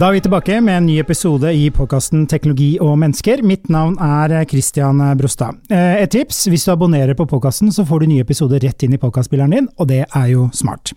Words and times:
Da 0.00 0.06
er 0.08 0.14
vi 0.16 0.20
tilbake 0.24 0.54
med 0.64 0.78
en 0.78 0.86
ny 0.88 0.94
episode 0.96 1.50
i 1.52 1.66
podkasten 1.76 2.22
Teknologi 2.24 2.70
og 2.80 2.94
mennesker. 3.02 3.42
Mitt 3.44 3.66
navn 3.68 3.98
er 4.00 4.32
Christian 4.48 5.02
Brostad. 5.20 5.58
Eh, 5.68 5.98
et 6.00 6.08
tips, 6.14 6.46
hvis 6.48 6.62
du 6.64 6.70
abonnerer 6.72 7.12
på 7.18 7.26
podkasten, 7.28 7.68
så 7.68 7.84
får 7.84 8.00
du 8.00 8.06
nye 8.08 8.24
episoder 8.24 8.64
rett 8.64 8.80
inn 8.86 8.94
i 8.96 9.00
podkastspilleren 9.02 9.52
din, 9.52 9.66
og 9.76 9.90
det 9.90 10.06
er 10.06 10.30
jo 10.30 10.46
smart. 10.56 10.94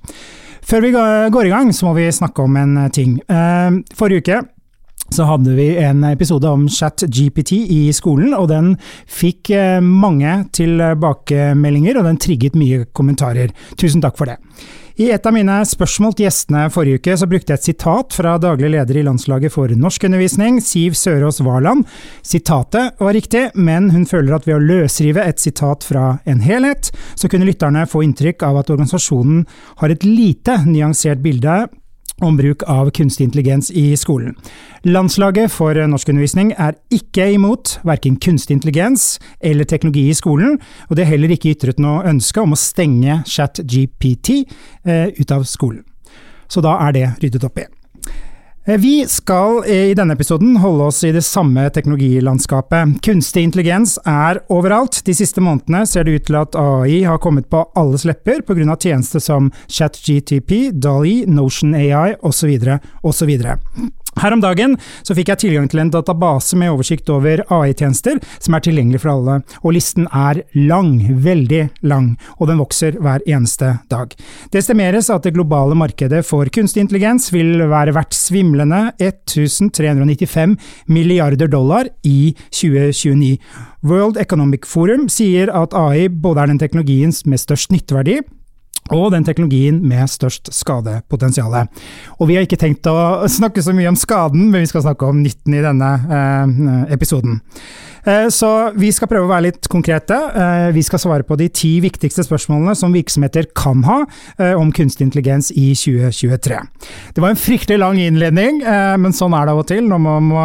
Før 0.64 0.86
vi 0.86 0.94
går 0.96 1.50
i 1.50 1.52
gang, 1.52 1.74
så 1.76 1.90
må 1.90 1.98
vi 1.98 2.06
snakke 2.16 2.46
om 2.46 2.56
en 2.62 2.78
ting. 2.96 3.18
Eh, 3.28 3.76
forrige 3.92 4.24
uke 4.24 4.38
så 5.12 5.28
hadde 5.28 5.52
vi 5.58 5.68
en 5.84 6.06
episode 6.08 6.48
om 6.48 6.64
ChatGPT 6.72 7.58
i 7.76 7.82
skolen, 7.92 8.32
og 8.32 8.48
den 8.54 8.78
fikk 9.04 9.52
eh, 9.52 9.82
mange 9.84 10.46
tilbakemeldinger, 10.56 12.00
og 12.00 12.08
den 12.08 12.24
trigget 12.24 12.56
mye 12.56 12.86
kommentarer. 12.96 13.52
Tusen 13.76 14.00
takk 14.00 14.16
for 14.16 14.32
det. 14.32 14.40
I 14.94 15.08
et 15.10 15.26
av 15.26 15.34
mine 15.34 15.56
spørsmål 15.66 16.12
til 16.14 16.28
gjestene 16.28 16.68
forrige 16.70 17.00
uke, 17.02 17.16
så 17.18 17.26
brukte 17.26 17.50
jeg 17.50 17.62
et 17.62 17.68
sitat 17.72 18.14
fra 18.14 18.36
daglig 18.38 18.70
leder 18.76 19.00
i 19.00 19.06
Landslaget 19.08 19.56
for 19.56 19.72
norskundervisning, 19.74 20.60
Siv 20.62 20.94
Sørås 21.00 21.42
Varland. 21.42 21.88
Sitatet 22.22 23.02
var 23.02 23.18
riktig, 23.18 23.48
men 23.58 23.90
hun 23.90 24.06
føler 24.06 24.38
at 24.38 24.46
ved 24.46 24.60
å 24.60 24.62
løsrive 24.62 25.26
et 25.26 25.42
sitat 25.42 25.82
fra 25.88 26.20
en 26.30 26.44
helhet, 26.46 26.92
så 27.18 27.26
kunne 27.26 27.50
lytterne 27.50 27.88
få 27.90 28.04
inntrykk 28.06 28.46
av 28.46 28.62
at 28.62 28.70
organisasjonen 28.70 29.48
har 29.82 29.96
et 29.96 30.06
lite 30.06 30.60
nyansert 30.68 31.26
bilde 31.26 31.64
om 32.22 32.38
bruk 32.38 32.64
av 32.70 32.92
kunstig 32.96 33.26
intelligens 33.28 33.72
i 33.72 33.96
skolen. 33.98 34.36
Landslaget 34.84 35.52
for 35.52 35.78
norskundervisning 35.90 36.54
er 36.58 36.78
ikke 36.94 37.32
imot 37.34 37.78
verken 37.88 38.18
kunstig 38.22 38.58
intelligens 38.58 39.18
eller 39.42 39.68
teknologi 39.70 40.10
i 40.10 40.18
skolen, 40.18 40.60
og 40.90 40.98
det 40.98 41.06
er 41.06 41.14
heller 41.16 41.34
ikke 41.34 41.54
ytret 41.56 41.82
noe 41.82 42.04
ønske 42.10 42.44
om 42.44 42.54
å 42.56 42.60
stenge 42.60 43.22
ChatGPT 43.30 44.44
eh, 44.86 45.10
ut 45.18 45.32
av 45.34 45.48
skolen. 45.50 45.84
Så 46.52 46.62
da 46.62 46.78
er 46.88 46.94
det 46.96 47.08
ryddet 47.24 47.48
opp 47.48 47.64
i. 47.64 47.70
Eh, 48.66 48.78
vi 48.78 49.08
skal 49.08 49.66
i 49.68 49.94
denne 49.94 50.14
episoden 50.16 50.56
holde 50.64 50.84
oss 50.88 51.04
i 51.04 51.12
det 51.12 51.26
samme 51.28 51.66
teknologilandskapet. 51.76 53.02
Kunstig 53.04 53.44
intelligens 53.44 53.98
er 54.08 54.40
overalt. 54.48 55.02
De 55.04 55.16
siste 55.16 55.44
månedene 55.44 55.84
ser 55.88 56.08
det 56.08 56.16
ut 56.16 56.26
til 56.30 56.40
at 56.40 56.56
AI 56.56 57.02
har 57.04 57.20
kommet 57.20 57.50
på 57.52 57.66
alles 57.76 58.06
lepper 58.08 58.40
pga. 58.48 58.78
tjenester 58.80 59.20
som 59.20 59.52
ChatGTP, 59.68 60.72
DALI, 60.72 61.26
Notion 61.28 61.76
AI 61.76 62.16
osv. 62.24 62.80
osv. 63.04 63.36
Her 64.20 64.36
om 64.36 64.42
dagen 64.44 64.76
så 65.02 65.16
fikk 65.18 65.32
jeg 65.34 65.42
tilgang 65.44 65.70
til 65.72 65.82
en 65.84 65.92
database 65.94 66.58
med 66.60 66.74
oversikt 66.74 67.10
over 67.14 67.44
AI-tjenester 67.54 68.20
som 68.38 68.56
er 68.56 68.64
tilgjengelig 68.66 69.02
for 69.04 69.14
alle, 69.14 69.40
og 69.64 69.76
listen 69.76 70.08
er 70.10 70.44
lang, 70.58 70.96
veldig 71.24 71.64
lang, 71.90 72.14
og 72.38 72.50
den 72.52 72.62
vokser 72.62 73.00
hver 73.02 73.26
eneste 73.26 73.74
dag. 73.92 74.14
Det 74.52 74.62
estimeres 74.62 75.10
at 75.14 75.26
det 75.26 75.34
globale 75.36 75.78
markedet 75.80 76.24
for 76.28 76.50
kunstig 76.54 76.86
intelligens 76.86 77.32
vil 77.34 77.66
være 77.72 77.96
verdt 77.96 78.16
svimlende 78.18 78.86
1395 79.02 80.58
milliarder 80.94 81.50
dollar 81.52 81.90
i 82.08 82.34
2029. 82.54 83.38
World 83.84 84.20
Economic 84.22 84.68
Forum 84.70 85.10
sier 85.12 85.52
at 85.52 85.76
AI 85.76 86.08
både 86.08 86.44
er 86.44 86.54
den 86.54 86.62
teknologiens 86.62 87.26
med 87.28 87.42
størst 87.42 87.74
nytteverdi, 87.74 88.22
og 88.96 89.14
den 89.16 89.26
teknologien 89.28 89.80
med 89.84 90.12
størst 90.12 90.52
skadepotensial. 90.56 91.56
Og 92.20 92.30
vi 92.30 92.38
har 92.38 92.48
ikke 92.48 92.60
tenkt 92.62 92.88
å 92.90 92.98
snakke 93.40 93.64
så 93.64 93.76
mye 93.76 93.92
om 93.92 94.00
skaden, 94.00 94.50
men 94.52 94.64
vi 94.64 94.72
skal 94.72 94.86
snakke 94.88 95.10
om 95.10 95.24
nytten 95.24 95.58
i 95.58 95.64
denne 95.64 95.96
eh, 96.20 96.94
episoden. 96.96 97.42
Eh, 98.06 98.28
så 98.30 98.50
vi 98.76 98.92
skal 98.92 99.10
prøve 99.12 99.28
å 99.28 99.32
være 99.32 99.48
litt 99.48 99.70
konkrete. 99.72 100.16
Eh, 100.16 100.70
vi 100.76 100.84
skal 100.84 101.02
svare 101.02 101.28
på 101.28 101.38
de 101.40 101.48
ti 101.54 101.78
viktigste 101.84 102.26
spørsmålene 102.28 102.76
som 102.78 102.96
virksomheter 102.96 103.48
kan 103.56 103.84
ha 103.88 104.02
eh, 104.38 104.54
om 104.60 104.74
kunstig 104.76 105.08
intelligens 105.08 105.52
i 105.56 105.72
2023. 105.78 106.60
Det 107.16 107.24
var 107.24 107.32
en 107.32 107.40
fryktelig 107.40 107.80
lang 107.80 108.00
innledning, 108.02 108.62
men 108.64 109.14
sånn 109.16 109.34
er 109.38 109.46
det 109.46 109.54
av 109.54 109.60
og 109.62 109.68
til 109.70 109.86
når 109.88 110.00
man 110.02 110.26
må 110.28 110.44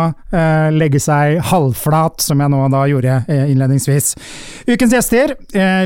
legge 0.75 1.01
seg 1.03 1.39
halvflat, 1.49 2.21
som 2.23 2.41
jeg 2.41 2.53
nå 2.53 2.61
da 2.73 2.83
gjorde 2.91 3.17
innledningsvis. 3.29 4.11
Ukens 4.69 4.95
gjester, 4.95 5.35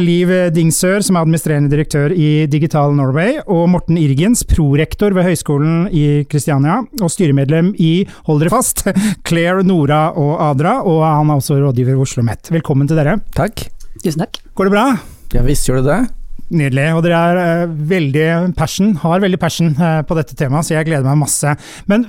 Liv 0.02 0.32
Dingsør, 0.54 1.04
som 1.04 1.16
er 1.16 1.26
administrerende 1.26 1.72
direktør 1.72 2.14
i 2.14 2.46
Digital 2.50 2.96
Norway, 2.98 3.38
og 3.46 3.68
Morten 3.72 4.00
Irgens, 4.00 4.44
prorektor 4.48 5.14
ved 5.16 5.28
Høgskolen 5.28 5.86
i 5.94 6.24
Kristiania, 6.30 6.80
og 7.00 7.12
styremedlem 7.12 7.72
i, 7.82 7.92
hold 8.28 8.42
dere 8.42 8.54
fast, 8.54 8.84
Claire, 9.28 9.64
Nora 9.66 10.04
og 10.18 10.34
Adra, 10.50 10.80
og 10.82 11.04
han 11.06 11.32
er 11.32 11.42
også 11.42 11.61
rådgiver 11.66 11.96
ved 11.96 12.06
Oslo 12.06 12.26
Met. 12.26 12.50
Velkommen 12.52 12.90
til 12.90 12.98
dere. 12.98 13.20
Takk. 13.36 13.68
Tusen 14.02 14.24
takk. 14.24 14.42
Går 14.58 14.68
det 14.68 14.76
bra? 14.76 14.88
Ja 15.32 15.46
visst 15.46 15.68
gjør 15.68 15.82
det 15.82 15.88
det. 15.92 16.02
Nydelig. 16.52 16.84
Og 16.96 17.00
dere 17.04 17.18
er 17.32 17.64
uh, 17.64 17.74
veldig 17.88 18.26
passion, 18.58 18.92
har 19.00 19.22
veldig 19.24 19.40
passion 19.40 19.72
uh, 19.78 20.02
på 20.04 20.16
dette 20.18 20.36
temaet, 20.36 20.68
så 20.68 20.74
jeg 20.76 20.88
gleder 20.88 21.06
meg 21.06 21.22
masse. 21.22 21.54
Men 21.88 22.04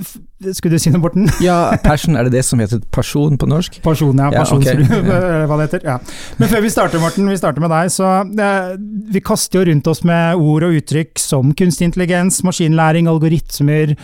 skulle 0.52 0.76
du 0.76 0.84
si 0.84 0.92
noe, 0.92 1.00
Borten? 1.04 1.30
ja, 1.46 1.78
passion, 1.84 2.18
er 2.20 2.28
det 2.28 2.36
det 2.36 2.44
som 2.48 2.60
heter 2.60 2.82
person 2.94 3.38
på 3.40 3.48
norsk? 3.48 3.80
Pasjon, 3.86 4.20
ja. 4.20 4.32
Pasjon, 4.36 4.66
ja, 4.68 4.76
okay. 4.76 5.46
hva 5.48 5.60
det 5.62 5.70
heter. 5.70 5.86
Ja. 5.88 5.96
Men 6.42 6.52
før 6.52 6.66
vi 6.66 6.74
starter, 6.74 7.04
Morten, 7.04 7.30
vi 7.32 7.40
starter 7.40 7.64
med 7.64 7.72
deg. 7.72 7.94
Så 7.94 8.10
uh, 8.10 8.74
vi 9.16 9.24
kaster 9.24 9.62
jo 9.62 9.70
rundt 9.72 9.88
oss 9.94 10.04
med 10.08 10.44
ord 10.44 10.68
og 10.68 10.80
uttrykk 10.82 11.24
som 11.24 11.56
kunstig 11.56 11.92
intelligens, 11.92 12.42
maskinlæring, 12.44 13.08
algoritmer, 13.12 13.96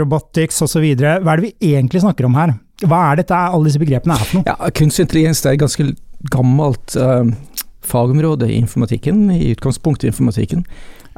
robotics 0.00 0.58
osv. 0.66 0.88
Hva 0.98 1.20
er 1.20 1.42
det 1.44 1.50
vi 1.50 1.74
egentlig 1.76 2.02
snakker 2.02 2.26
om 2.26 2.34
her? 2.40 2.56
Hva 2.86 3.00
er 3.10 3.20
dette 3.20 3.36
alle 3.36 3.68
disse 3.68 3.80
begrepene 3.80 4.16
er 4.16 4.24
for 4.24 4.40
noe? 4.40 4.48
Ja, 4.48 4.70
Kunstig 4.76 5.06
intelligens 5.06 5.42
er 5.44 5.56
et 5.56 5.62
ganske 5.62 5.90
gammelt 6.32 6.96
uh, 6.96 7.28
fagområde 7.84 8.48
i 8.48 8.58
informatikken, 8.60 9.26
i 9.34 9.52
utgangspunktet 9.54 10.08
i 10.08 10.12
informatikken. 10.12 10.64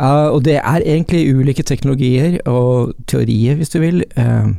Uh, 0.01 0.33
og 0.33 0.43
det 0.47 0.59
er 0.59 0.83
egentlig 0.83 1.27
ulike 1.35 1.63
teknologier 1.67 2.41
og 2.51 2.95
teorier, 3.11 3.59
hvis 3.59 3.75
du 3.75 3.79
vil, 3.83 4.03
uh, 4.19 4.51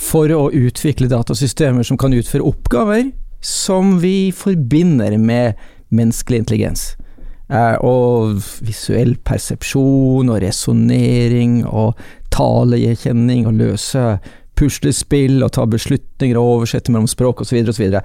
for 0.00 0.30
å 0.32 0.46
utvikle 0.54 1.10
datasystemer 1.10 1.86
som 1.86 1.98
kan 2.00 2.14
utføre 2.16 2.46
oppgaver 2.46 3.10
som 3.44 3.98
vi 4.02 4.30
forbinder 4.36 5.16
med 5.18 5.58
menneskelig 5.90 6.44
intelligens. 6.44 6.96
og 7.82 8.38
visuell 8.62 9.16
persepsjon 9.26 10.28
og 10.30 10.36
resonnering 10.38 11.64
og 11.66 11.98
talegjenkjenning 12.30 13.48
og 13.48 13.56
løse 13.58 14.04
puslespill 14.60 15.40
og 15.44 15.54
ta 15.56 15.64
beslutninger 15.68 16.38
og 16.38 16.60
oversette 16.60 16.92
mellom 16.92 17.08
språk 17.10 17.42
osv. 17.44 17.62
osv. 17.72 17.98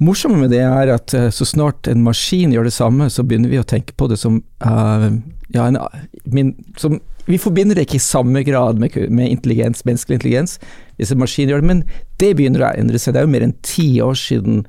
Morsomme 0.00 0.38
med 0.40 0.54
det 0.54 0.62
er 0.64 0.94
at 0.94 1.12
uh, 1.16 1.28
så 1.34 1.44
snart 1.44 1.90
en 1.90 2.04
maskin 2.06 2.54
gjør 2.54 2.70
det 2.70 2.76
samme, 2.76 3.10
så 3.12 3.24
begynner 3.26 3.52
vi 3.52 3.60
å 3.60 3.66
tenke 3.68 3.96
på 3.98 4.08
det 4.08 4.16
som 4.20 4.38
uh, 4.64 5.08
ja, 5.52 5.66
en, 5.66 5.76
min, 6.24 6.54
som, 6.80 7.00
Vi 7.26 7.40
forbinder 7.42 7.76
det 7.76 7.84
ikke 7.88 7.98
i 7.98 8.04
samme 8.04 8.44
grad 8.46 8.80
med, 8.80 8.96
med 9.10 9.28
intelligens, 9.28 9.84
menneskelig 9.84 10.20
intelligens, 10.20 10.56
hvis 10.96 11.12
en 11.12 11.20
maskin 11.20 11.52
gjør 11.52 11.60
det, 11.60 11.68
men 11.68 11.82
det 12.22 12.32
begynner 12.38 12.64
å 12.64 12.72
endre 12.72 13.00
seg. 13.00 13.14
Det 13.14 13.22
er 13.22 13.28
jo 13.28 13.34
mer 13.34 13.44
enn 13.44 13.58
ti 13.66 13.90
år 14.00 14.16
siden 14.18 14.64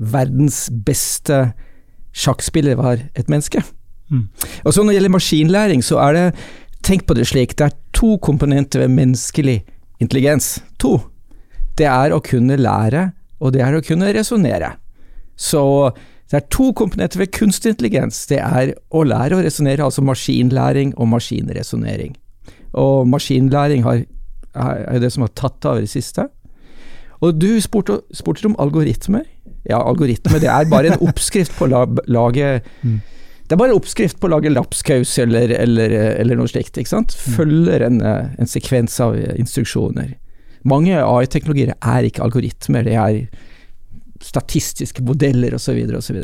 verdens 0.00 0.68
beste 0.86 1.50
sjakkspiller 2.16 2.78
var 2.80 3.04
et 3.14 3.28
menneske. 3.28 3.62
Mm. 4.10 4.26
Og 4.64 4.72
så 4.72 4.82
Når 4.82 4.90
det 4.90 4.96
gjelder 4.96 5.16
maskinlæring, 5.18 5.84
så 5.84 6.00
er 6.08 6.16
det 6.16 6.26
Tenk 6.80 7.04
på 7.04 7.12
det 7.12 7.26
slik, 7.28 7.58
det 7.58 7.66
er 7.66 7.74
to 7.92 8.14
komponenter 8.24 8.80
ved 8.80 8.94
menneskelig 8.96 9.58
intelligens. 10.00 10.58
To, 10.82 10.98
det 11.78 11.88
er 11.88 12.14
å 12.14 12.22
kunne 12.24 12.58
lære, 12.60 13.10
og 13.40 13.54
det 13.54 13.64
er 13.64 13.76
å 13.76 13.84
kunne 13.84 14.10
resonnere. 14.16 14.74
Så 15.40 15.62
det 16.30 16.38
er 16.38 16.48
to 16.52 16.70
komponenter 16.76 17.22
ved 17.22 17.32
kunstig 17.34 17.74
intelligens. 17.74 18.22
Det 18.30 18.38
er 18.38 18.74
å 18.94 19.04
lære 19.06 19.38
å 19.38 19.44
resonnere, 19.44 19.86
altså 19.86 20.04
maskinlæring 20.06 20.92
og 20.96 21.10
maskinresonnering. 21.14 22.14
Og 22.78 23.08
maskinlæring 23.10 23.82
har, 23.86 24.04
er 24.54 25.00
det 25.02 25.10
som 25.14 25.24
har 25.26 25.32
tatt 25.34 25.66
av 25.66 25.80
i 25.80 25.86
det 25.86 25.92
siste. 25.92 26.28
Og 27.20 27.36
du 27.36 27.50
spurte, 27.60 28.00
spurte 28.16 28.46
om 28.48 28.56
algoritmer. 28.62 29.26
Ja, 29.68 29.82
algoritmer 29.82 30.40
det 30.40 30.48
er 30.48 30.68
bare 30.70 30.94
en 30.94 31.02
oppskrift 31.08 31.52
på 31.58 31.66
å 31.66 31.82
lage 32.08 32.60
mm. 32.80 33.00
Det 33.50 33.56
er 33.56 33.62
bare 33.64 33.74
oppskrift 33.74 34.20
på 34.22 34.28
å 34.28 34.36
lage 34.36 34.52
lapskaus 34.52 35.16
eller, 35.18 35.50
eller, 35.50 35.90
eller 36.22 36.38
noe 36.38 36.46
slikt. 36.46 36.76
ikke 36.78 36.92
sant? 36.92 37.16
Mm. 37.18 37.32
Følger 37.34 37.82
en, 37.82 37.96
en 38.06 38.50
sekvens 38.50 38.94
av 39.02 39.16
instruksjoner. 39.18 40.12
Mange 40.70 40.94
AI-teknologier 40.94 41.72
er 41.74 42.06
ikke 42.06 42.22
algoritmer, 42.22 42.86
det 42.86 42.94
er 42.94 43.24
statistiske 44.22 45.02
modeller 45.02 45.56
osv. 45.56 45.80
osv. 45.98 46.20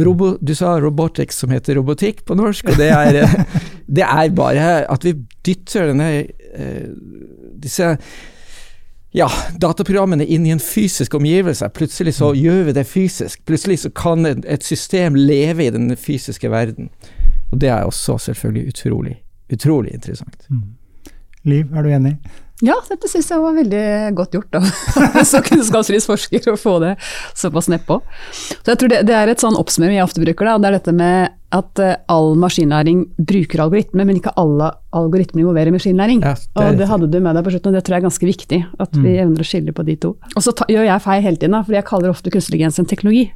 Robo, 0.00 0.34
du 0.40 0.54
sa 0.54 0.76
robotics 0.80 1.42
som 1.42 1.50
heter 1.52 1.76
robotikk 1.80 2.22
på 2.28 2.36
norsk, 2.38 2.70
og 2.70 2.78
det 2.78 2.90
er, 2.94 3.18
det 3.98 4.06
er 4.06 4.30
bare 4.36 4.68
at 4.86 5.04
vi 5.04 5.16
dytter 5.46 5.90
denne, 5.90 6.10
eh, 6.54 6.86
disse 7.60 7.96
ja, 9.10 9.28
dataprogrammene 9.58 10.24
inn 10.24 10.46
i 10.46 10.52
en 10.54 10.60
fysisk 10.62 11.14
omgivelse. 11.18 11.68
Plutselig 11.74 12.14
så 12.20 12.30
gjør 12.34 12.68
vi 12.68 12.74
det 12.76 12.84
fysisk. 12.86 13.42
Plutselig 13.46 13.80
så 13.82 13.90
kan 13.90 14.26
et, 14.26 14.62
system 14.64 15.18
leve 15.18 15.66
i 15.66 15.72
den 15.74 15.96
fysiske 15.96 16.50
verden. 16.50 16.90
Og 17.50 17.58
det 17.60 17.72
er 17.74 17.88
også 17.88 18.18
selvfølgelig 18.30 18.74
utrolig, 18.74 19.16
utrolig 19.52 19.96
interessant. 19.98 20.46
Liv, 21.42 21.66
er 21.74 21.82
du 21.82 21.90
enig? 21.90 22.14
Ja, 22.60 22.76
dette 22.90 23.08
syns 23.08 23.30
jeg 23.32 23.40
var 23.40 23.56
veldig 23.56 23.84
godt 24.18 24.34
gjort 24.36 24.58
av 24.58 24.66
som 25.30 25.42
kunnskapsrik 25.42 26.04
forsker 26.04 26.50
å 26.52 26.58
få 26.60 26.76
det 26.82 26.92
såpass 27.34 27.70
nedpå. 27.72 28.02
Så 28.36 28.74
jeg 28.74 28.82
tror 28.82 28.92
det, 28.92 28.98
det 29.08 29.16
er 29.16 29.32
et 29.32 29.42
sånn 29.42 29.56
oppsummering 29.56 29.96
jeg 29.96 30.06
ofte 30.06 30.22
bruker, 30.22 30.46
da, 30.46 30.58
og 30.58 30.62
det 30.62 30.68
er 30.70 30.76
dette 30.76 30.94
med 30.94 31.39
at 31.52 31.80
uh, 31.82 31.94
all 32.12 32.36
maskinlæring 32.38 33.00
bruker 33.18 33.64
algoritmer, 33.64 34.06
men 34.06 34.20
ikke 34.20 34.30
alle 34.38 34.68
algoritmer 34.94 35.42
involverer 35.42 35.72
maskinlæring. 35.74 36.20
Ja, 36.22 36.34
det 36.38 36.62
og 36.62 36.78
det 36.78 36.86
hadde 36.86 37.08
du 37.10 37.18
med 37.20 37.34
deg 37.34 37.44
på 37.44 37.50
slutten, 37.56 37.72
og 37.72 37.74
det 37.78 37.84
tror 37.86 37.96
jeg 37.96 38.02
er 38.04 38.06
ganske 38.06 38.28
viktig. 38.28 38.60
At 38.78 38.94
vi 38.94 39.16
evner 39.18 39.42
å 39.42 39.48
skille 39.48 39.74
på 39.74 39.82
de 39.88 39.96
to. 39.96 40.12
Og 40.36 40.42
så 40.46 40.54
gjør 40.70 40.86
jeg 40.86 41.02
feil 41.02 41.22
hele 41.26 41.36
tiden, 41.40 41.56
da, 41.58 41.62
fordi 41.66 41.80
jeg 41.80 41.88
kaller 41.90 42.12
ofte 42.14 42.30
kunstig 42.30 42.60
intelligens 42.60 42.78
en 42.78 42.86
teknologi. 42.86 43.32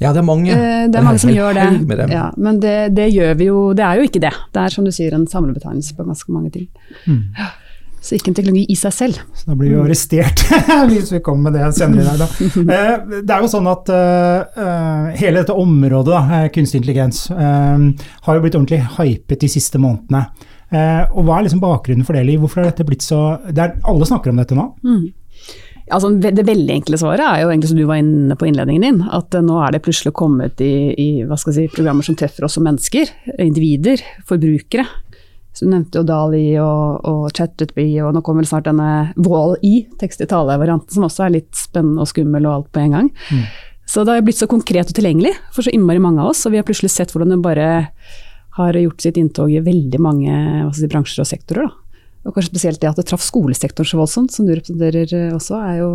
Ja, 0.00 0.10
det 0.12 0.18
er 0.18 0.26
mange. 0.26 0.50
Eh, 0.50 0.88
Det 0.90 0.98
er 0.98 1.04
mange 1.06 1.20
som 1.22 1.30
gjør 1.38 1.54
det, 1.54 2.10
ja, 2.10 2.30
men 2.36 2.58
det, 2.60 2.94
det 2.96 3.12
gjør 3.14 3.34
vi 3.38 3.46
jo 3.46 3.58
Det 3.76 3.84
er 3.86 4.00
jo 4.00 4.06
ikke 4.08 4.22
det. 4.24 4.32
Det 4.52 4.62
er 4.64 4.68
som 4.74 4.84
du 4.84 4.90
sier 4.90 5.14
en 5.14 5.26
samlebetegnelse 5.30 5.94
på 5.94 6.06
ganske 6.08 6.32
mange 6.32 6.50
ting. 6.50 6.68
Ja. 7.06 7.52
Så 8.02 8.16
ikke 8.16 8.32
en 8.32 8.36
teknologi 8.36 8.64
i 8.72 8.76
seg 8.78 8.94
selv. 8.96 9.18
Så 9.38 9.46
da 9.46 9.56
blir 9.58 9.70
vi 9.70 9.78
arrestert 9.78 10.42
hvis 10.90 11.12
vi 11.14 11.20
kommer 11.22 11.50
med 11.50 11.60
det 11.60 11.68
senere 11.76 12.02
i 12.02 12.08
dag. 12.08 12.22
Da. 12.24 12.64
Eh, 12.74 13.20
Det 13.22 13.34
er 13.36 13.44
jo 13.44 13.50
sånn 13.52 13.68
at 13.70 13.92
eh, 13.94 14.62
eh, 14.64 15.10
hele 15.20 15.42
dette 15.44 15.54
området, 15.54 16.10
da, 16.10 16.40
kunstig 16.54 16.80
intelligens, 16.82 17.28
har 17.30 18.36
jo 18.36 18.42
blitt 18.42 18.58
ordentlig 18.58 18.82
hypet 18.98 19.44
de 19.44 19.50
siste 19.50 19.78
månedene. 19.82 20.26
Og 21.12 21.26
Hva 21.26 21.36
er 21.36 21.46
liksom 21.46 21.60
bakgrunnen 21.62 22.06
for 22.08 22.16
det, 22.16 22.24
Liv? 22.26 22.40
Hvorfor 22.42 22.62
har 22.62 22.70
dette 22.70 22.86
blitt 22.88 23.04
så 23.04 23.36
det 23.44 23.60
er, 23.60 23.74
Alle 23.88 24.08
snakker 24.08 24.32
om 24.32 24.40
dette 24.40 24.56
nå. 24.56 24.70
Altså, 25.92 26.08
det 26.22 26.46
veldig 26.46 26.72
enkle 26.78 26.98
svaret 26.98 27.22
er 27.26 27.42
jo 27.42 27.50
egentlig 27.50 27.68
som 27.72 27.78
du 27.78 27.84
var 27.88 28.00
inne 28.00 28.36
på 28.38 28.46
innledningen 28.48 28.86
din, 28.86 29.00
at 29.12 29.34
nå 29.44 29.58
er 29.60 29.74
det 29.74 29.82
plutselig 29.84 30.14
kommet 30.16 30.62
i, 30.64 30.94
i 30.96 31.08
si, 31.44 31.66
programmer 31.74 32.06
som 32.06 32.16
treffer 32.16 32.46
oss 32.46 32.56
som 32.56 32.64
mennesker, 32.64 33.10
individer, 33.42 34.00
forbrukere. 34.28 34.86
Så 35.52 35.66
du 35.66 35.70
nevnte 35.74 36.00
jo 36.00 36.06
Dali 36.08 36.46
og, 36.62 37.02
og 37.04 37.26
ChatGPT, 37.36 37.98
og 38.00 38.14
nå 38.16 38.22
kommer 38.24 38.46
snart 38.48 38.64
denne 38.70 39.12
Wall-E, 39.20 39.82
tekst-i-tale-varianten, 40.00 40.88
som 40.94 41.04
også 41.04 41.26
er 41.26 41.34
litt 41.36 41.52
spennende 41.58 42.00
og 42.00 42.08
skummel 42.08 42.46
og 42.48 42.54
alt 42.54 42.70
på 42.72 42.80
en 42.80 42.96
gang. 42.96 43.10
Så 43.84 44.04
det 44.08 44.14
har 44.14 44.24
blitt 44.24 44.38
så 44.40 44.48
konkret 44.48 44.88
og 44.88 44.96
tilgjengelig 44.96 45.34
for 45.52 45.66
så 45.66 45.72
innmari 45.74 46.00
mange 46.00 46.22
av 46.24 46.30
oss, 46.32 46.46
og 46.46 46.54
vi 46.54 46.60
har 46.60 46.64
plutselig 46.64 46.90
sett 46.94 47.12
hvordan 47.12 47.34
det 47.34 47.42
bare 47.44 47.68
har 48.56 48.76
gjort 48.76 49.00
sitt 49.04 49.16
inntog 49.20 49.52
i 49.52 49.60
veldig 49.64 50.00
mange 50.00 50.32
si, 50.76 50.88
bransjer 50.88 51.24
og 51.24 51.28
sektorer. 51.28 51.68
Da. 51.68 51.98
Og 52.28 52.36
kanskje 52.36 52.52
spesielt 52.52 52.80
det 52.80 52.88
at 52.88 53.00
det 53.00 53.06
traff 53.10 53.24
skolesektoren 53.24 53.88
så 53.88 53.98
voldsomt, 54.00 54.32
som 54.32 54.46
du 54.46 54.54
representerer 54.54 55.12
eh, 55.16 55.34
også, 55.36 55.58
er 55.60 55.78
jo 55.82 55.90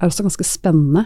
er 0.00 0.08
også 0.08 0.24
ganske 0.24 0.46
spennende. 0.48 1.02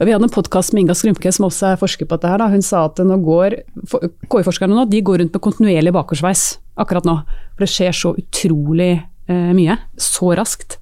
Og 0.00 0.08
vi 0.08 0.12
hadde 0.16 0.26
en 0.26 0.32
podkast 0.34 0.72
med 0.74 0.82
Inga 0.82 0.96
Skrumke, 0.98 1.30
som 1.30 1.46
også 1.46 1.68
er 1.70 1.78
forsker 1.78 2.08
på 2.10 2.16
dette. 2.18 2.32
her. 2.32 2.40
Da. 2.42 2.48
Hun 2.50 2.64
sa 2.66 2.84
at 2.88 2.98
nå 3.06 3.20
går 3.22 3.60
for- 3.86 4.02
KI-forskerne 4.26 4.74
nå, 4.74 4.88
de 4.90 5.00
går 5.06 5.22
rundt 5.22 5.36
med 5.36 5.44
kontinuerlig 5.44 5.92
bakoversveis 5.94 6.56
akkurat 6.80 7.06
nå. 7.08 7.16
For 7.54 7.64
det 7.64 7.72
skjer 7.72 7.96
så 7.96 8.14
utrolig 8.18 8.92
eh, 9.28 9.50
mye, 9.56 9.78
så 10.00 10.32
raskt. 10.38 10.78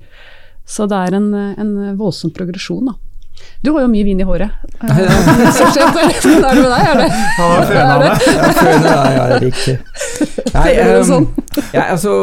Så 0.71 0.87
det 0.91 0.99
er 1.09 1.17
en, 1.19 1.31
eh, 1.35 1.55
en 1.61 1.73
voldsom 1.99 2.35
progresjon, 2.35 2.93
da. 2.93 2.99
Du 3.65 3.71
har 3.73 3.85
jo 3.85 3.91
mye 3.93 4.05
vin 4.05 4.21
i 4.21 4.27
håret. 4.27 4.53
Eh, 4.81 5.51
så. 5.53 5.67
Hvordan 5.71 6.45
er 6.45 6.55
det 6.55 6.63
med 6.63 6.71
deg? 6.73 6.85
Er 6.85 6.99
det, 7.01 7.09
Han 7.37 7.51
har 7.51 7.67
føna 7.69 7.97
meg. 8.01 8.23
føler 8.57 8.87
det, 8.87 8.95
ja, 9.17 9.25
riktig. 9.43 9.75
Nei, 10.57 10.71
sånn? 11.09 11.27
ja, 11.77 11.85
altså, 11.85 12.15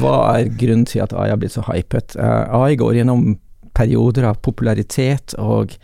hva 0.00 0.14
er 0.36 0.52
grunnen 0.60 0.86
til 0.88 1.02
at 1.04 1.14
AI 1.16 1.30
har 1.32 1.40
blitt 1.40 1.54
så 1.54 1.64
hypet? 1.68 2.16
Uh, 2.18 2.62
AI 2.62 2.78
går 2.80 3.00
gjennom 3.00 3.26
perioder 3.74 4.28
av 4.30 4.38
popularitet 4.44 5.34
og 5.42 5.74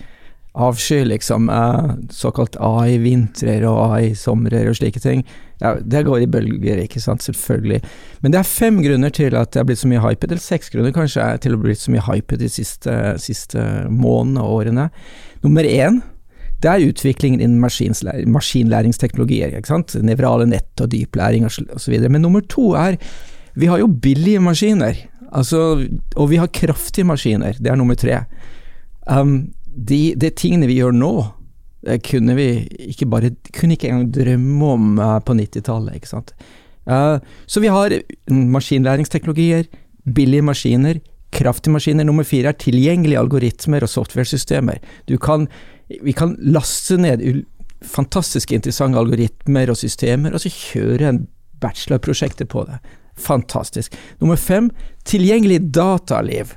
avsky, 0.53 1.05
liksom. 1.05 1.49
eh, 1.51 1.91
såkalt 2.11 2.57
AI-vintrer 2.61 3.65
og 3.69 3.95
AI-somrer 3.95 4.69
og 4.71 4.77
slike 4.77 5.01
ting. 5.03 5.25
Ja, 5.61 5.75
det 5.81 6.07
går 6.07 6.25
i 6.25 6.31
bølger, 6.31 6.81
ikke 6.83 7.01
sant, 7.01 7.23
selvfølgelig. 7.23 7.83
Men 8.23 8.33
det 8.33 8.41
er 8.41 8.49
fem 8.49 8.81
grunner 8.83 9.13
til 9.15 9.37
at 9.37 9.53
det 9.53 9.61
har 9.61 9.67
blitt 9.69 9.83
så 9.83 9.91
mye 9.91 10.03
hypet, 10.03 10.31
eller 10.31 10.43
seks 10.43 10.73
grunner 10.73 10.95
kanskje, 10.97 11.27
til 11.45 11.55
å 11.55 11.61
bli 11.61 11.77
så 11.77 11.93
mye 11.93 12.07
hypet 12.07 12.41
de 12.41 12.49
siste, 12.49 12.95
siste 13.21 13.67
månedene 13.93 14.47
og 14.47 14.63
årene. 14.63 14.89
Nummer 15.45 15.69
én, 15.69 16.01
det 16.61 16.69
er 16.69 16.89
utviklingen 16.91 17.41
innen 17.41 17.61
maskinlæring 17.61 18.29
maskinlæringsteknologier. 18.33 19.55
ikke 19.57 19.71
sant? 19.71 19.95
Nevrale 20.05 20.49
nett 20.49 20.81
og 20.81 20.91
dyplæring 20.93 21.47
osv. 21.47 21.95
Men 22.09 22.21
nummer 22.23 22.45
to 22.45 22.75
er 22.77 22.99
vi 23.55 23.67
har 23.67 23.81
jo 23.81 23.89
billige 23.89 24.41
maskiner, 24.41 24.97
altså, 25.33 25.87
og 26.17 26.31
vi 26.31 26.37
har 26.37 26.53
kraftige 26.55 27.05
maskiner. 27.09 27.57
Det 27.59 27.73
er 27.73 27.77
nummer 27.77 27.95
tre. 27.99 28.23
Um, 29.11 29.53
de, 29.75 30.15
de 30.19 30.31
tingene 30.35 30.69
vi 30.71 30.79
gjør 30.81 30.97
nå, 30.97 31.13
kunne 32.05 32.35
vi 32.37 32.49
ikke 32.91 33.09
bare 33.09 33.31
kunne 33.57 33.77
ikke 33.77 33.89
engang 33.89 34.11
drømme 34.13 34.73
om 34.75 34.99
uh, 35.01 35.19
på 35.25 35.37
90-tallet. 35.39 35.97
ikke 35.97 36.11
sant? 36.11 36.35
Uh, 36.85 37.17
så 37.49 37.63
vi 37.63 37.71
har 37.73 37.95
maskinlæringsteknologier, 38.29 39.71
billige 40.05 40.45
maskiner, 40.45 41.01
kraftige 41.33 41.73
maskiner. 41.73 42.05
Nummer 42.05 42.27
fire 42.27 42.53
er 42.53 42.61
tilgjengelige 42.61 43.21
algoritmer 43.21 43.87
og 43.87 43.93
software-systemer. 43.93 44.83
Vi 45.09 46.13
kan 46.13 46.37
laste 46.39 46.99
ned 47.01 47.25
fantastisk 47.81 48.53
interessante 48.53 49.01
algoritmer 49.01 49.71
og 49.73 49.79
systemer, 49.81 50.35
og 50.35 50.43
så 50.43 50.53
kjøre 50.53 51.09
en 51.09 51.23
bachelorprosjekter 51.61 52.49
på 52.51 52.67
det. 52.69 52.81
Fantastisk. 53.21 53.97
Nummer 54.21 54.37
fem, 54.37 54.71
tilgjengelig 55.09 55.63
dataliv. 55.75 56.55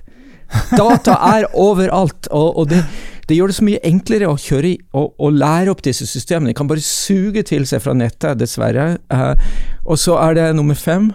Data 0.78 1.18
er 1.34 1.48
overalt, 1.54 2.30
og, 2.32 2.58
og 2.62 2.70
det, 2.72 2.84
det 3.30 3.38
gjør 3.38 3.52
det 3.52 3.58
så 3.58 3.66
mye 3.68 3.82
enklere 3.88 4.30
å 4.30 4.40
kjøre 4.40 4.70
i 4.70 4.78
og, 5.00 5.14
og 5.18 5.36
lære 5.40 5.72
opp 5.74 5.84
disse 5.86 6.08
systemene. 6.10 6.52
De 6.52 6.58
kan 6.58 6.70
bare 6.70 6.84
suge 6.84 7.46
til 7.48 7.68
seg 7.70 7.84
fra 7.86 7.96
nettet, 7.98 8.40
dessverre. 8.42 8.88
Eh, 9.14 9.52
og 9.86 10.00
så 10.02 10.18
er 10.26 10.40
det 10.40 10.48
nummer 10.58 10.78
fem, 10.80 11.12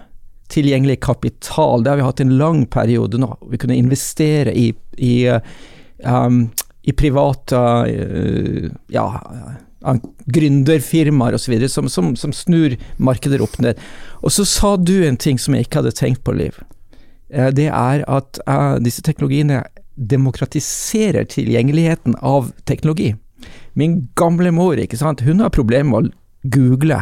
tilgjengelig 0.49 1.01
kapital. 1.05 1.85
Det 1.85 1.93
har 1.93 2.01
vi 2.01 2.07
hatt 2.07 2.23
en 2.25 2.39
lang 2.41 2.65
periode 2.73 3.21
nå. 3.21 3.35
Vi 3.53 3.61
kunne 3.61 3.77
investere 3.77 4.55
i, 4.57 4.71
i, 4.97 5.15
eh, 5.29 5.41
um, 6.09 6.47
i 6.89 6.95
private 6.97 7.61
uh, 7.85 8.71
ja, 8.95 9.05
eh, 9.85 10.01
gründerfirmaer 10.33 11.37
osv. 11.37 11.61
Som, 11.69 11.93
som, 11.93 12.15
som 12.17 12.33
snur 12.33 12.79
markeder 12.97 13.45
opp 13.45 13.61
ned. 13.61 13.81
Og 14.25 14.33
så 14.33 14.49
sa 14.49 14.77
du 14.81 14.97
en 15.05 15.21
ting 15.21 15.37
som 15.41 15.55
jeg 15.55 15.69
ikke 15.69 15.83
hadde 15.83 15.97
tenkt 16.01 16.25
på, 16.25 16.33
Liv. 16.41 16.57
Eh, 17.31 17.51
Det 17.55 17.69
er 17.69 18.05
at 18.09 18.41
eh, 18.47 18.77
disse 18.85 19.03
teknologiene 19.03 19.63
demokratiserer 19.99 21.25
tilgjengeligheten 21.25 22.15
av 22.23 22.53
teknologi. 22.65 23.15
Min 23.75 24.09
gamle 24.19 24.51
mor, 24.55 24.79
ikke 24.79 24.99
sant, 24.99 25.21
hun 25.27 25.41
har 25.43 25.51
problemer 25.55 25.91
med 25.91 26.09
å 26.09 26.15
google, 26.55 27.01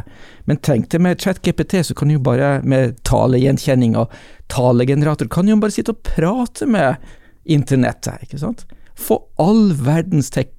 men 0.49 0.57
tenkte 0.65 0.99
med 0.99 1.21
ChatGPT 1.21 1.83
så 1.85 1.95
kan 1.97 2.09
du 2.09 2.17
bare, 2.19 2.63
med 2.65 2.97
talegjenkjenning 3.05 3.97
og 4.01 4.13
talegenerator, 4.53 5.29
kan 5.29 5.47
du 5.47 5.55
bare 5.61 5.75
sitte 5.77 5.93
og 5.93 6.01
prate 6.09 6.67
med 6.67 6.97
internettet, 7.45 8.25
ikke 8.27 8.41
sant. 8.41 8.65
Få 8.97 9.19
all 9.39 9.75
verdens 9.77 10.31
tek... 10.33 10.55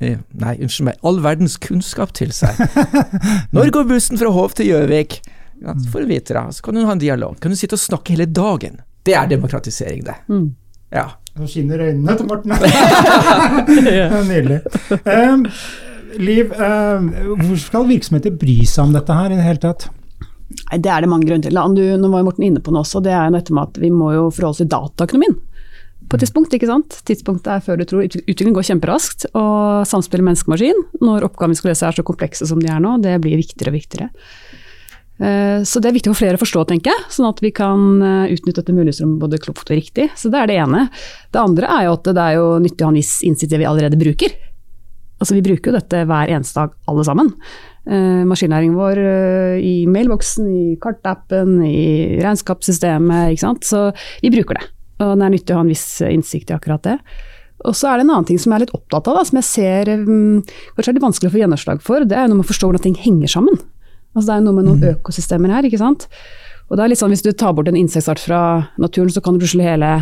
eh, 0.00 0.16
Nei, 0.32 0.54
unnskyld 0.64 0.88
meg, 0.88 0.96
all 1.04 1.20
verdens 1.24 1.58
kunnskap 1.60 2.14
til 2.16 2.32
seg. 2.32 2.56
Når 3.54 3.70
går 3.76 3.90
bussen 3.92 4.20
fra 4.20 4.32
Hov 4.32 4.56
til 4.56 4.70
Gjøvik? 4.72 5.20
Ja, 5.62 5.76
får 5.92 6.02
du 6.02 6.08
vite 6.10 6.34
det, 6.34 6.46
så 6.56 6.64
kan 6.64 6.74
du 6.80 6.86
ha 6.88 6.96
en 6.96 7.02
dialog. 7.04 7.36
Kan 7.38 7.52
du 7.52 7.56
sitte 7.60 7.76
og 7.76 7.84
snakke 7.84 8.16
hele 8.16 8.26
dagen. 8.26 8.80
Det 9.06 9.14
er 9.18 9.30
demokratisering, 9.30 10.04
det. 10.06 10.18
Mm. 10.30 10.50
Ja. 10.92 11.06
Nå 11.38 11.48
skinner 11.48 11.80
øynene 11.80 12.16
til 12.18 12.28
Morten. 12.28 12.52
Nydelig. 14.28 14.60
Um, 15.08 15.46
Liv, 16.20 16.52
um, 16.52 17.08
hvor 17.40 17.56
skal 17.60 17.88
virksomheter 17.88 18.34
bry 18.36 18.58
seg 18.68 18.84
om 18.84 18.92
dette 18.92 19.16
her 19.16 19.32
i 19.32 19.38
det 19.38 19.46
hele 19.46 19.62
tatt? 19.62 19.86
Nei, 20.52 20.78
Det 20.84 20.90
er 20.92 21.00
det 21.04 21.08
mange 21.08 21.28
grunner 21.28 21.46
til. 21.46 21.56
Du, 21.76 21.82
nå 21.96 22.10
var 22.12 22.26
Morten 22.26 22.44
inne 22.44 22.60
på 22.60 22.74
det 22.74 22.82
også, 22.82 23.00
det 23.04 23.14
er 23.16 23.32
dette 23.32 23.54
med 23.56 23.70
at 23.70 23.80
vi 23.80 23.88
må 23.94 24.12
jo 24.12 24.26
forholde 24.28 24.52
oss 24.52 24.60
til 24.60 24.70
dataøkonomien. 24.74 25.38
På 26.10 26.18
et 26.18 26.24
tidspunkt, 26.26 26.52
ikke 26.52 26.68
sant. 26.68 26.98
Tidspunktet 27.08 27.48
er 27.54 27.62
før 27.64 27.78
du 27.80 27.86
tror. 27.88 28.04
Utviklingen 28.04 28.56
går 28.58 28.66
kjemperaskt, 28.68 29.30
og 29.38 29.86
samspillet 29.88 30.26
menneske-maskin, 30.26 30.82
når 31.00 31.24
oppgavene 31.30 31.56
vi 31.56 31.62
skal 31.62 31.72
løse 31.72 31.86
er 31.88 31.96
så 31.96 32.04
komplekse 32.04 32.48
som 32.50 32.60
de 32.60 32.68
er 32.68 32.82
nå, 32.84 32.98
det 33.00 33.14
blir 33.24 33.40
viktigere 33.40 33.72
og 33.72 33.78
viktigere. 33.78 34.10
Eh, 35.20 35.62
Så 35.62 35.80
det 35.80 35.90
er 35.90 35.96
viktig 35.98 36.12
for 36.12 36.22
flere 36.22 36.38
å 36.38 36.42
forstå, 36.42 36.64
tenker 36.68 36.94
jeg, 36.94 37.04
sånn 37.12 37.28
at 37.28 37.42
vi 37.44 37.50
kan 37.54 38.02
eh, 38.02 38.32
utnytte 38.34 38.62
dette 38.62 38.74
mulighetsrommet 38.76 39.20
både 39.20 39.40
klokt 39.42 39.68
og 39.68 39.76
riktig. 39.76 40.10
Så 40.16 40.30
det 40.32 40.40
er 40.40 40.46
det 40.50 40.60
ene. 40.62 40.86
Det 41.32 41.42
andre 41.42 41.68
er 41.68 41.84
jo 41.86 41.98
at 41.98 42.08
det 42.08 42.24
er 42.24 42.38
jo 42.38 42.46
nyttig 42.62 42.82
å 42.82 42.88
ha 42.88 42.94
en 42.94 43.00
viss 43.02 43.18
innsikt 43.26 43.52
i 43.52 43.54
det 43.54 43.62
vi 43.62 43.68
allerede 43.68 44.00
bruker. 44.00 44.34
Altså 45.22 45.36
Vi 45.36 45.44
bruker 45.46 45.70
jo 45.70 45.76
dette 45.78 46.00
hver 46.08 46.32
eneste 46.34 46.58
dag, 46.58 46.72
alle 46.90 47.04
sammen. 47.06 47.28
Eh, 47.86 48.22
maskinlæringen 48.26 48.78
vår 48.78 48.98
eh, 48.98 49.58
i 49.62 49.74
mailboksen, 49.86 50.48
i 50.50 50.76
kartappen, 50.82 51.60
i 51.66 52.18
regnskapssystemet. 52.22 53.34
ikke 53.34 53.44
sant? 53.44 53.66
Så 53.68 53.90
vi 54.22 54.32
bruker 54.34 54.58
det. 54.58 54.66
Og 55.02 55.14
det 55.18 55.26
er 55.26 55.34
nyttig 55.34 55.54
å 55.54 55.60
ha 55.60 55.66
en 55.66 55.70
viss 55.70 55.86
innsikt 56.06 56.50
i 56.50 56.56
akkurat 56.56 56.82
det. 56.86 56.98
Og 57.62 57.76
så 57.78 57.88
er 57.90 57.98
det 57.98 58.06
en 58.06 58.12
annen 58.16 58.26
ting 58.26 58.38
som 58.42 58.50
jeg 58.50 58.58
er 58.58 58.64
litt 58.64 58.74
opptatt 58.74 59.06
av, 59.06 59.20
da, 59.20 59.22
som 59.26 59.38
jeg 59.38 59.46
ser 59.46 59.90
um, 59.94 60.40
kanskje 60.74 60.90
er 60.90 60.96
litt 60.96 61.04
vanskelig 61.04 61.30
å 61.30 61.34
få 61.34 61.40
gjennomslag 61.42 61.82
for. 61.86 62.06
Det 62.06 62.16
er 62.18 62.26
jo 62.26 62.32
noe 62.32 62.40
med 62.40 62.46
å 62.48 62.50
forstå 62.50 62.70
hvordan 62.70 62.84
ting 62.88 62.98
henger 62.98 63.30
sammen. 63.30 63.60
Altså 64.12 64.26
Det 64.28 64.34
er 64.36 64.46
noe 64.46 64.56
med 64.56 64.68
noen 64.68 64.88
økosystemer 64.96 65.54
her, 65.54 65.68
ikke 65.68 65.80
sant. 65.80 66.08
Og 66.68 66.76
det 66.76 66.84
er 66.84 66.92
litt 66.92 67.00
sånn 67.00 67.12
Hvis 67.12 67.24
du 67.24 67.32
tar 67.32 67.54
bort 67.56 67.68
en 67.68 67.78
insektart 67.78 68.20
fra 68.22 68.42
naturen, 68.80 69.12
så 69.12 69.24
kan 69.24 69.40
plutselig 69.40 69.68
hele 69.68 69.92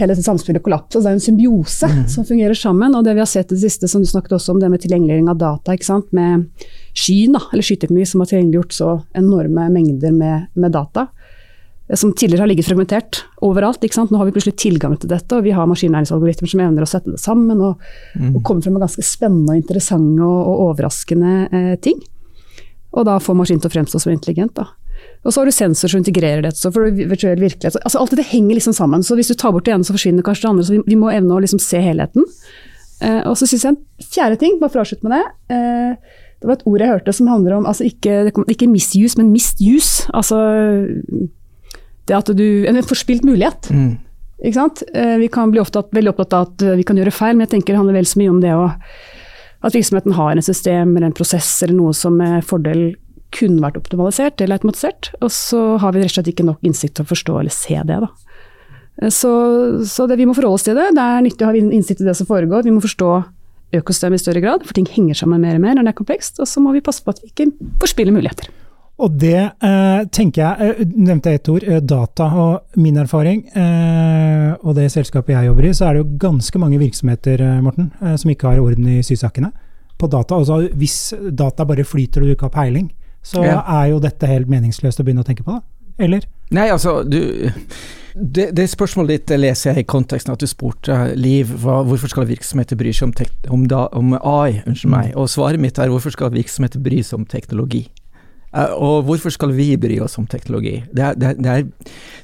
hele 0.00 0.16
samspillet 0.16 0.62
kollapse. 0.64 0.96
Altså 0.96 1.04
det 1.04 1.10
er 1.10 1.18
en 1.18 1.24
symbiose 1.26 1.88
mm. 1.88 2.04
som 2.10 2.26
fungerer 2.28 2.56
sammen. 2.58 2.94
Og 2.96 3.04
det 3.04 3.16
vi 3.16 3.22
har 3.22 3.30
sett 3.30 3.50
i 3.52 3.56
det 3.56 3.64
siste, 3.64 3.90
som 3.90 4.04
du 4.04 4.08
snakket 4.08 4.36
også 4.38 4.54
om, 4.54 4.60
det 4.62 4.70
med 4.72 4.82
tilgjengeliggjøring 4.84 5.28
av 5.32 5.40
data, 5.40 5.76
ikke 5.76 5.88
sant? 5.88 6.08
med 6.16 6.46
skyen, 6.96 7.36
da, 7.36 7.42
eller 7.52 7.66
skyteknologi, 7.66 8.08
som 8.12 8.22
har 8.22 8.30
tilgjengeliggjort 8.30 8.76
så 8.76 8.92
enorme 9.18 9.68
mengder 9.74 10.14
med, 10.16 10.48
med, 10.54 10.72
data. 10.74 11.08
Eh, 11.88 11.98
som 11.98 12.14
tidligere 12.16 12.46
har 12.46 12.52
ligget 12.52 12.70
fragmentert 12.70 13.22
overalt. 13.44 13.84
ikke 13.84 14.00
sant? 14.00 14.12
Nå 14.12 14.20
har 14.20 14.28
vi 14.28 14.36
plutselig 14.36 14.56
tilgang 14.64 14.96
til 15.00 15.12
dette, 15.12 15.36
og 15.36 15.44
vi 15.44 15.54
har 15.56 15.68
maskinlæringsalgoritmer 15.70 16.54
som 16.54 16.64
evner 16.64 16.86
å 16.86 16.92
sette 16.94 17.12
det 17.12 17.20
sammen 17.20 17.60
og, 17.60 17.84
mm. 18.16 18.32
og 18.32 18.40
komme 18.48 18.64
frem 18.64 18.78
med 18.78 18.86
ganske 18.86 19.04
spennende, 19.06 19.60
interessante 19.60 20.24
og, 20.24 20.40
og 20.40 20.66
overraskende 20.70 21.36
eh, 21.52 21.76
ting. 21.84 22.00
Og 22.92 23.06
da 23.08 23.18
får 23.22 23.36
maskinen 23.38 23.62
til 23.64 23.70
å 23.72 23.76
fremstå 23.76 24.00
som 24.02 24.12
intelligent. 24.12 24.54
da. 24.58 24.68
Og 25.22 25.30
så 25.32 25.40
har 25.40 25.46
du 25.46 25.54
sensor 25.54 25.92
som 25.92 26.02
integrerer 26.02 26.42
dette. 26.42 26.58
Så 26.58 26.72
for 26.74 26.90
virtuell 26.90 27.40
virkelighet. 27.40 27.78
Altså 27.84 28.00
alt 28.00 28.12
dette 28.14 28.26
henger 28.26 28.58
liksom 28.58 28.74
sammen. 28.76 29.04
Så 29.06 29.16
hvis 29.18 29.30
du 29.30 29.36
tar 29.38 29.54
bort 29.54 29.68
det 29.68 29.74
ene, 29.74 29.86
så 29.86 29.94
forsvinner 29.94 30.26
kanskje 30.26 30.46
det 30.46 30.50
andre. 30.50 30.66
Så 30.66 30.76
vi, 30.76 30.82
vi 30.90 30.98
må 30.98 31.12
evne 31.14 31.36
å 31.36 31.42
liksom 31.42 31.62
se 31.62 31.80
helheten. 31.82 32.26
Eh, 33.02 33.22
og 33.30 33.36
så 33.38 33.46
syns 33.46 33.66
jeg 33.66 33.74
en 33.74 34.10
fjerde 34.14 34.40
ting, 34.42 34.58
bare 34.60 34.72
for 34.72 34.82
å 34.82 34.84
avslutte 34.84 35.06
med 35.06 35.14
det. 35.14 35.22
Eh, 35.54 36.18
det 36.42 36.50
var 36.50 36.58
et 36.58 36.66
ord 36.66 36.82
jeg 36.82 36.90
hørte 36.90 37.14
som 37.14 37.30
handler 37.30 37.60
om 37.60 37.68
altså 37.70 37.86
ikke, 37.86 38.32
ikke 38.50 38.70
misuse, 38.70 39.14
men 39.20 39.30
misuse. 39.30 40.08
Altså 40.10 40.40
det 42.10 42.16
at 42.18 42.32
du 42.34 42.66
En 42.66 42.82
forspilt 42.82 43.22
mulighet. 43.22 43.70
Mm. 43.70 43.94
Ikke 44.42 44.58
sant? 44.58 44.82
Eh, 44.90 45.16
vi 45.22 45.30
kan 45.30 45.54
bli 45.54 45.62
opptatt, 45.62 45.92
veldig 45.94 46.16
opptatt 46.16 46.34
av 46.34 46.48
at 46.50 46.66
vi 46.80 46.86
kan 46.86 46.98
gjøre 46.98 47.14
feil, 47.14 47.36
men 47.36 47.46
jeg 47.46 47.54
tenker 47.54 47.76
det 47.76 47.82
handler 47.84 48.00
vel 48.00 48.10
så 48.10 48.18
mye 48.18 48.32
om 48.34 48.42
det 48.42 48.56
å 48.58 48.66
at 49.62 49.76
virksomheten 49.76 50.16
har 50.18 50.34
en 50.34 50.44
system 50.44 50.96
eller 50.96 51.10
en 51.10 51.16
prosess 51.16 51.50
eller 51.62 51.78
noe 51.78 51.94
som 51.96 52.16
med 52.18 52.42
fordel 52.46 52.92
kunne 53.32 53.62
vært 53.62 53.78
optimalisert 53.80 54.42
eller 54.42 54.58
automatisert. 54.58 55.12
Og 55.22 55.30
så 55.32 55.60
har 55.80 55.94
vi 55.94 56.02
rett 56.02 56.12
og 56.12 56.16
slett 56.18 56.32
ikke 56.32 56.46
nok 56.46 56.66
innsikt 56.66 56.98
til 56.98 57.06
å 57.06 57.12
forstå 57.12 57.38
eller 57.40 57.54
se 57.54 57.78
det. 57.88 58.00
da. 58.02 58.10
Så, 59.10 59.30
så 59.88 60.06
det, 60.06 60.18
vi 60.20 60.26
må 60.28 60.34
forholde 60.36 60.60
oss 60.60 60.66
til 60.66 60.76
det. 60.76 60.90
Det 60.96 61.04
er 61.04 61.22
nyttig 61.24 61.46
å 61.46 61.52
ha 61.52 61.62
innsikt 61.62 62.02
i 62.04 62.08
det 62.08 62.16
som 62.18 62.28
foregår. 62.28 62.66
Vi 62.66 62.74
må 62.74 62.82
forstå 62.84 63.12
økosystemet 63.78 64.20
i 64.20 64.22
større 64.22 64.42
grad, 64.44 64.66
for 64.68 64.76
ting 64.76 64.88
henger 64.90 65.16
sammen 65.22 65.40
mer 65.40 65.56
og 65.56 65.64
mer 65.64 65.78
når 65.78 65.88
det 65.88 65.94
er 65.94 66.00
komplekst. 66.02 66.42
Og 66.42 66.50
så 66.50 66.60
må 66.60 66.74
vi 66.76 66.84
passe 66.84 67.04
på 67.04 67.14
at 67.14 67.22
vi 67.22 67.32
ikke 67.32 67.48
forspiller 67.80 68.14
muligheter. 68.14 68.50
Og 69.02 69.18
det 69.18 69.38
eh, 69.40 70.04
tenker 70.14 70.42
jeg, 70.42 70.70
eh, 70.70 70.94
nevnte 70.94 71.32
jeg 71.32 71.40
et 71.40 71.50
ord, 71.50 71.66
eh, 71.66 71.82
data. 71.82 72.28
Og 72.38 72.78
min 72.82 73.00
erfaring, 73.02 73.44
eh, 73.50 74.52
og 74.62 74.76
det 74.78 74.90
selskapet 74.94 75.34
jeg 75.34 75.50
jobber 75.50 75.68
i, 75.68 75.74
så 75.74 75.88
er 75.88 75.96
det 75.96 76.02
jo 76.04 76.18
ganske 76.22 76.62
mange 76.62 76.78
virksomheter 76.82 77.42
eh, 77.42 77.60
Morten, 77.64 77.90
eh, 78.00 78.14
som 78.20 78.30
ikke 78.30 78.52
har 78.52 78.62
orden 78.62 78.86
i 78.92 79.00
sysakene 79.06 79.50
på 79.98 80.10
data. 80.10 80.38
Altså, 80.38 80.68
hvis 80.78 81.14
data 81.34 81.66
bare 81.66 81.86
flyter 81.86 82.22
og 82.22 82.30
du 82.30 82.36
ikke 82.36 82.50
har 82.50 82.54
peiling, 82.54 82.92
så 83.22 83.42
ja. 83.46 83.58
er 83.82 83.90
jo 83.92 84.02
dette 84.02 84.30
helt 84.30 84.50
meningsløst 84.50 85.02
å 85.02 85.06
begynne 85.06 85.22
å 85.22 85.26
tenke 85.26 85.46
på, 85.46 85.58
da? 85.58 85.62
Eller? 86.02 86.24
Nei, 86.54 86.70
altså, 86.72 87.02
du 87.04 87.18
det, 88.12 88.50
det, 88.56 88.66
spørsmålet 88.68 89.22
ditt 89.22 89.32
leser 89.40 89.70
jeg 89.72 89.84
i 89.84 89.88
konteksten 89.88 90.34
at 90.34 90.40
du 90.40 90.48
spurte 90.48 90.96
Liv 91.16 91.48
hva, 91.62 91.78
hvorfor 91.86 92.10
skal 92.12 92.26
virksomheter 92.28 92.76
bry 92.76 92.92
seg 92.92 93.08
om, 93.08 93.14
om, 93.56 93.62
da, 93.68 93.86
om 93.96 94.12
AI. 94.18 94.60
Unnskyld 94.66 94.90
mm. 94.90 94.96
meg. 94.96 95.14
Og 95.16 95.30
svaret 95.32 95.62
mitt 95.62 95.80
er 95.80 95.92
hvorfor 95.92 96.12
skal 96.12 96.32
virksomheter 96.34 96.82
bry 96.82 97.00
seg 97.00 97.22
om 97.22 97.28
teknologi? 97.28 97.86
Uh, 98.52 98.74
og 98.76 99.06
hvorfor 99.08 99.32
skal 99.32 99.54
vi 99.56 99.70
bry 99.80 99.96
oss 100.04 100.18
om 100.20 100.26
teknologi? 100.28 100.82
Det 100.92 101.04
er, 101.06 101.16
det 101.16 101.36
det 101.40 101.52
er, 101.52 101.64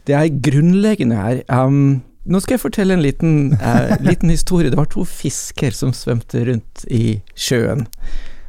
det 0.07 0.17
er 0.19 0.41
grunnleggende 0.45 1.17
her. 1.17 1.43
Um, 1.49 2.03
nå 2.29 2.41
skal 2.45 2.59
jeg 2.59 2.65
fortelle 2.67 2.97
en 2.97 3.05
liten, 3.05 3.55
uh, 3.57 3.97
liten 4.11 4.31
historie. 4.31 4.71
Det 4.71 4.81
var 4.81 4.91
to 4.93 5.05
fisker 5.09 5.73
som 5.73 5.95
svømte 5.97 6.45
rundt 6.51 6.85
i 6.93 7.21
sjøen. 7.33 7.87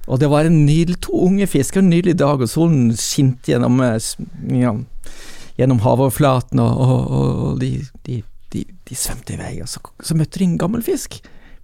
Og 0.10 0.18
det 0.20 0.30
var 0.32 0.48
en 0.48 0.64
nydelig, 0.66 0.98
to 1.06 1.14
unge 1.28 1.46
fisker, 1.48 1.84
en 1.84 1.92
nydelig 1.94 2.18
dag, 2.20 2.42
og 2.42 2.50
solen 2.50 2.90
skinte 2.98 3.52
gjennom, 3.52 3.78
eh, 3.86 4.08
ja, 4.58 4.74
gjennom 5.60 5.84
havoverflaten, 5.86 6.62
og, 6.64 6.80
og, 6.82 7.12
og 7.14 7.60
de, 7.62 7.76
de, 8.08 8.24
de, 8.54 8.64
de, 8.90 8.98
svømte 8.98 9.36
i 9.36 9.40
vei. 9.40 9.54
Og 9.62 9.70
så, 9.70 9.84
så, 10.02 10.18
møtte 10.18 10.42
de 10.42 10.48
en 10.48 10.58
gammel 10.58 10.82
fisk 10.82 11.20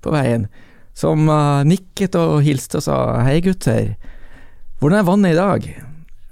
på 0.05 0.13
veien, 0.13 0.45
som 0.95 1.25
uh, 1.25 1.65
nikket 1.65 2.15
og 2.21 2.37
hilste 2.45 2.79
og 2.79 2.85
sa 2.85 2.99
hei 3.25 3.39
gutter, 3.43 3.95
hvordan 4.79 5.01
er 5.01 5.09
vannet 5.09 5.33
i 5.33 5.39
dag? 5.39 5.67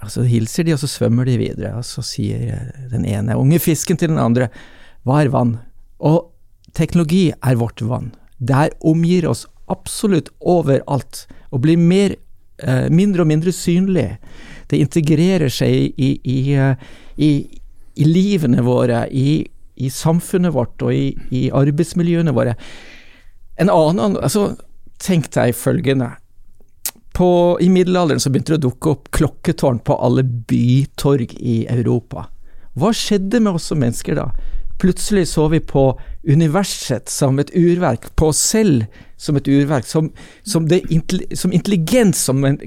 Og 0.04 0.12
så 0.14 0.26
hilser 0.28 0.68
de, 0.68 0.76
og 0.76 0.82
så 0.84 0.90
svømmer 0.92 1.28
de 1.28 1.38
videre, 1.40 1.74
og 1.80 1.86
så 1.88 2.04
sier 2.06 2.50
eh, 2.52 2.88
den 2.92 3.08
ene 3.10 3.38
unge 3.40 3.60
fisken 3.64 4.00
til 4.00 4.12
den 4.12 4.22
andre 4.22 4.50
hva 5.04 5.22
er 5.24 5.32
vann? 5.34 5.58
Og 6.04 6.30
teknologi 6.76 7.32
er 7.34 7.60
vårt 7.60 7.82
vann. 7.86 8.14
Det 8.40 8.74
omgir 8.88 9.28
oss 9.30 9.46
absolutt 9.72 10.30
overalt 10.40 11.26
og 11.52 11.64
blir 11.66 11.80
mer, 11.80 12.16
eh, 12.64 12.90
mindre 12.90 13.24
og 13.24 13.28
mindre 13.28 13.52
synlig. 13.52 14.18
Det 14.72 14.80
integrerer 14.80 15.52
seg 15.52 15.94
i, 15.98 16.20
i, 16.24 16.38
eh, 16.56 16.76
i, 17.18 17.32
i 17.96 18.08
livene 18.08 18.64
våre, 18.64 19.06
i, 19.12 19.48
samfunnet 19.90 20.54
vårt 20.56 20.82
og 20.86 20.94
i, 20.96 21.50
arbeidsmiljøene 21.52 22.32
våre. 22.32 22.54
En 23.60 23.70
annen, 23.70 24.18
altså 24.18 24.54
Tenk 25.04 25.26
deg 25.36 25.52
følgende. 25.58 26.14
På, 27.14 27.58
I 27.62 27.70
middelalderen 27.70 28.20
så 28.20 28.32
begynte 28.34 28.56
det 28.56 28.64
å 28.64 28.70
dukke 28.70 28.94
opp 28.96 29.10
klokketårn 29.14 29.84
på 29.86 29.98
alle 30.02 30.24
bytorg 30.24 31.36
i 31.38 31.64
Europa. 31.70 32.26
Hva 32.74 32.90
skjedde 32.98 33.42
med 33.44 33.60
oss 33.60 33.70
som 33.70 33.82
mennesker 33.84 34.18
da? 34.18 34.32
Plutselig 34.82 35.28
så 35.30 35.46
vi 35.52 35.60
på 35.62 35.92
universet 36.26 37.12
som 37.14 37.38
et 37.40 37.52
urverk, 37.54 38.10
på 38.18 38.32
oss 38.34 38.42
selv 38.42 38.88
som 39.22 39.38
et 39.38 39.48
urverk, 39.48 39.86
som, 39.88 40.10
som, 40.42 40.66
det, 40.68 40.82
som 41.38 41.54
intelligens 41.54 42.24
som 42.26 42.42
en 42.50 42.58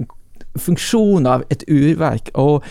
funksjon 0.62 1.26
av 1.26 1.42
et 1.50 1.66
urverk. 1.66 2.30
og 2.34 2.62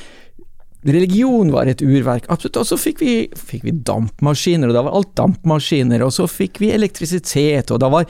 Religion 0.85 1.49
var 1.51 1.65
et 1.67 1.81
urverk, 1.81 2.27
absolutt. 2.29 2.59
Og 2.61 2.69
så 2.69 2.77
fikk 2.77 3.01
vi, 3.01 3.13
fikk 3.35 3.65
vi, 3.65 3.73
dampmaskiner, 3.87 4.69
og 4.69 4.77
da 4.77 4.85
var 4.85 4.95
alt 4.99 5.11
dampmaskiner. 5.17 6.03
Og 6.05 6.13
så 6.13 6.27
fikk 6.29 6.61
vi 6.61 6.69
elektrisitet, 6.75 7.73
og 7.73 7.81
da 7.81 7.89
var 7.89 8.07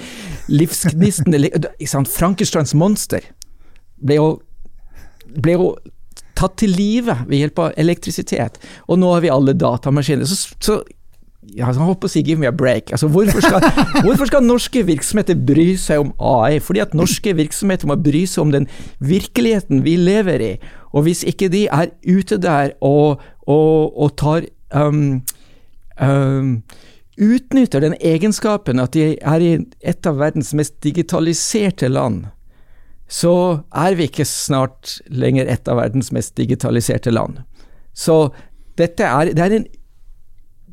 livsgnisten 0.51 1.33
Frankensteins 2.19 2.75
monster 2.75 3.25
ble 4.01 4.19
jo, 4.19 4.29
ble 5.39 5.55
jo 5.55 5.69
tatt 6.35 6.57
til 6.59 6.75
live 6.75 7.15
ved 7.29 7.45
hjelp 7.45 7.63
av 7.63 7.79
elektrisitet. 7.79 8.59
Og 8.89 8.99
nå 8.99 9.13
har 9.13 9.23
vi 9.23 9.33
alle 9.33 9.55
datamaskiner. 9.57 10.27
Så, 10.27 10.55
så 10.59 10.79
ja, 11.53 11.69
jeg 11.69 11.77
håper 11.77 12.09
å 12.09 12.11
si 12.11 12.23
'give 12.25 12.39
me 12.39 12.47
a 12.47 12.51
break'. 12.51 12.91
Altså, 12.91 13.07
hvorfor, 13.07 13.41
skal, 13.41 13.61
hvorfor, 14.05 14.25
skal, 14.25 14.43
norske 14.43 14.85
virksomheter 14.85 15.35
bry 15.35 15.75
seg 15.77 16.01
om 16.01 16.13
AI? 16.19 16.59
Fordi 16.59 16.81
at 16.81 16.95
norske 16.97 17.35
virksomheter 17.35 17.87
må 17.87 17.95
bry 17.95 18.25
seg 18.25 18.41
om 18.41 18.51
den 18.51 18.67
virkeligheten 18.99 19.83
vi 19.85 19.95
lever 19.95 20.41
i. 20.41 20.53
Og 20.93 21.05
hvis 21.07 21.23
ikke 21.23 21.49
de 21.49 21.67
er 21.67 21.93
ute 22.07 22.37
der 22.41 22.73
og, 22.81 23.21
og, 23.47 23.93
og 23.99 24.17
tar 24.17 24.49
um, 24.73 25.21
um, 26.01 26.63
Utnytter 27.15 27.79
den 27.79 27.93
egenskapen 28.03 28.79
at 28.79 28.91
de 28.91 29.15
er 29.15 29.39
i 29.39 29.53
et 29.87 30.07
av 30.07 30.17
verdens 30.19 30.49
mest 30.51 30.73
digitaliserte 30.83 31.87
land, 31.87 32.25
så 33.11 33.61
er 33.75 33.95
vi 33.97 34.09
ikke 34.09 34.25
snart 34.25 34.97
lenger 35.13 35.49
et 35.51 35.67
av 35.69 35.77
verdens 35.79 36.11
mest 36.15 36.35
digitaliserte 36.39 37.13
land. 37.13 37.43
Så 37.93 38.29
dette 38.79 39.05
er, 39.07 39.33
det 39.35 39.43
er 39.43 39.59
en 39.59 39.67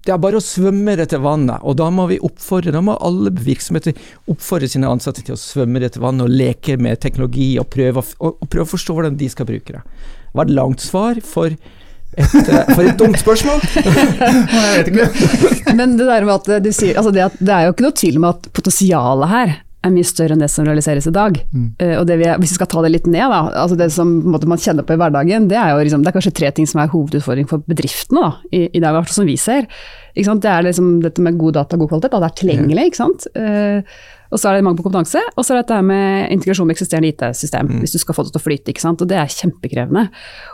det 0.03 0.11
er 0.11 0.19
bare 0.19 0.41
å 0.41 0.43
svømme 0.43 0.97
dette 0.99 1.21
vannet, 1.23 1.63
og 1.63 1.77
da 1.79 1.87
må 1.95 2.09
vi 2.11 2.17
oppfordre, 2.27 2.73
da 2.75 2.81
må 2.83 2.97
alle 3.07 3.31
virksomheter 3.39 3.95
oppfordre 4.33 4.67
sine 4.71 4.89
ansatte 4.91 5.23
til 5.23 5.37
å 5.37 5.39
svømme 5.39 5.79
dette 5.83 6.03
vannet 6.03 6.27
og 6.27 6.35
leke 6.35 6.75
med 6.75 6.99
teknologi 7.05 7.53
og 7.63 7.69
prøve, 7.71 8.03
og, 8.19 8.41
og 8.43 8.51
prøve 8.51 8.67
å 8.67 8.73
forstå 8.73 8.97
hvordan 8.97 9.21
de 9.21 9.29
skal 9.31 9.47
bruke 9.47 9.77
det. 9.77 9.85
Det 9.85 10.41
var 10.41 10.51
et 10.51 10.57
langt 10.59 10.83
svar 10.83 11.21
for 11.23 11.55
et, 11.55 12.35
eh, 12.35 12.73
for 12.75 12.83
et 12.83 12.99
dumt 12.99 13.21
spørsmål? 13.21 13.63
jeg 13.79 14.73
vet 14.81 14.91
ikke. 14.91 15.07
Men 15.79 15.95
det 16.01 16.09
der 16.11 16.27
med 16.27 16.35
at 16.35 16.65
du 16.67 16.73
sier 16.75 16.99
altså 16.99 17.15
det, 17.15 17.29
at, 17.31 17.39
det 17.39 17.55
er 17.55 17.69
jo 17.69 17.77
ikke 17.77 17.87
noe 17.87 17.99
tvil 18.03 18.19
om 18.19 18.29
at 18.33 18.51
potensialet 18.59 19.33
her 19.37 19.55
er 19.83 19.93
mye 19.95 20.07
større 20.07 20.37
enn 20.37 20.43
det 20.43 20.51
som 20.53 20.67
realiseres 20.67 21.09
i 21.11 21.15
dag. 21.15 21.39
Mm. 21.51 21.67
Uh, 21.83 21.97
og 22.01 22.11
vi, 22.11 22.29
Hvis 22.45 22.55
vi 22.55 22.59
skal 22.59 22.71
ta 22.71 22.85
det 22.85 22.93
litt 22.95 23.11
ned, 23.11 23.25
da, 23.33 23.43
altså 23.65 23.79
det 23.79 23.91
som 23.95 24.15
måte, 24.31 24.49
man 24.51 24.61
kjenner 24.63 24.87
på 24.87 24.97
i 24.97 25.01
hverdagen, 25.01 25.49
det 25.51 25.59
er 25.59 25.73
jo 25.73 25.83
liksom, 25.83 26.05
det 26.05 26.13
er 26.13 26.17
kanskje 26.19 26.35
tre 26.39 26.53
ting 26.55 26.69
som 26.71 26.83
er 26.83 26.93
hovedutfordring 26.93 27.51
for 27.51 27.65
bedriftene 27.69 28.25
da, 28.25 28.33
i, 28.55 28.65
i 28.79 28.83
dag, 28.83 28.99
som 29.11 29.29
vi 29.29 29.37
ser. 29.41 29.69
Det 30.13 30.27
er 30.29 30.67
liksom 30.67 30.99
dette 31.05 31.23
med 31.25 31.39
god 31.41 31.57
data 31.61 31.77
og 31.77 31.85
god 31.85 31.95
kvalitet, 31.95 32.17
at 32.17 32.25
det 32.25 32.31
er 32.31 32.41
tilgjengelig. 32.43 32.91
ikke 32.91 33.01
sant? 33.01 33.31
Uh, 33.37 34.11
og 34.33 34.41
så 34.41 34.49
er 34.49 34.57
det 34.57 34.65
mangel 34.65 34.81
på 34.81 34.87
kompetanse, 34.87 35.21
og 35.37 35.45
så 35.45 35.53
er 35.53 35.59
det 35.59 35.67
dette 35.67 35.79
med 35.85 36.31
integrasjon 36.33 36.69
med 36.69 36.73
eksisterende 36.79 37.11
IT-system, 37.13 37.69
mm. 37.69 37.81
hvis 37.83 37.93
du 37.93 38.01
skal 38.01 38.17
få 38.17 38.25
det 38.25 38.33
til 38.33 38.41
å 38.41 38.45
flyte. 38.47 38.73
ikke 38.73 38.85
sant? 38.85 39.03
Og 39.05 39.11
det 39.11 39.19
er 39.21 39.29
kjempekrevende. 39.29 40.07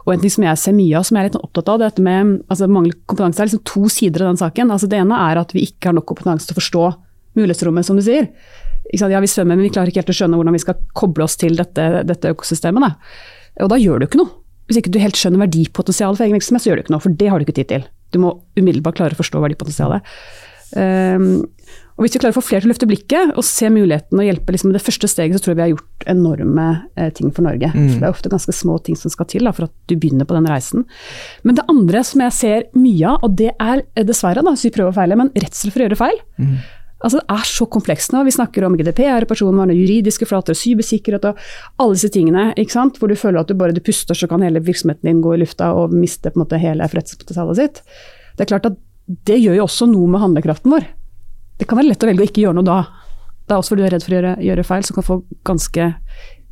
Og 0.03 0.15
en 0.15 0.25
ting 0.25 0.33
som 0.35 0.47
jeg 0.49 0.59
ser 0.59 0.75
mye 0.75 0.99
av, 0.99 1.07
som 1.07 1.19
jeg 1.19 1.23
er 1.23 1.29
litt 1.31 1.39
opptatt 1.39 1.71
av, 1.71 1.79
det 1.79 1.93
dette 1.93 2.07
med 2.07 2.33
altså 2.51 2.67
mangel 2.67 2.97
på 2.97 3.13
kompetanse, 3.13 3.45
er 3.45 3.51
liksom 3.53 3.63
to 3.71 3.85
sider 3.93 4.25
av 4.25 4.33
den 4.33 4.41
saken. 4.41 4.73
Altså 4.75 4.91
Det 4.91 4.99
ene 4.99 5.21
er 5.29 5.43
at 5.45 5.55
vi 5.55 5.69
ikke 5.69 5.93
har 5.93 5.99
nok 5.99 6.09
kompetanse 6.11 6.49
til 6.49 6.57
å 6.57 6.59
forstå 6.59 6.89
mulighetsrommet, 7.39 7.87
som 7.87 8.01
du 8.01 8.03
sier. 8.03 8.27
Ja, 8.97 9.21
vi 9.21 9.31
svømmer, 9.31 9.59
men 9.59 9.67
vi 9.67 9.73
klarer 9.75 9.93
ikke 9.93 10.03
helt 10.03 10.13
å 10.15 10.17
skjønne 10.17 10.39
hvordan 10.41 10.57
vi 10.57 10.63
skal 10.63 10.79
koble 10.97 11.27
oss 11.27 11.37
til 11.41 11.59
dette, 11.59 11.89
dette 12.09 12.33
økosystemet. 12.33 12.87
Da. 12.87 13.65
Og 13.67 13.73
da 13.73 13.81
gjør 13.81 14.01
du 14.01 14.09
ikke 14.09 14.23
noe. 14.23 14.33
Hvis 14.69 14.81
ikke 14.81 14.93
du 14.93 15.01
helt 15.01 15.17
skjønner 15.17 15.43
verdipotensialet 15.47 16.21
for 16.21 16.27
egen 16.27 16.37
virksomhet, 16.37 16.65
så 16.65 16.71
gjør 16.71 16.81
du 16.81 16.85
ikke 16.85 16.95
noe, 16.95 17.05
for 17.05 17.21
det 17.21 17.31
har 17.33 17.41
du 17.41 17.47
ikke 17.47 17.57
tid 17.61 17.71
til. 17.73 17.87
Du 18.13 18.21
må 18.23 18.35
umiddelbart 18.59 19.01
klare 19.01 19.17
å 19.17 19.21
forstå 19.21 19.41
verdipotensialet. 19.45 20.13
Um, 20.77 21.47
og 21.99 22.05
Hvis 22.05 22.15
vi 22.15 22.21
klarer 22.23 22.37
å 22.37 22.39
få 22.39 22.45
flere 22.47 22.63
til 22.63 22.69
å 22.69 22.71
løfte 22.71 22.87
blikket 22.87 23.31
og 23.41 23.43
se 23.47 23.67
muligheten 23.75 24.21
og 24.21 24.23
hjelpe 24.23 24.55
liksom, 24.55 24.71
det 24.71 24.83
første 24.85 25.09
steget, 25.11 25.35
så 25.35 25.43
tror 25.43 25.53
jeg 25.53 25.59
vi 25.59 25.65
har 25.65 25.73
gjort 25.73 26.05
enorme 26.13 26.67
eh, 26.95 27.09
ting 27.17 27.33
for 27.35 27.43
Norge. 27.43 27.73
Mm. 27.75 27.89
For 27.89 27.97
Det 27.97 28.07
er 28.07 28.13
ofte 28.15 28.31
ganske 28.31 28.55
små 28.55 28.77
ting 28.87 28.99
som 29.01 29.11
skal 29.11 29.27
til 29.33 29.49
da, 29.49 29.53
for 29.57 29.67
at 29.67 29.75
du 29.91 29.97
begynner 29.97 30.29
på 30.29 30.37
den 30.37 30.47
reisen. 30.47 30.87
Men 31.43 31.59
det 31.59 31.67
andre 31.73 32.05
som 32.07 32.23
jeg 32.23 32.37
ser 32.37 32.69
mye 32.79 33.17
av, 33.17 33.27
og 33.27 33.35
det 33.41 33.51
er 33.51 33.83
eh, 33.83 34.07
dessverre, 34.07 34.45
da, 34.47 34.55
hvis 34.55 34.69
vi 34.69 34.75
prøver 34.77 34.95
å 34.95 34.99
feile, 35.01 35.19
men 35.19 35.33
redsel 35.35 35.75
for 35.75 35.83
å 35.83 35.89
gjøre 35.89 35.99
feil. 35.99 36.23
Mm. 36.39 36.55
Altså 36.99 37.21
Det 37.21 37.31
er 37.31 37.47
så 37.47 37.67
komplekst 37.71 38.13
nå. 38.13 38.25
Vi 38.27 38.35
snakker 38.35 38.65
om 38.67 38.75
GDPR, 38.79 39.27
personvern, 39.31 39.71
juridiske 39.71 40.27
flater, 40.27 40.57
cybersikkerhet 40.59 41.29
og 41.31 41.43
alle 41.79 41.95
disse 41.95 42.11
tingene. 42.15 42.51
ikke 42.59 42.75
sant? 42.75 42.99
Hvor 42.99 43.11
du 43.11 43.15
føler 43.15 43.41
at 43.41 43.51
du 43.51 43.55
bare 43.59 43.77
du 43.77 43.81
puster, 43.85 44.19
så 44.19 44.27
kan 44.31 44.43
hele 44.43 44.63
virksomheten 44.65 45.07
din 45.07 45.23
gå 45.23 45.37
i 45.37 45.43
lufta 45.45 45.71
og 45.79 45.95
miste 45.95 46.33
på 46.33 46.41
en 46.41 46.45
måte 46.45 46.59
hele 46.59 46.89
forretningspotensialet 46.91 47.61
sitt. 47.61 47.83
Det 48.35 48.47
er 48.47 48.51
klart 48.51 48.67
at 48.67 48.81
det 49.31 49.39
gjør 49.39 49.61
jo 49.61 49.69
også 49.69 49.87
noe 49.89 50.11
med 50.11 50.25
handlekraften 50.25 50.75
vår. 50.75 50.89
Det 51.59 51.69
kan 51.69 51.79
være 51.79 51.93
lett 51.93 52.03
å 52.03 52.11
velge 52.11 52.27
å 52.27 52.29
ikke 52.29 52.43
gjøre 52.43 52.59
noe 52.59 52.67
da. 52.67 52.81
Det 53.49 53.55
er 53.55 53.63
også 53.63 53.73
fordi 53.73 53.85
du 53.85 53.87
er 53.87 53.95
redd 53.95 54.05
for 54.05 54.13
å 54.13 54.19
gjøre, 54.19 54.35
gjøre 54.45 54.67
feil, 54.69 54.85
som 54.85 54.99
kan 54.99 55.07
få 55.07 55.17
ganske 55.49 55.87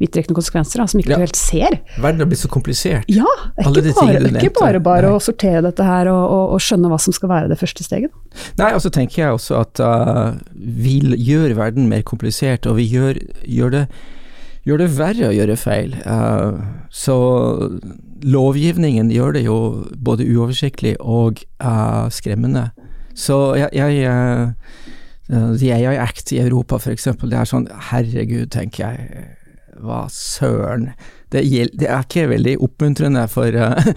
vidtrekkende 0.00 0.36
konsekvenser 0.36 0.82
da, 0.82 0.86
som 0.90 1.00
ikke 1.00 1.14
Ja. 1.14 1.16
du 1.16 1.24
helt 1.24 1.36
ser. 1.36 1.78
Verden 1.96 2.20
har 2.20 2.28
blitt 2.28 2.42
så 2.42 2.50
komplisert. 2.52 3.04
Ja, 3.08 3.24
det 3.56 3.64
er 3.64 3.68
Alle 3.68 3.82
ikke 3.82 3.94
bare, 3.94 4.18
det 4.18 4.32
er 4.36 4.42
ikke 4.44 4.60
bare, 4.60 4.80
bare 4.80 5.12
å 5.14 5.20
sortere 5.20 5.62
dette 5.64 5.84
her 5.84 6.10
og, 6.12 6.24
og, 6.30 6.52
og 6.56 6.60
skjønne 6.60 6.90
hva 6.92 6.98
som 7.00 7.12
skal 7.16 7.30
være 7.32 7.48
det 7.48 7.58
første 7.58 7.84
steget. 7.84 8.10
Nei, 8.58 8.72
og 8.74 8.82
så 8.84 8.90
tenker 8.92 9.22
jeg 9.22 9.32
også 9.32 9.60
at 9.62 9.80
uh, 9.80 10.36
vi 10.52 11.00
gjør 11.00 11.56
verden 11.56 11.88
mer 11.88 12.02
komplisert, 12.02 12.66
og 12.66 12.76
vi 12.76 12.84
gjør, 12.92 13.20
gjør, 13.44 13.70
det, 13.70 13.86
gjør 14.68 14.82
det 14.84 14.90
verre 14.98 15.30
å 15.30 15.36
gjøre 15.36 15.56
feil. 15.56 15.96
Uh, 16.04 16.60
så 16.90 17.16
lovgivningen 18.22 19.10
gjør 19.10 19.32
det 19.32 19.46
jo 19.46 19.86
både 19.96 20.28
uoversiktlig 20.28 20.96
og 21.00 21.40
uh, 21.64 22.08
skremmende. 22.12 22.70
Så 23.16 23.56
jeg, 23.56 23.72
jeg 23.72 24.60
The 25.26 25.72
AI 25.72 25.96
Act 25.96 26.32
i 26.36 26.38
Europa 26.38 26.76
f.eks., 26.76 27.08
det 27.24 27.32
er 27.40 27.48
sånn 27.48 27.64
herregud, 27.88 28.50
tenker 28.52 28.84
jeg. 28.84 29.24
Hva 29.82 30.06
søren. 30.12 30.90
Det, 31.32 31.42
gjelder, 31.44 31.76
det 31.80 31.90
er 31.90 32.06
ikke 32.06 32.28
veldig 32.30 32.54
oppmuntrende 32.64 33.26
for, 33.30 33.56
uh, 33.58 33.90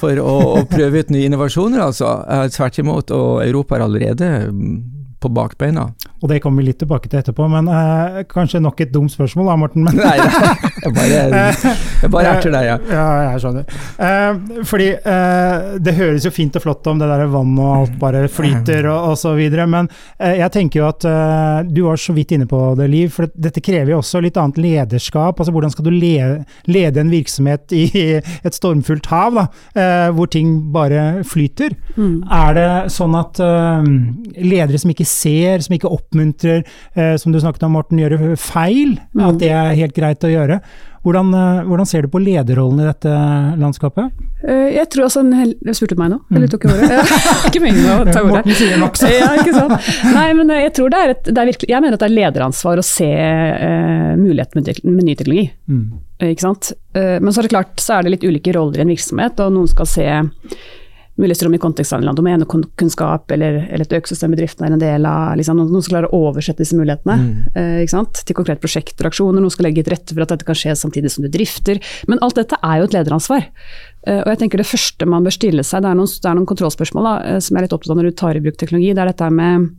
for 0.00 0.20
å, 0.22 0.36
å 0.60 0.64
prøve 0.70 1.02
ut 1.02 1.12
nye 1.12 1.28
innovasjoner, 1.28 1.82
altså. 1.82 2.14
Eh, 2.30 2.46
Tvert 2.54 2.80
imot, 2.82 3.12
og 3.16 3.42
Europa 3.44 3.76
er 3.76 3.86
allerede 3.86 4.30
mm, 4.54 4.78
på 5.20 5.30
bakbeina. 5.32 5.90
Og 6.20 6.28
det 6.28 6.40
kommer 6.44 6.60
vi 6.60 6.68
litt 6.68 6.78
tilbake 6.82 7.08
til 7.08 7.20
etterpå, 7.20 7.46
men 7.48 7.68
eh, 7.72 8.20
kanskje 8.28 8.60
nok 8.60 8.80
et 8.84 8.92
dumt 8.92 9.12
spørsmål 9.12 9.48
da, 9.48 9.56
Morten. 9.60 9.86
Men, 9.86 9.96
Nei, 10.00 10.16
jeg 10.20 10.92
bare, 10.96 11.44
jeg 12.02 12.12
bare 12.12 12.32
erter 12.34 12.52
deg, 12.52 12.66
ja. 12.68 12.76
Ja, 12.92 13.04
jeg 13.30 13.42
skjønner. 13.44 13.78
Eh, 14.06 14.64
fordi 14.68 14.88
eh, 14.98 15.70
det 15.80 15.94
høres 15.96 16.26
jo 16.28 16.32
fint 16.34 16.56
og 16.60 16.64
flott 16.64 16.90
om 16.92 17.00
det 17.00 17.08
der 17.08 17.24
vann 17.32 17.54
og 17.56 17.70
alt 17.78 17.96
bare 18.00 18.26
flyter 18.32 18.88
og, 18.90 19.12
og 19.12 19.16
så 19.20 19.32
videre, 19.38 19.64
men 19.70 19.88
eh, 20.18 20.38
jeg 20.42 20.52
tenker 20.56 20.82
jo 20.82 20.88
at 20.90 21.06
eh, 21.08 21.62
du 21.70 21.82
var 21.86 22.00
så 22.00 22.14
vidt 22.16 22.36
inne 22.36 22.48
på 22.50 22.60
det, 22.78 22.90
Liv, 22.90 23.12
for 23.14 23.30
dette 23.32 23.62
krever 23.64 23.94
jo 23.94 24.00
også 24.02 24.20
litt 24.24 24.36
annet 24.40 24.60
lederskap. 24.60 25.40
altså 25.40 25.54
Hvordan 25.54 25.72
skal 25.72 25.88
du 25.88 25.92
le, 25.94 26.44
lede 26.68 27.00
en 27.00 27.12
virksomhet 27.12 27.72
i 27.76 27.86
et 28.20 28.56
stormfullt 28.56 29.08
hav, 29.12 29.40
da, 29.40 29.46
eh, 29.72 30.08
hvor 30.16 30.28
ting 30.32 30.56
bare 30.74 31.24
flyter? 31.28 31.76
Er 31.96 32.56
det 32.56 32.68
sånn 32.92 33.16
at 33.18 33.40
eh, 33.44 33.90
ledere 34.40 34.80
som 34.80 34.92
ikke 34.92 35.08
ser, 35.10 35.64
som 35.64 35.74
ikke 35.76 35.90
oppmuntrer, 35.90 36.62
eh, 36.94 37.16
som 37.20 37.34
du 37.34 37.40
snakket 37.42 37.66
om 37.66 37.74
Morten, 37.76 38.00
gjøre 38.00 38.36
feil, 38.40 38.96
at 39.18 39.40
det 39.42 39.50
er 39.52 39.76
helt 39.78 39.96
greit 39.96 40.24
å 40.26 40.32
gjøre? 40.32 40.60
Hvordan, 41.00 41.30
eh, 41.32 41.62
hvordan 41.64 41.86
ser 41.88 42.04
du 42.04 42.10
på 42.12 42.20
lederrollen 42.20 42.82
i 42.82 42.88
dette 42.90 43.12
landskapet? 43.60 44.10
Eh, 44.44 44.74
Jeg 44.76 44.88
tror 44.92 45.06
også 45.06 45.22
en 45.24 45.32
hel... 45.32 45.54
Spurte 45.72 45.96
du 45.96 46.00
meg 46.02 46.10
nå? 46.12 46.18
Eller 46.36 46.50
tok 46.52 46.66
jeg 46.66 46.76
ordet? 46.76 47.14
ikke 47.48 47.62
meningen 47.64 47.88
å 47.94 48.04
ta 48.04 48.20
ordet. 48.20 48.42
Morten 48.42 48.58
sier 48.58 48.80
nok 48.80 49.00
så. 49.00 49.08
Ja, 49.08 49.30
ikke 49.40 49.54
sant. 49.56 49.88
Nei, 50.12 50.26
men 50.36 50.52
jeg 50.52 50.74
tror 50.76 50.92
det 50.92 51.00
er 51.00 51.14
et, 51.14 51.22
det 51.30 51.40
er 51.40 51.48
virkelig, 51.48 51.70
jeg 51.72 51.84
mener 51.86 51.96
at 51.96 52.04
det 52.04 52.10
er 52.10 52.16
lederansvar 52.18 52.82
å 52.82 52.84
se 52.84 53.08
uh, 53.08 54.12
muligheten 54.20 54.60
med, 54.60 54.82
med 54.90 55.08
ny 55.08 55.16
teknologi. 55.16 55.46
Mm. 55.72 55.86
Uh, 56.20 56.28
Ikke 56.34 56.44
sant? 56.44 56.72
Uh, 56.92 57.16
men 57.16 57.32
så 57.32 57.40
er 57.40 57.48
det 57.48 57.54
klart, 57.54 57.72
så 57.80 57.96
er 57.96 58.04
det 58.04 58.14
litt 58.18 58.28
ulike 58.28 58.54
roller 58.56 58.82
i 58.82 58.84
en 58.84 58.92
virksomhet, 58.92 59.40
og 59.40 59.56
noen 59.56 59.72
skal 59.72 59.88
se 59.88 60.06
mulighetsrom 61.20 61.54
i 61.54 61.60
kontekst 61.62 61.94
av 61.94 62.04
domenekunnskap, 62.16 63.30
eller, 63.36 63.60
eller 63.68 63.86
et 63.86 63.94
økosystem 64.00 64.34
bedriften 64.34 64.66
er 64.66 64.74
en 64.74 64.82
del 64.82 65.06
av. 65.08 65.36
Liksom, 65.38 65.60
noen 65.60 65.70
som 65.76 65.84
skal 65.86 65.96
klare 65.98 66.10
å 66.10 66.22
oversette 66.30 66.64
disse 66.64 66.78
mulighetene 66.78 67.46
eh, 67.54 67.82
ikke 67.84 67.94
sant? 67.94 68.22
til 68.26 68.38
konkrete 68.38 68.62
prosjekter 68.62 69.06
og 69.06 69.12
aksjoner. 69.12 69.44
Noen 69.44 69.54
skal 69.54 69.68
legge 69.68 69.84
til 69.86 69.94
rette 69.94 70.16
for 70.16 70.24
at 70.24 70.34
dette 70.34 70.48
kan 70.48 70.58
skje 70.58 70.76
samtidig 70.78 71.12
som 71.14 71.26
du 71.26 71.30
drifter. 71.32 71.82
Men 72.10 72.22
alt 72.24 72.40
dette 72.40 72.58
er 72.58 72.80
jo 72.80 72.88
et 72.88 72.96
lederansvar. 72.98 73.46
Eh, 74.06 74.22
og 74.22 74.32
jeg 74.32 74.42
tenker 74.44 74.64
Det 74.64 74.70
første 74.70 75.08
man 75.08 75.26
bør 75.26 75.36
stille 75.36 75.66
seg, 75.66 75.84
det 75.84 75.92
er 75.92 76.00
noen, 76.00 76.10
det 76.10 76.30
er 76.30 76.38
noen 76.38 76.50
kontrollspørsmål 76.50 77.10
da, 77.10 77.16
eh, 77.28 77.40
som 77.44 77.54
jeg 77.54 77.62
er 77.62 77.68
litt 77.68 77.76
opptatt 77.76 77.94
av 77.94 78.00
når 78.00 78.10
du 78.10 78.18
tar 78.24 78.38
i 78.38 78.44
bruk 78.44 78.58
teknologi. 78.60 78.94
Det 78.96 79.04
er 79.04 79.12
dette 79.12 79.30
med 79.34 79.70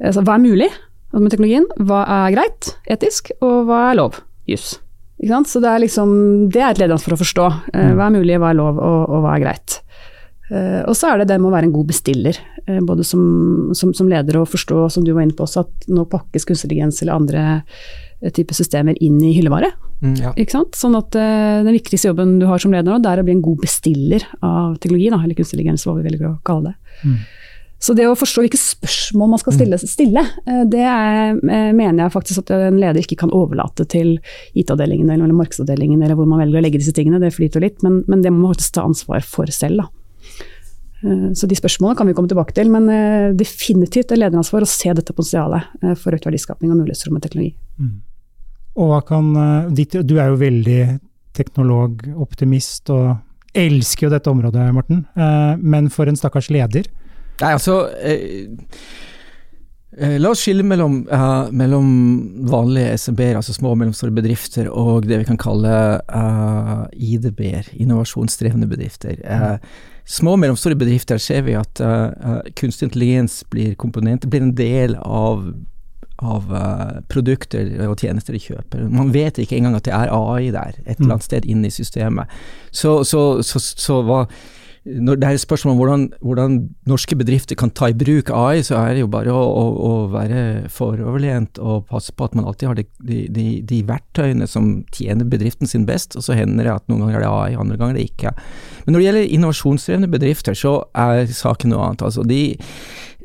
altså, 0.00 0.24
hva 0.24 0.36
er 0.36 0.44
mulig 0.48 0.70
med 1.14 1.32
teknologien? 1.32 1.70
Hva 1.78 2.04
er 2.06 2.36
greit 2.36 2.74
etisk, 2.90 3.34
og 3.42 3.66
hva 3.70 3.88
er 3.90 3.98
lov? 3.98 4.20
jus. 4.50 4.78
Så 5.46 5.60
det 5.60 5.68
er, 5.68 5.82
liksom, 5.84 6.12
det 6.52 6.62
er 6.62 6.72
et 6.72 6.80
lederansvar 6.80 7.16
å 7.16 7.20
forstå. 7.20 7.46
Eh, 7.74 7.92
hva 7.96 8.08
er 8.08 8.16
mulig, 8.16 8.38
hva 8.40 8.54
er 8.54 8.60
lov, 8.60 8.80
og, 8.80 9.00
og 9.10 9.24
hva 9.24 9.36
er 9.36 9.44
greit. 9.44 9.80
Eh, 10.50 10.80
og 10.82 10.96
så 10.98 11.12
er 11.12 11.20
det 11.20 11.30
det 11.30 11.38
med 11.38 11.50
å 11.50 11.54
være 11.54 11.68
en 11.68 11.74
god 11.74 11.90
bestiller, 11.92 12.38
eh, 12.66 12.80
både 12.82 13.06
som, 13.06 13.22
som, 13.76 13.94
som 13.94 14.10
leder 14.10 14.40
og 14.40 14.48
forstå, 14.50 14.82
som 14.90 15.06
du 15.06 15.12
var 15.14 15.26
inne 15.26 15.36
på 15.38 15.46
også, 15.46 15.62
at 15.66 15.90
nå 15.90 16.06
pakkes 16.10 16.48
kunstig 16.48 16.70
intelligens 16.70 17.02
eller 17.02 17.18
andre 17.18 17.44
type 18.20 18.34
typer 18.36 18.56
systemer 18.58 18.98
inn 19.00 19.16
i 19.24 19.30
hyllevare. 19.32 19.70
Mm, 20.04 20.16
ja. 20.20 20.30
Ikke 20.36 20.58
sant? 20.58 20.76
Sånn 20.76 20.92
at 20.98 21.14
uh, 21.16 21.62
den 21.64 21.72
viktigste 21.72 22.10
jobben 22.10 22.34
du 22.40 22.44
har 22.50 22.60
som 22.60 22.72
leder 22.72 22.92
nå, 22.92 22.98
det 23.00 23.08
er 23.08 23.22
å 23.22 23.24
bli 23.24 23.32
en 23.32 23.44
god 23.44 23.62
bestiller 23.62 24.26
av 24.44 24.74
teknologi, 24.76 25.06
da, 25.08 25.22
eller 25.24 25.38
kunstig 25.38 25.56
intelligens, 25.56 25.86
hva 25.88 25.94
vi 25.96 26.04
velger 26.04 26.26
å 26.28 26.34
kalle 26.44 26.74
det. 26.74 27.14
Så 27.80 27.94
det 27.96 28.04
å 28.04 28.16
forstå 28.18 28.42
hvilke 28.44 28.60
spørsmål 28.60 29.30
man 29.32 29.40
skal 29.40 29.54
stille, 29.56 29.78
stille 29.80 30.20
eh, 30.44 30.64
det 30.68 30.82
er, 30.84 31.38
eh, 31.40 31.70
mener 31.72 32.02
jeg 32.02 32.12
faktisk 32.12 32.42
at 32.42 32.52
en 32.58 32.76
leder 32.76 33.00
ikke 33.00 33.16
kan 33.22 33.32
overlate 33.32 33.86
til 33.88 34.18
IT-avdelingen 34.52 35.08
eller, 35.08 35.24
eller 35.24 35.38
markedsavdelingen, 35.38 36.02
eller 36.04 36.18
hvor 36.18 36.28
man 36.28 36.42
velger 36.42 36.60
å 36.60 36.64
legge 36.66 36.82
disse 36.82 36.92
tingene, 36.96 37.22
det 37.22 37.32
flyter 37.32 37.64
litt, 37.64 37.80
men, 37.86 38.02
men 38.04 38.20
det 38.20 38.34
må 38.34 38.42
man 38.42 38.52
faktisk 38.52 38.76
ta 38.76 38.84
ansvar 38.84 39.24
for 39.24 39.48
selv. 39.48 39.80
da. 39.80 39.88
Eh, 41.04 41.32
Så 41.34 41.48
de 41.48 41.56
spørsmålene 41.58 41.96
kan 41.98 42.06
vi 42.06 42.14
komme 42.14 42.28
tilbake 42.28 42.54
til, 42.56 42.70
men 42.70 42.88
eh, 42.92 43.32
definitivt 43.36 44.12
er 44.12 44.20
lederansvar 44.22 44.66
å 44.66 44.68
se 44.68 44.92
dette 44.92 45.14
potensialet 45.16 45.82
eh, 45.82 45.94
for 45.98 46.16
økt 46.16 46.26
verdiskapning 46.28 46.72
og 46.72 46.82
mulighetsrom 46.82 47.16
med 47.16 47.24
teknologi. 47.26 47.54
Og 48.80 48.86
hva 48.92 49.00
kan 49.02 49.32
Du 49.74 50.14
er 50.20 50.28
jo 50.30 50.36
veldig 50.38 51.00
teknologoptimist 51.34 52.90
og 52.94 53.16
elsker 53.56 54.06
jo 54.06 54.12
dette 54.12 54.30
området, 54.30 54.72
Morten. 54.74 55.06
Eh, 55.16 55.56
Men 55.58 55.88
for 55.90 56.06
en 56.06 56.16
stakkars 56.18 56.50
leder 56.50 56.86
Nei, 57.40 57.54
altså 57.56 57.88
eh, 58.04 58.50
La 60.00 60.30
oss 60.32 60.40
skille 60.40 60.64
mellom, 60.64 61.02
uh, 61.12 61.50
mellom 61.52 61.88
vanlige 62.48 62.94
SMB-er, 63.02 63.36
altså 63.36 63.52
små 63.52 63.74
og 63.74 63.80
mellomstore 63.82 64.14
bedrifter, 64.16 64.70
og 64.72 65.04
det 65.04 65.18
vi 65.20 65.26
kan 65.28 65.40
kalle 65.40 65.74
uh, 66.00 66.86
IDB-er, 66.96 67.68
innovasjonsdrevne 67.76 68.68
bedrifter. 68.70 69.20
Uh, 69.20 69.58
små 70.10 70.34
og 70.34 70.40
mellomstore 70.42 70.78
bedrifter 70.78 71.20
ser 71.22 71.44
vi 71.46 71.56
at 71.58 71.80
eh, 71.84 72.06
eh, 72.10 72.52
kunstig 72.58 72.88
intelligens 72.88 73.42
blir 73.50 73.76
komponent, 73.78 74.28
blir 74.30 74.46
en 74.46 74.56
del 74.58 74.96
av 75.00 75.50
av 76.20 76.50
eh, 76.52 76.96
produkter 77.08 77.68
og 77.86 78.02
tjenester 78.02 78.36
de 78.36 78.42
kjøper. 78.44 78.82
Man 78.92 79.08
vet 79.14 79.38
ikke 79.40 79.56
engang 79.56 79.78
at 79.78 79.86
det 79.86 79.94
er 79.96 80.10
AI 80.12 80.50
der, 80.52 80.76
et 80.84 80.98
eller 80.98 81.14
annet 81.14 81.24
sted 81.24 81.46
inne 81.48 81.70
i 81.70 81.72
systemet. 81.72 82.28
Så, 82.70 82.98
så, 83.08 83.40
så, 83.40 83.62
så 83.62 84.02
hva 84.04 84.26
når 84.84 85.18
det 85.20 85.26
er 85.28 85.36
et 85.36 85.42
spørsmål 85.42 85.74
om 85.74 85.80
hvordan, 85.80 86.04
hvordan 86.24 86.54
norske 86.88 87.16
bedrifter 87.20 87.56
kan 87.58 87.72
ta 87.76 87.90
i 87.90 87.96
bruk 87.96 88.30
AI, 88.32 88.62
så 88.64 88.78
er 88.80 88.94
det 88.96 89.02
jo 89.02 89.10
bare 89.12 89.34
å, 89.34 89.42
å, 89.44 89.64
å 89.84 89.92
være 90.12 90.70
foroverlent 90.72 91.60
og 91.60 91.84
passe 91.90 92.14
på 92.16 92.24
at 92.24 92.36
man 92.38 92.48
alltid 92.48 92.70
har 92.70 92.80
de, 92.80 92.86
de, 93.28 93.46
de, 93.60 93.82
verktøyene 93.90 94.48
som 94.48 94.72
tjener 94.96 95.28
bedriften 95.28 95.68
sin 95.68 95.84
best, 95.88 96.16
og 96.16 96.24
så 96.24 96.38
hender 96.38 96.64
det 96.64 96.72
at 96.78 96.88
noen 96.88 97.04
ganger 97.04 97.20
er 97.20 97.26
det 97.26 97.34
AI, 97.34 97.60
andre 97.60 97.76
ganger 97.76 97.98
er 97.98 98.00
det 98.00 98.08
ikke. 98.08 98.34
Men 98.86 98.96
når 98.96 99.02
det 99.02 99.08
gjelder 99.08 99.36
innovasjonsdrevne 99.36 100.10
bedrifter, 100.16 100.56
så 100.56 100.74
er 100.96 101.28
saken 101.28 101.74
noe 101.74 101.84
annet. 101.90 102.08
Altså 102.08 102.24
de, 102.24 102.42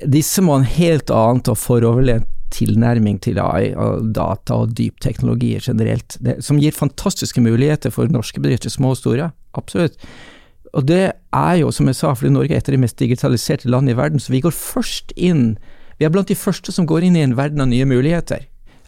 disse 0.04 0.44
må 0.44 0.58
ha 0.58 0.64
en 0.66 0.72
helt 0.76 1.14
annet 1.16 1.56
og 1.56 1.60
foroverlent 1.62 2.32
tilnærming 2.56 3.18
til 3.24 3.40
AI 3.42 3.72
og 3.80 4.12
data 4.16 4.60
og 4.64 4.76
dypteknologier 4.78 5.64
generelt, 5.66 6.20
det, 6.24 6.38
som 6.46 6.60
gir 6.62 6.76
fantastiske 6.76 7.42
muligheter 7.44 7.92
for 7.96 8.12
norske 8.12 8.44
bedrifter, 8.44 8.72
små 8.72 8.94
og 8.94 9.00
store. 9.00 9.32
Absolutt. 9.58 9.98
Og 10.76 10.88
det 10.88 11.04
er 11.34 11.54
jo, 11.62 11.72
som 11.72 11.88
jeg 11.88 11.96
sa, 11.96 12.12
fordi 12.14 12.34
Norge 12.36 12.56
er 12.56 12.60
et 12.60 12.70
av 12.70 12.76
de 12.76 12.82
mest 12.82 13.00
digitaliserte 13.00 13.70
land 13.72 13.90
i 13.90 13.96
verden, 13.96 14.20
så 14.20 14.34
vi 14.34 14.44
går 14.44 14.56
først 14.56 15.14
inn 15.16 15.58
Vi 15.96 16.04
er 16.04 16.12
blant 16.12 16.28
de 16.28 16.36
første 16.36 16.74
som 16.76 16.84
går 16.84 17.06
inn 17.08 17.16
i 17.16 17.22
en 17.24 17.38
verden 17.38 17.62
av 17.64 17.70
nye 17.72 17.86
muligheter. 17.88 18.42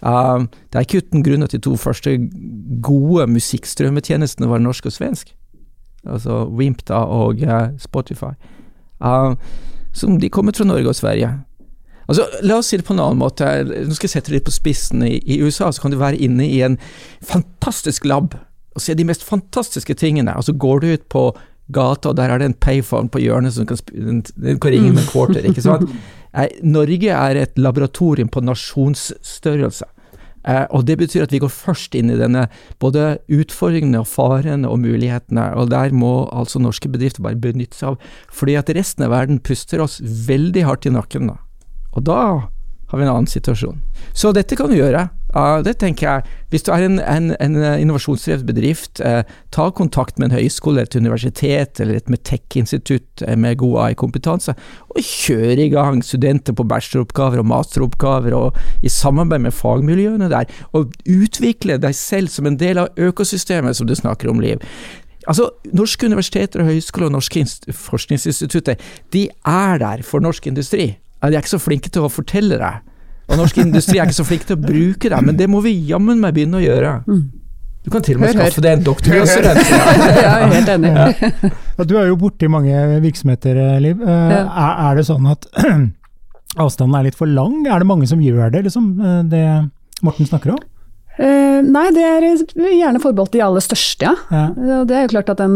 Uh, 0.03 0.43
det 0.67 0.75
er 0.75 0.83
ikke 0.83 0.99
uten 0.99 1.23
grunn 1.23 1.45
at 1.45 1.53
de 1.55 1.59
to 1.63 1.77
første 1.79 2.17
gode 2.83 3.29
musikkstrømmetjenestene 3.31 4.49
var 4.51 4.59
norsk 4.59 4.89
og 4.89 4.91
svensk. 4.91 5.31
Altså 6.03 6.43
Wimp 6.51 6.83
da 6.89 7.05
og 7.07 7.39
uh, 7.47 7.69
Spotify. 7.79 8.33
Uh, 8.99 9.39
som 9.95 10.19
de 10.19 10.27
kommer 10.29 10.51
fra 10.51 10.67
Norge 10.67 10.91
og 10.91 10.99
Sverige. 10.99 11.31
Altså, 12.07 12.27
La 12.43 12.59
oss 12.59 12.67
si 12.71 12.77
det 12.79 12.85
på 12.87 12.95
en 12.95 12.99
annen 12.99 13.23
måte. 13.23 13.47
Nå 13.63 13.95
skal 13.95 14.09
jeg 14.09 14.17
sette 14.17 14.31
det 14.31 14.41
litt 14.41 14.49
på 14.51 14.55
spissen. 14.55 15.07
I, 15.07 15.21
I 15.23 15.39
USA 15.43 15.71
så 15.71 15.83
kan 15.83 15.95
du 15.95 15.99
være 15.99 16.19
inne 16.19 16.43
i 16.43 16.59
en 16.67 16.75
fantastisk 17.23 18.03
lab 18.03 18.35
og 18.77 18.83
se 18.83 18.93
de 18.93 19.07
mest 19.07 19.23
fantastiske 19.25 19.95
tingene. 19.97 20.35
Altså 20.35 20.53
Går 20.53 20.83
du 20.83 20.91
ut 20.91 21.07
på 21.09 21.31
gata, 21.73 22.11
og 22.11 22.17
der 22.19 22.31
er 22.31 22.39
det 22.39 22.51
en 22.51 22.57
payphone 22.63 23.11
på 23.11 23.21
hjørnet 23.23 23.55
som 23.57 23.67
kan, 23.67 23.79
kan 23.87 24.71
ringe 24.71 24.93
med 24.95 25.07
quarter. 25.11 25.45
ikke 25.45 25.65
sant? 25.65 25.89
Norge 26.77 27.13
er 27.13 27.39
et 27.41 27.57
laboratorium 27.57 28.29
på 28.29 28.43
nasjonsstørrelse. 28.45 29.87
Eh, 30.47 30.65
og 30.71 30.85
Det 30.85 30.97
betyr 30.97 31.25
at 31.25 31.33
vi 31.33 31.41
går 31.43 31.51
først 31.51 31.95
inn 31.95 32.11
i 32.13 32.19
denne 32.19 32.47
både 32.79 33.17
utfordringene 33.27 33.99
og 34.03 34.07
farene 34.07 34.69
og 34.69 34.79
mulighetene. 34.79 35.53
og 35.55 35.69
Der 35.69 35.91
må 35.91 36.29
altså 36.31 36.59
norske 36.59 36.89
bedrifter 36.89 37.23
bare 37.23 37.35
benytte 37.35 37.75
seg 37.75 37.95
av. 37.95 37.97
Fordi 38.31 38.55
at 38.55 38.69
resten 38.69 39.03
av 39.03 39.11
verden 39.11 39.39
puster 39.39 39.81
oss 39.83 39.99
veldig 40.01 40.63
hardt 40.63 40.85
i 40.85 40.93
nakken. 40.93 41.27
da. 41.27 41.37
Og 41.93 42.03
da 42.03 42.49
har 42.87 42.97
vi 42.97 43.03
en 43.03 43.11
annen 43.11 43.27
situasjon. 43.27 43.81
Så 44.13 44.31
dette 44.31 44.55
kan 44.55 44.69
vi 44.69 44.79
gjøre. 44.79 45.09
Uh, 45.35 45.59
det 45.59 45.75
tenker 45.81 46.07
jeg. 46.07 46.35
Hvis 46.53 46.63
du 46.63 46.71
er 46.71 46.85
en, 46.85 46.99
en, 47.03 47.33
en 47.43 47.55
innovasjonsdrevet 47.81 48.45
bedrift, 48.47 49.01
eh, 49.03 49.27
ta 49.51 49.65
kontakt 49.75 50.15
med 50.15 50.29
en 50.29 50.37
høyskole, 50.37 50.85
et 50.85 50.95
universitet 50.95 51.81
eller 51.83 51.99
et 51.99 52.07
Metec-institutt 52.07 53.23
uh, 53.27 53.33
med 53.35 53.57
god 53.59 53.75
AI-kompetanse, 53.83 54.55
og 54.87 55.01
kjør 55.03 55.59
i 55.59 55.67
gang 55.73 55.99
studenter 56.05 56.55
på 56.55 56.63
bacheloroppgaver 56.71 57.43
og 57.43 57.49
masteroppgaver, 57.51 58.37
og 58.37 58.55
i 58.79 58.93
samarbeid 58.93 59.43
med 59.43 59.57
fagmiljøene 59.57 60.31
der. 60.31 60.47
Og 60.71 60.95
utvikle 61.03 61.75
deg 61.83 61.99
selv 61.99 62.31
som 62.31 62.47
en 62.47 62.59
del 62.59 62.79
av 62.85 62.95
økosystemet 62.95 63.75
som 63.75 63.91
du 63.91 63.95
snakker 63.99 64.31
om, 64.31 64.39
Liv. 64.39 64.63
Altså, 65.27 65.49
Norske 65.75 66.07
universiteter 66.07 66.63
og 66.63 66.71
høyskoler 66.71 67.09
og 67.09 67.17
norske 67.17 67.43
forskningsinstitutter 67.75 68.79
de 69.11 69.27
er 69.43 69.81
der 69.83 70.07
for 70.07 70.23
norsk 70.23 70.47
industri. 70.47 70.93
De 71.19 71.33
er 71.33 71.41
ikke 71.41 71.57
så 71.57 71.59
flinke 71.59 71.91
til 71.91 72.07
å 72.07 72.13
fortelle 72.13 72.55
det. 72.61 72.77
Og 73.27 73.41
norsk 73.41 73.59
industri 73.59 73.99
er 73.99 74.07
ikke 74.07 74.21
så 74.21 74.27
flink 74.27 74.45
til 74.47 74.55
å 74.55 74.61
bruke 74.61 75.11
det, 75.11 75.19
men 75.25 75.35
det 75.39 75.49
må 75.51 75.59
vi 75.65 75.75
jammen 75.89 76.21
meg 76.23 76.35
begynne 76.37 76.61
å 76.61 76.63
gjøre. 76.63 76.93
Mm. 77.07 77.25
Du 77.87 77.91
kan 77.91 78.03
til 78.03 78.17
og 78.17 78.23
med 78.23 78.33
hør, 78.33 78.47
skaffe 78.49 78.61
deg 78.63 78.73
en 78.75 78.83
doktorgradsstudent. 78.83 79.69
ja, 79.71 79.83
jeg 80.19 80.29
er 80.29 80.53
helt 80.53 80.71
enig. 80.73 80.89
Ja. 80.91 81.83
Du 81.87 81.93
er 81.95 82.09
jo 82.09 82.17
borti 82.19 82.49
mange 82.51 82.81
virksomheter, 83.03 83.59
Liv. 83.83 84.01
Eh, 84.03 84.33
ja. 84.33 84.41
Er 84.89 84.99
det 84.99 85.05
sånn 85.07 85.27
at 85.31 85.47
avstanden 86.63 86.97
er 86.99 87.07
litt 87.07 87.19
for 87.19 87.31
lang? 87.31 87.61
Er 87.67 87.79
det 87.79 87.87
mange 87.87 88.09
som 88.09 88.23
gjør 88.23 88.51
det, 88.55 88.65
liksom, 88.67 88.89
eh, 88.99 89.21
det 89.31 89.45
Morten 90.03 90.27
snakker 90.27 90.55
om? 90.57 90.65
Uh, 91.17 91.63
nei, 91.65 91.87
det 91.95 92.03
er 92.05 92.25
gjerne 92.27 92.99
forbeholdt 93.01 93.33
de 93.33 93.39
aller 93.41 93.63
største, 93.65 94.05
ja. 94.05 94.41
ja. 94.53 94.81
Det 94.85 94.93
er 94.93 95.07
jo 95.07 95.13
klart 95.15 95.31
at 95.33 95.39
den 95.39 95.55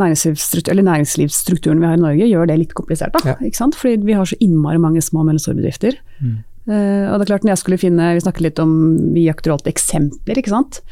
næringslivsstruktur, 0.00 0.78
næringslivsstrukturen 0.78 1.82
vi 1.82 1.90
har 1.90 1.98
i 1.98 2.00
Norge 2.00 2.28
gjør 2.30 2.48
det 2.48 2.56
litt 2.62 2.72
komplisert. 2.78 3.12
da, 3.18 3.34
ja. 3.34 3.36
ikke 3.44 3.58
sant? 3.58 3.76
Fordi 3.76 4.06
vi 4.06 4.16
har 4.16 4.30
så 4.30 4.38
innmari 4.40 4.80
mange 4.80 5.02
små 5.04 5.20
og 5.20 5.28
mellomstore 5.28 5.58
bedrifter. 5.58 5.98
Mm. 6.22 6.38
Uh, 6.68 7.10
og 7.10 7.16
det 7.18 7.24
er 7.24 7.30
klart 7.32 7.46
når 7.46 7.56
jeg 7.56 7.62
skulle 7.64 7.80
finne, 7.82 8.12
Vi 8.14 8.22
snakket 8.22 8.44
litt 8.44 8.60
om 8.62 8.74
vi 9.16 9.26
aktuelt 9.32 9.66
eksempler 9.70 10.38
ikke 10.38 10.54
sant? 10.54 10.82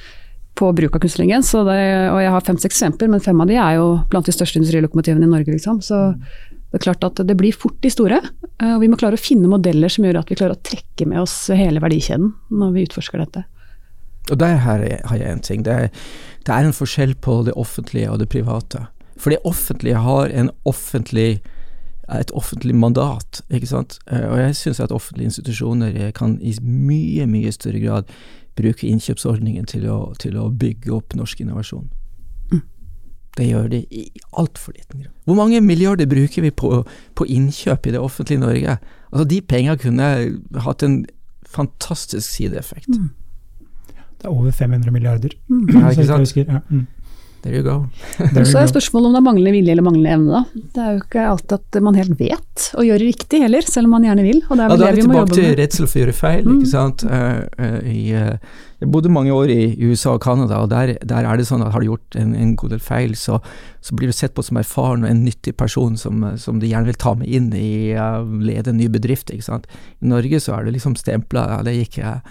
på 0.61 0.69
bruk 0.77 0.97
av 0.97 1.01
kunstig 1.01 1.23
intelligens. 1.23 1.55
Og, 1.57 1.71
jeg 1.71 2.33
har 2.35 2.45
fem-seks 2.45 2.75
eksempler, 2.75 3.09
men 3.09 3.23
fem 3.25 3.39
av 3.41 3.49
de 3.49 3.55
er 3.57 3.79
jo 3.79 3.85
blant 4.13 4.27
de 4.29 4.35
største 4.35 4.59
industrilokomotivene 4.61 5.25
i 5.25 5.31
Norge. 5.31 5.55
liksom, 5.55 5.79
så 5.81 6.11
det 6.21 6.79
er 6.79 6.85
klart 6.85 7.07
at 7.07 7.23
det 7.27 7.37
blir 7.39 7.57
fort 7.57 7.79
de 7.81 7.91
store, 7.91 8.19
uh, 8.61 8.75
og 8.75 8.83
vi 8.83 8.91
må 8.91 8.99
klare 9.01 9.17
å 9.17 9.23
finne 9.23 9.49
modeller 9.49 9.89
som 9.89 10.05
gjør 10.05 10.21
at 10.21 10.29
vi 10.31 10.37
klarer 10.37 10.59
å 10.59 10.65
trekke 10.67 11.07
med 11.09 11.23
oss 11.23 11.49
hele 11.55 11.81
verdikjeden 11.81 12.35
når 12.53 12.75
vi 12.77 12.85
utforsker 12.91 13.23
dette. 13.23 13.47
Og 14.31 14.39
der 14.39 14.61
har 14.63 14.85
jeg 14.85 15.31
en 15.33 15.43
ting. 15.43 15.65
Det 15.67 15.73
er, 15.73 15.89
det 16.47 16.55
er 16.55 16.67
en 16.67 16.77
forskjell 16.77 17.17
på 17.25 17.41
det 17.49 17.57
offentlige 17.59 18.11
og 18.13 18.21
det 18.21 18.29
private. 18.31 18.85
For 19.21 19.33
det 19.35 19.41
offentlige 19.49 20.03
har 20.05 20.31
en 20.31 20.53
offentlig 20.69 21.41
et 22.19 22.31
offentlig 22.35 22.75
mandat, 22.75 23.43
ikke 23.51 23.71
sant. 23.71 23.99
Eh, 24.11 24.27
og 24.27 24.39
jeg 24.41 24.57
syns 24.57 24.81
at 24.81 24.93
offentlige 24.93 25.31
institusjoner 25.31 26.11
kan 26.17 26.39
i 26.43 26.55
mye, 26.63 27.27
mye 27.31 27.53
større 27.53 27.81
grad 27.81 28.11
bruke 28.59 28.89
innkjøpsordningen 28.89 29.69
til 29.71 29.87
å, 29.91 30.01
til 30.21 30.37
å 30.39 30.49
bygge 30.51 30.93
opp 30.95 31.15
norsk 31.17 31.41
innovasjon. 31.45 31.87
Mm. 32.51 32.65
Det 33.39 33.47
gjør 33.47 33.71
de 33.73 33.85
i 33.95 34.03
altfor 34.39 34.75
liten 34.77 35.05
grad. 35.05 35.15
Hvor 35.25 35.39
mange 35.39 35.61
milliarder 35.61 36.11
bruker 36.11 36.43
vi 36.43 36.51
på, 36.51 36.83
på 37.15 37.29
innkjøp 37.31 37.87
i 37.87 37.95
det 37.95 38.03
offentlige 38.03 38.43
Norge? 38.43 38.77
Altså 39.13 39.25
De 39.31 39.41
penga 39.41 39.77
kunne 39.81 40.11
hatt 40.67 40.83
en 40.87 41.05
fantastisk 41.51 42.27
sideeffekt. 42.27 42.91
Mm. 42.95 43.11
Det 44.21 44.29
er 44.29 44.35
over 44.35 44.51
500 44.51 44.91
milliarder. 44.93 45.29
Mm. 45.49 45.69
Ja, 45.69 45.91
ikke 45.91 46.07
sant? 46.07 46.37
Ja. 46.37 46.61
Mm. 47.41 47.45
There 47.45 47.57
you 47.57 47.65
go. 47.65 47.77
There 48.35 48.45
så 48.45 48.61
er 48.61 48.71
spørsmålet 48.71 49.09
om 49.09 49.15
det 49.15 49.21
er 49.21 49.27
manglende 49.27 49.53
vilje 49.55 49.73
eller 49.73 49.87
manglende 49.87 50.15
evne. 50.17 50.41
Da. 50.41 50.65
Det 50.75 50.83
er 50.85 50.91
jo 50.93 51.03
ikke 51.03 51.27
alltid 51.33 51.55
at 51.57 51.83
man 51.87 52.01
helt 52.01 52.17
vet 52.21 52.67
å 52.77 52.87
gjøre 52.87 53.07
riktig 53.07 53.43
heller, 53.45 53.67
selv 53.67 53.89
om 53.89 53.97
man 53.97 54.09
gjerne 54.09 54.27
vil. 54.27 54.43
Og 54.49 54.57
det 54.59 54.65
er 54.65 54.75
ja, 54.75 54.81
da 54.81 54.89
er 54.91 54.99
vi 54.99 55.07
tilbake 55.07 55.39
til 55.39 55.55
redsel 55.61 55.87
for 55.87 55.97
å 55.97 56.05
gjøre 56.05 56.17
feil. 56.21 56.43
Mm. 56.45 56.59
ikke 56.59 56.73
sant? 56.75 57.07
Uh, 57.09 57.41
uh, 57.57 57.79
i, 57.89 58.03
uh, 58.13 58.59
jeg 58.81 58.89
bodde 58.89 59.13
mange 59.13 59.33
år 59.37 59.51
i 59.53 59.75
USA 59.91 60.15
og 60.17 60.23
Canada, 60.25 60.63
og 60.65 60.71
der, 60.73 60.95
der, 61.05 61.27
er 61.29 61.37
det 61.37 61.45
sånn 61.51 61.61
at 61.61 61.75
har 61.75 61.83
du 61.83 61.91
gjort 61.91 62.17
en, 62.17 62.33
en 62.33 62.55
god 62.57 62.73
del 62.73 62.81
feil, 62.81 63.13
så, 63.19 63.37
så, 63.85 63.97
blir 63.97 64.09
du 64.09 64.17
sett 64.17 64.33
på 64.37 64.45
som 64.47 64.57
erfaren 64.57 65.05
og 65.05 65.11
en 65.11 65.21
nyttig 65.27 65.53
person 65.61 65.99
som, 66.01 66.25
som 66.41 66.63
de 66.63 66.71
gjerne 66.71 66.89
vil 66.89 67.01
ta 67.01 67.13
med 67.21 67.29
inn 67.29 67.51
i 67.57 67.93
uh, 67.93 68.25
lede 68.41 68.73
en 68.73 68.81
ny 68.81 68.89
bedrift. 68.93 69.33
ikke 69.35 69.45
sant? 69.45 69.69
I 70.01 70.09
Norge 70.15 70.41
så 70.41 70.57
er 70.57 70.65
det 70.65 70.79
liksom 70.79 70.97
stempla, 70.97 71.45
ja, 71.53 71.61
det 71.67 71.77
gikk 71.77 72.01
jeg 72.01 72.25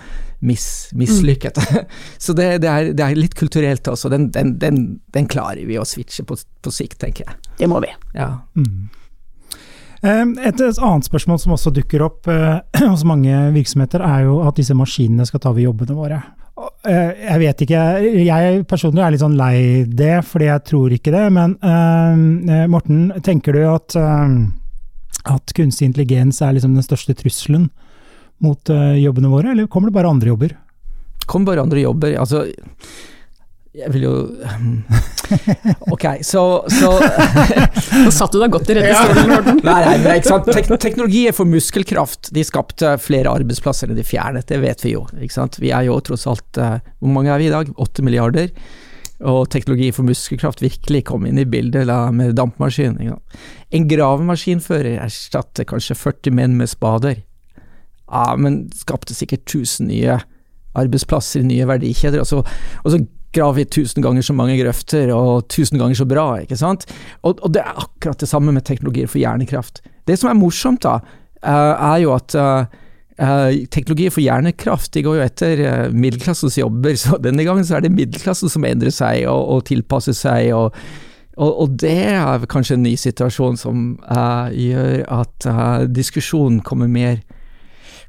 mis, 0.49 0.65
mislykket. 0.97 1.61
Mm. 1.61 1.99
så 2.25 2.33
det, 2.33 2.49
det, 2.65 2.71
er, 2.71 2.89
det, 2.95 3.05
er, 3.05 3.19
litt 3.19 3.37
kulturelt 3.37 3.85
også, 3.93 4.09
den, 4.09 4.31
den, 4.33 4.55
den, 4.57 4.81
den, 5.13 5.29
klarer 5.29 5.61
vi 5.69 5.77
å 5.77 5.85
switche 5.85 6.25
på, 6.25 6.39
på 6.65 6.73
sikt, 6.73 6.97
tenker 7.05 7.29
jeg. 7.29 7.53
Det 7.61 7.69
må 7.69 7.83
vi. 7.85 7.93
Ja. 8.17 8.39
Mm. 8.57 8.89
Et, 10.01 10.61
annet 10.63 11.05
spørsmål 11.05 11.41
som 11.43 11.53
også 11.53 11.75
dukker 11.75 12.01
opp 12.05 12.29
eh, 12.31 12.61
hos 12.89 13.05
mange 13.05 13.37
virksomheter, 13.53 14.01
er 14.01 14.25
jo 14.29 14.41
at 14.47 14.57
disse 14.57 14.73
maskinene 14.77 15.27
skal 15.27 15.43
ta 15.43 15.53
over 15.53 15.67
jobbene 15.67 15.97
våre. 15.97 16.21
Eh, 16.59 17.11
jeg 17.23 17.39
vet 17.43 17.61
ikke, 17.63 17.81
jeg 18.25 18.63
personlig 18.67 19.03
er 19.03 19.13
litt 19.13 19.23
sånn 19.23 19.37
lei 19.39 19.83
det, 19.87 20.19
fordi 20.27 20.49
jeg 20.49 20.65
tror 20.67 20.95
ikke 20.95 21.13
det. 21.15 21.25
Men 21.35 21.55
uh, 21.63 22.65
Morten, 22.71 23.09
tenker 23.25 23.55
du 23.55 23.61
at, 23.69 23.95
uh, 23.99 25.29
at 25.35 25.53
kunstig 25.55 25.89
intelligens 25.89 26.41
er 26.43 26.57
liksom 26.57 26.75
den 26.75 26.85
største 26.85 27.15
trusselen 27.19 27.69
mot 28.43 28.71
uh, 28.71 28.95
jobbene 28.99 29.31
våre, 29.31 29.53
eller 29.53 29.69
kommer 29.71 29.91
det 29.91 29.99
bare 29.99 30.11
andre 30.11 30.33
jobber? 30.33 30.57
Kommer 31.29 31.51
bare 31.53 31.67
andre 31.67 31.83
jobber. 31.83 32.15
Altså 32.19 32.45
jeg 33.77 33.91
vil 33.93 34.05
jo 34.07 34.13
Ok, 35.93 36.05
så 36.25 36.43
Så, 36.73 36.89
Nå 38.03 38.11
satt 38.13 38.33
du 38.33 38.39
deg 38.41 38.53
godt 38.53 38.71
i 38.73 38.79
rette 38.79 38.95
stolen, 38.97 39.29
Morten. 39.29 39.61
nei, 39.65 39.77
nei, 39.85 39.95
nei, 40.01 40.17
ikke 40.17 40.31
sant. 40.31 40.49
Tek 40.49 40.69
teknologi 40.81 41.25
er 41.29 41.35
for 41.37 41.49
muskelkraft. 41.49 42.31
De 42.33 42.43
skapte 42.45 42.95
flere 43.03 43.31
arbeidsplasser 43.31 43.91
enn 43.91 43.99
de 43.99 44.05
fjernet, 44.07 44.47
det 44.49 44.59
vet 44.63 44.81
vi 44.85 44.95
jo. 44.95 45.05
Ikke 45.19 45.37
sant? 45.37 45.59
Vi 45.61 45.73
er 45.75 45.85
jo 45.85 45.99
tross 46.05 46.25
alt 46.29 46.61
uh, 46.61 46.79
Hvor 46.97 47.13
mange 47.13 47.33
er 47.33 47.41
vi 47.41 47.49
i 47.49 47.53
dag? 47.53 47.69
Åtte 47.77 48.05
milliarder. 48.05 48.49
Og 49.29 49.49
teknologi 49.51 49.91
for 49.93 50.07
muskelkraft 50.07 50.63
virkelig 50.63 51.03
kom 51.09 51.27
inn 51.27 51.41
i 51.41 51.47
bildet 51.49 51.89
da, 51.89 52.05
med 52.15 52.37
dampmaskin. 52.39 52.97
En 53.75 53.87
gravemaskinfører 53.91 54.95
erstatter 55.03 55.67
kanskje 55.67 55.97
40 55.99 56.37
menn 56.39 56.55
med 56.57 56.71
spader. 56.71 57.21
Ja, 58.09 58.33
men 58.39 58.63
skapte 58.73 59.13
sikkert 59.13 59.43
1000 59.45 59.91
nye 59.91 60.21
arbeidsplasser, 60.79 61.43
nye 61.45 61.67
verdikjeder. 61.69 62.23
Og 62.23 62.29
så, 62.29 62.41
og 62.81 62.93
så 62.93 63.03
grave 63.35 63.63
i 63.63 63.69
tusen 63.69 64.03
ganger 64.03 64.25
så 64.25 64.35
mange 64.35 64.57
grøfter 64.59 65.11
og 65.13 65.47
tusen 65.51 65.79
ganger 65.79 65.99
så 65.99 66.07
bra, 66.09 66.27
ikke 66.43 66.57
sant. 66.59 66.85
Og, 67.21 67.39
og 67.45 67.53
det 67.53 67.63
er 67.63 67.81
akkurat 67.83 68.21
det 68.21 68.29
samme 68.29 68.53
med 68.55 68.65
teknologier 68.67 69.09
for 69.09 69.21
hjernekraft. 69.21 69.83
Det 70.09 70.17
som 70.19 70.31
er 70.31 70.39
morsomt, 70.39 70.85
da, 70.85 70.99
uh, 71.43 71.73
er 71.91 71.99
jo 72.03 72.15
at 72.15 72.35
uh, 72.35 72.65
teknologi 73.19 73.67
teknologier 73.75 74.15
for 74.15 74.23
hjernekraft 74.23 74.93
de 74.95 75.03
går 75.03 75.19
jo 75.19 75.27
etter 75.27 75.61
uh, 75.65 75.93
middelklassens 75.93 76.57
jobber, 76.57 76.97
så 77.03 77.19
denne 77.21 77.45
gangen 77.47 77.67
så 77.67 77.77
er 77.77 77.85
det 77.85 77.93
middelklassen 77.93 78.51
som 78.51 78.65
endrer 78.67 78.93
seg 78.95 79.27
og, 79.29 79.45
og 79.55 79.63
tilpasser 79.69 80.17
seg. 80.17 80.53
og 80.57 80.73
og, 81.39 81.53
og, 81.61 81.75
det 81.79 82.01
er 82.11 82.41
kanskje 82.51 82.75
en 82.75 82.81
ny 82.83 82.97
situasjon 82.99 83.55
som 83.55 83.83
uh, 84.03 84.49
gjør 84.51 85.05
at 85.21 85.45
diskusjonen 85.87 86.57
kommer 86.67 86.89
mer 86.91 87.21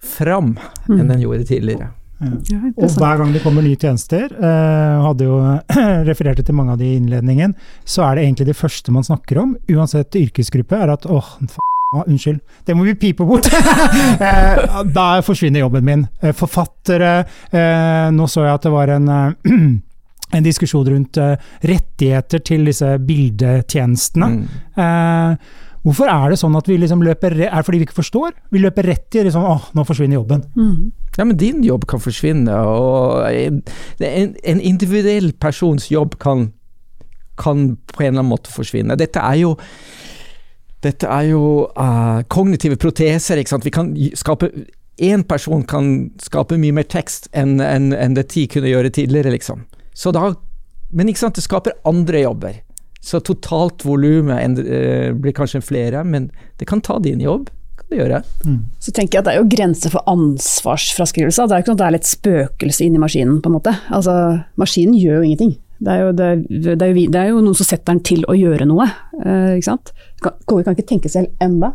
fram 0.02 0.56
mm. 0.88 0.96
enn 0.96 1.12
den 1.12 1.22
gjorde 1.22 1.46
tidligere. 1.46 1.92
Ja, 2.20 2.58
og 2.76 2.96
hver 3.00 3.20
gang 3.20 3.32
det 3.32 3.40
kommer 3.40 3.64
nye 3.64 3.78
tjenester, 3.80 4.28
uh, 4.36 5.00
hadde 5.06 5.24
jo 5.24 5.38
referert 6.08 6.42
til 6.44 6.56
mange 6.56 6.74
av 6.74 6.80
de 6.82 6.90
i 6.92 6.98
innledningen, 6.98 7.54
så 7.88 8.04
er 8.06 8.18
det 8.18 8.26
egentlig 8.26 8.50
det 8.50 8.58
første 8.58 8.92
man 8.92 9.06
snakker 9.06 9.40
om, 9.40 9.54
uansett 9.72 10.18
yrkesgruppe, 10.20 10.76
er 10.76 10.92
at 10.92 11.06
åh, 11.08 11.30
oh, 11.40 12.02
unnskyld, 12.04 12.42
det 12.68 12.76
må 12.76 12.84
vi 12.86 12.96
pipe 13.00 13.24
bort! 13.26 13.48
eh, 14.28 14.82
da 14.92 15.06
forsvinner 15.24 15.64
jobben 15.64 15.86
min. 15.86 16.04
Uh, 16.22 16.34
forfattere 16.36 17.14
Nå 18.14 18.26
så 18.30 18.44
jeg 18.44 18.58
at 18.58 18.66
det 18.66 18.74
var 18.74 18.92
en 18.98 19.08
en 20.30 20.44
diskusjon 20.44 20.86
rundt 20.86 21.18
rettigheter 21.66 22.42
til 22.46 22.68
disse 22.68 22.86
bildetjenestene. 23.02 24.28
Mm. 24.30 25.40
Hvorfor 25.86 26.10
er 26.12 26.32
det 26.32 26.36
sånn 26.40 26.56
at 26.58 26.66
vi 26.68 26.76
liksom 26.76 27.00
løper 27.00 27.32
Er 27.38 27.54
det 27.54 27.64
fordi 27.64 27.78
vi 27.80 27.86
ikke 27.88 27.96
forstår? 28.02 28.34
Vi 28.52 28.60
løper 28.60 28.84
rett 28.90 29.16
i 29.16 29.24
liksom, 29.24 29.44
åh, 29.48 29.70
nå 29.76 29.84
forsvinner 29.88 30.18
jobben. 30.18 30.44
Mm. 30.52 30.90
Ja, 31.16 31.24
men 31.24 31.38
din 31.40 31.64
jobb 31.64 31.86
kan 31.88 32.02
forsvinne, 32.02 32.52
og 32.52 33.24
en, 33.32 33.62
en 34.00 34.60
individuell 34.60 35.32
persons 35.40 35.88
jobb 35.90 36.18
kan, 36.20 36.50
kan, 37.40 37.74
på 37.92 38.04
en 38.04 38.12
eller 38.12 38.20
annen 38.20 38.30
måte 38.30 38.52
forsvinne. 38.52 38.96
Dette 39.00 39.24
er 39.24 39.40
jo 39.40 39.54
dette 40.84 41.08
er 41.12 41.26
jo 41.28 41.42
uh, 41.76 42.20
kognitive 42.32 42.78
proteser. 42.80 43.40
ikke 43.40 43.52
sant? 43.52 43.66
Vi 43.68 43.74
kan 43.74 43.90
skape 44.16 44.52
Én 45.00 45.22
person 45.24 45.62
kan 45.64 46.10
skape 46.20 46.58
mye 46.60 46.74
mer 46.76 46.84
tekst 46.84 47.30
enn 47.32 47.54
en, 47.64 47.86
en 47.96 48.16
det 48.18 48.26
ti 48.34 48.42
kunne 48.52 48.68
gjøre 48.68 48.90
tidligere, 48.92 49.30
liksom. 49.32 49.62
Så 49.96 50.12
da, 50.12 50.26
men 50.92 51.08
ikke 51.08 51.22
sant, 51.22 51.38
det 51.38 51.44
skaper 51.46 51.78
andre 51.88 52.20
jobber. 52.20 52.58
Så 53.00 53.20
totalt 53.24 53.84
volum 53.86 54.28
eh, 54.30 55.10
blir 55.16 55.32
kanskje 55.32 55.62
flere, 55.64 56.02
men 56.04 56.30
det 56.60 56.66
kan 56.68 56.82
ta 56.84 56.98
din 57.00 57.20
jobb. 57.24 57.48
Kan 57.80 57.86
det 57.94 57.98
gjøre. 58.02 58.18
Så 58.78 58.92
tenker 58.92 59.16
jeg 59.18 59.22
at 59.22 59.28
det 59.30 59.34
er 59.34 59.40
jo 59.40 59.48
grenser 59.56 59.90
for 59.94 60.04
ansvarsfraskrivelse. 60.06 61.46
Det 61.48 61.54
er 61.56 61.60
jo 61.60 61.64
ikke 61.64 61.72
sånn 61.72 61.78
at 61.78 61.82
det 61.82 61.88
er 61.88 61.96
litt 61.96 62.10
spøkelse 62.10 62.84
inni 62.86 63.00
maskinen, 63.00 63.40
på 63.42 63.48
en 63.50 63.56
måte. 63.56 63.72
Altså, 63.94 64.14
maskinen 64.60 64.98
gjør 65.00 65.20
jo 65.20 65.28
ingenting. 65.30 65.54
Det 65.80 65.92
er 65.94 66.02
jo, 66.04 66.10
det, 66.12 66.28
det 66.76 66.76
er 66.84 66.90
jo, 66.90 66.96
vi, 66.98 67.06
det 67.08 67.20
er 67.22 67.30
jo 67.32 67.40
noen 67.40 67.56
som 67.56 67.64
setter 67.64 67.94
den 67.94 68.02
til 68.04 68.26
å 68.28 68.34
gjøre 68.36 68.66
noe, 68.68 68.84
eh, 69.24 69.54
ikke 69.56 69.70
sant. 69.70 69.94
Kan- 70.20 70.36
KI 70.44 70.64
kan 70.66 70.76
ikke 70.76 70.88
tenke 70.92 71.08
selv 71.08 71.32
enda. 71.40 71.72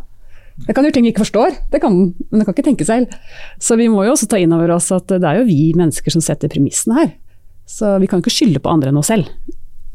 Det 0.62 0.72
kan 0.72 0.86
gjøre 0.86 0.94
ting 0.96 1.04
vi 1.04 1.10
ikke 1.12 1.24
forstår, 1.26 1.56
det 1.74 1.80
kan 1.82 1.92
den, 1.92 2.14
men 2.30 2.38
det 2.40 2.46
kan 2.46 2.54
ikke 2.54 2.68
tenke 2.70 2.86
selv. 2.88 3.10
Så 3.60 3.74
vi 3.76 3.90
må 3.92 4.06
jo 4.06 4.14
også 4.14 4.28
ta 4.30 4.38
inn 4.40 4.54
over 4.56 4.70
oss 4.78 4.92
at 4.94 5.10
det 5.10 5.26
er 5.26 5.42
jo 5.42 5.48
vi 5.50 5.72
mennesker 5.76 6.14
som 6.14 6.22
setter 6.24 6.48
premissene 6.54 6.96
her. 7.00 7.10
Så 7.66 7.96
vi 8.00 8.06
kan 8.08 8.22
ikke 8.22 8.30
skylde 8.32 8.62
på 8.62 8.70
andre 8.72 8.88
enn 8.94 9.00
oss 9.02 9.10
selv. 9.10 9.26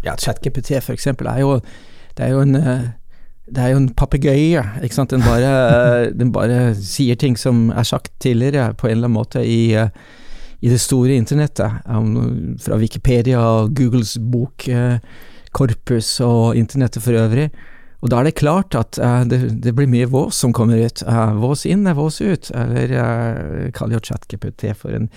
Ja, 0.06 0.16
ChatGPT 0.18 0.82
for 0.82 0.94
eksempel 0.94 1.28
er 1.28 1.40
jo, 1.44 1.60
det 2.18 2.26
er 2.26 2.34
jo 2.36 2.42
en 2.42 2.56
eh, 2.56 2.90
det 3.52 3.60
er 3.60 3.74
jo 3.74 3.82
en 3.82 3.90
papegøye, 3.98 4.64
ikke 4.84 4.96
sant. 4.96 5.12
Den 5.12 5.24
bare, 5.26 5.52
eh, 5.52 6.12
den 6.16 6.32
bare 6.32 6.74
sier 6.78 7.18
ting 7.20 7.38
som 7.40 7.70
er 7.70 7.84
sagt 7.84 8.14
tidligere 8.24 8.74
på 8.74 8.88
en 8.88 8.96
eller 8.96 9.10
annen 9.10 9.18
måte 9.18 9.44
i, 9.44 9.74
eh, 9.76 9.90
i 10.62 10.70
det 10.70 10.80
store 10.80 11.18
internettet. 11.18 11.82
Fra 12.64 12.78
Wikipedia 12.78 13.40
og 13.40 13.76
Googles 13.76 14.18
bokkorpus 14.32 16.20
og 16.24 16.56
internettet 16.56 17.04
for 17.04 17.12
øvrig. 17.12 17.50
Og 18.02 18.10
da 18.10 18.20
er 18.20 18.30
det 18.30 18.40
klart 18.40 18.76
at 18.78 18.98
uh, 18.98 19.22
det, 19.30 19.44
det 19.62 19.76
blir 19.78 19.90
mye 19.90 20.10
vås 20.10 20.40
som 20.42 20.54
kommer 20.56 20.82
ut. 20.82 21.04
Uh, 21.06 21.38
vås 21.42 21.68
inn 21.70 21.86
er 21.90 21.98
vås 21.98 22.18
ut. 22.22 22.50
Eller 22.58 22.94
uh, 22.98 23.70
kall 23.78 23.94
jo 23.94 24.02
ChatGPT 24.02 24.72
for 24.78 24.98
en 24.98 25.10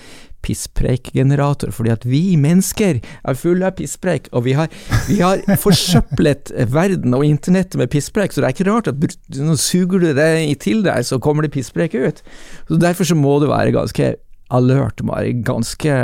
pisspreikgenerator, 0.44 1.72
fordi 1.72 1.92
at 1.94 2.02
vi 2.04 2.34
mennesker 2.36 2.98
er 3.00 3.38
fulle 3.40 3.64
av 3.64 3.78
pisspreik, 3.78 4.28
og 4.36 4.44
vi 4.44 4.52
har, 4.58 4.68
vi 5.08 5.16
har 5.22 5.40
forsøplet 5.64 6.52
verden 6.68 7.16
og 7.16 7.24
internettet 7.24 7.78
med 7.80 7.88
pisspreik, 7.92 8.34
så 8.34 8.42
det 8.42 8.50
er 8.50 8.56
ikke 8.58 8.68
rart 8.68 8.90
at 8.92 9.00
når 9.00 9.48
nå 9.48 9.56
suger 9.56 10.04
du 10.04 10.10
det 10.18 10.28
til 10.60 10.84
deg, 10.84 11.00
så 11.08 11.16
kommer 11.22 11.46
det 11.46 11.54
pisspreik 11.54 11.96
ut. 11.96 12.20
Så 12.68 12.80
Derfor 12.84 13.08
så 13.08 13.16
må 13.16 13.38
du 13.40 13.48
være 13.48 13.72
ganske 13.72 14.12
alert, 14.52 15.00
være 15.00 15.32
ganske 15.46 15.94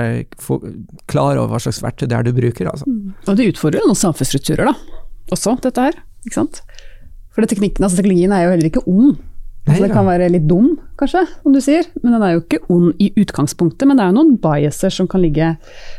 klar 1.11 1.37
over 1.37 1.53
hva 1.53 1.61
slags 1.61 1.83
verktøy 1.85 2.09
det 2.09 2.17
er 2.17 2.25
du 2.25 2.33
bruker. 2.35 2.73
Altså. 2.73 2.89
Og 3.29 3.37
det 3.37 3.53
utfordrer 3.53 3.85
noen 3.85 3.99
samfunnsstrukturer, 3.99 4.71
da. 4.73 5.03
Også, 5.31 5.53
dette 5.63 5.91
her. 5.91 6.01
Ikke 6.27 6.37
sant? 6.37 6.63
For 7.35 7.47
teknikken, 7.47 7.85
altså 7.87 8.01
teknologien 8.01 8.33
er 8.35 8.47
jo 8.47 8.55
heller 8.55 8.71
ikke 8.71 8.87
ond. 8.91 9.19
Altså, 9.69 9.85
det 9.85 9.91
kan 9.93 10.07
være 10.09 10.27
litt 10.33 10.47
dum, 10.49 10.71
kanskje, 10.99 11.21
som 11.45 11.53
du 11.55 11.59
sier, 11.63 11.85
men 12.03 12.15
den 12.17 12.23
er 12.25 12.31
jo 12.33 12.41
ikke 12.41 12.59
ond 12.73 13.03
i 13.05 13.11
utgangspunktet. 13.21 13.85
Men 13.87 13.99
det 14.01 14.03
er 14.07 14.09
jo 14.11 14.17
noen 14.17 14.33
biaser 14.43 14.91
som 14.95 15.07
kan 15.11 15.21
ligge 15.23 15.51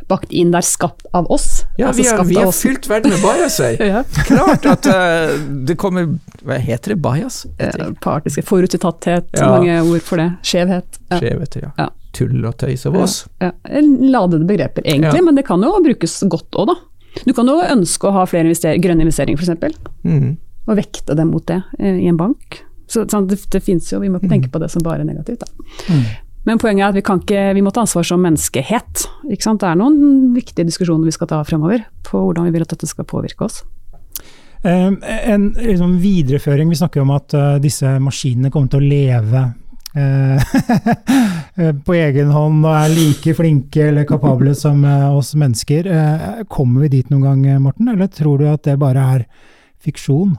bakt 0.09 0.33
inn 0.35 0.49
der, 0.51 0.65
skapt 0.65 1.05
av 1.15 1.29
oss. 1.31 1.61
Ja, 1.77 1.91
Altså 1.91 2.01
vi 2.01 2.07
har, 2.09 2.23
vi 2.31 2.39
har 2.41 2.51
fylt 2.57 2.89
verden 2.89 3.13
med 3.13 3.21
biaser. 3.23 3.77
Ja. 3.91 4.01
Klart 4.27 4.65
at 4.67 4.89
uh, 4.89 5.37
det 5.67 5.77
kommer 5.79 6.09
Hva 6.41 6.57
heter 6.59 6.95
det? 6.95 6.99
Bias? 7.05 7.45
Eh, 7.61 7.93
Partiske 8.03 8.43
forutinntatthet, 8.49 9.29
Ja. 9.37 9.53
mange 9.53 9.77
ord 9.85 10.03
for 10.09 10.19
det. 10.19 10.29
Skjevhet. 10.43 10.99
Ja. 11.11 11.21
Skjevhet, 11.21 11.57
ja. 11.61 11.71
Ja. 11.77 11.89
Tull 12.17 12.43
og 12.43 12.57
tøys 12.59 12.85
av 12.89 12.97
oss. 12.99 13.21
Ja. 13.39 13.53
Ladede 13.71 14.43
begreper, 14.49 14.83
egentlig, 14.83 15.23
men 15.23 15.37
det 15.37 15.45
kan 15.47 15.63
jo 15.63 15.71
brukes 15.85 16.17
godt 16.27 16.59
òg, 16.59 16.73
da. 16.73 16.79
Du 17.27 17.31
kan 17.37 17.47
jo 17.47 17.61
ønske 17.61 18.09
å 18.09 18.15
ha 18.17 18.25
flere 18.27 18.49
invester 18.49 18.75
grønne 18.83 19.05
investeringer, 19.05 19.39
f.eks. 19.39 19.77
Mm. 20.03 20.31
Og 20.67 20.77
vekte 20.77 21.15
det 21.17 21.25
mot 21.27 21.45
det 21.49 21.61
eh, 21.79 22.01
i 22.03 22.09
en 22.11 22.19
bank. 22.19 22.61
Så, 22.91 23.05
sånn, 23.07 23.29
det, 23.31 23.39
det 23.53 23.63
finnes 23.63 23.87
jo, 23.91 24.01
vi 24.03 24.09
må 24.11 24.19
ikke 24.19 24.33
tenke 24.33 24.51
på 24.51 24.59
det 24.59 24.67
som 24.73 24.83
bare 24.83 25.05
negativt. 25.07 25.45
Da. 25.45 25.47
Men 26.47 26.59
poenget 26.59 26.83
er 26.83 26.89
at 26.89 26.97
vi, 26.97 27.03
kan 27.05 27.21
ikke, 27.21 27.43
vi 27.55 27.61
må 27.63 27.71
ta 27.73 27.83
ansvar 27.85 28.05
som 28.07 28.23
menneskehet. 28.23 29.05
Ikke 29.29 29.45
sant? 29.45 29.61
Det 29.61 29.69
er 29.69 29.77
noen 29.79 30.33
viktige 30.35 30.65
diskusjoner 30.67 31.07
vi 31.07 31.13
skal 31.15 31.29
ta 31.29 31.41
fremover 31.47 31.85
på 32.07 32.17
hvordan 32.17 32.49
vi 32.49 32.55
vil 32.55 32.65
at 32.65 32.73
dette 32.73 32.89
skal 32.89 33.07
påvirke 33.07 33.45
oss. 33.45 33.61
Eh, 34.65 34.89
En 35.31 35.47
liksom, 35.53 35.99
videreføring, 36.01 36.69
vi 36.69 36.79
snakker 36.81 37.05
om 37.05 37.13
at 37.15 37.33
uh, 37.37 37.55
disse 37.61 37.87
maskinene 38.01 38.51
kommer 38.53 38.73
til 38.73 38.81
å 38.81 38.89
leve 38.91 39.47
eh, 39.99 41.71
på 41.85 41.95
egen 41.99 42.29
hånd 42.31 42.61
og 42.63 42.75
er 42.77 42.93
like 42.95 43.33
flinke 43.35 43.89
eller 43.89 44.05
kapable 44.07 44.53
som 44.55 44.85
oss 44.87 45.33
mennesker. 45.35 45.89
Kommer 46.47 46.85
vi 46.85 46.93
dit 46.93 47.09
noen 47.11 47.25
gang, 47.27 47.41
Morten, 47.65 47.89
eller 47.91 48.07
tror 48.07 48.39
du 48.39 48.47
at 48.47 48.63
det 48.69 48.77
bare 48.79 49.03
er 49.17 49.25
fiksjon? 49.83 50.37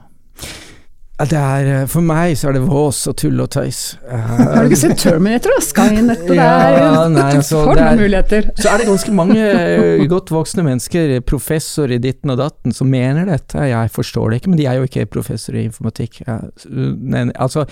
Det 1.23 1.37
er, 1.39 1.67
eh, 1.71 1.83
for 1.87 2.03
meg 2.03 2.33
så 2.35 2.49
er 2.49 2.55
det 2.57 2.63
vås 2.67 2.97
og 3.07 3.13
tull 3.21 3.37
og 3.39 3.47
tøys. 3.53 3.81
Eh, 4.11 4.17
Har 4.19 4.65
du 4.65 4.71
ikke 4.71 4.79
sett 4.81 4.97
Terminator 4.99 5.53
og 5.55 5.63
Skynet? 5.63 6.23
Det 6.27 6.35
er 6.41 6.73
Ja, 6.81 7.03
nei, 7.07 7.27
altså, 7.37 7.61
for 7.63 7.77
noen 7.77 7.93
er- 7.93 8.01
muligheter. 8.01 8.49
Så 8.59 8.71
er 8.73 8.81
det 8.81 8.87
ganske 8.89 9.13
mange 9.15 9.37
eh, 9.39 10.03
godt 10.11 10.33
voksne 10.33 10.65
mennesker, 10.65 11.13
professor 11.29 11.93
i 11.93 11.99
ditten 12.01 12.33
og 12.33 12.41
datten, 12.41 12.73
som 12.75 12.89
mener 12.91 13.29
dette. 13.29 13.55
Jeg 13.69 13.93
forstår 13.93 14.33
det 14.33 14.41
ikke, 14.41 14.51
men 14.55 14.59
de 14.59 14.65
er 14.67 14.81
jo 14.81 14.89
ikke 14.89 15.05
professor 15.13 15.55
i 15.55 15.63
informatikk. 15.69 16.23
Ja, 16.27 16.39
altså, 17.37 17.67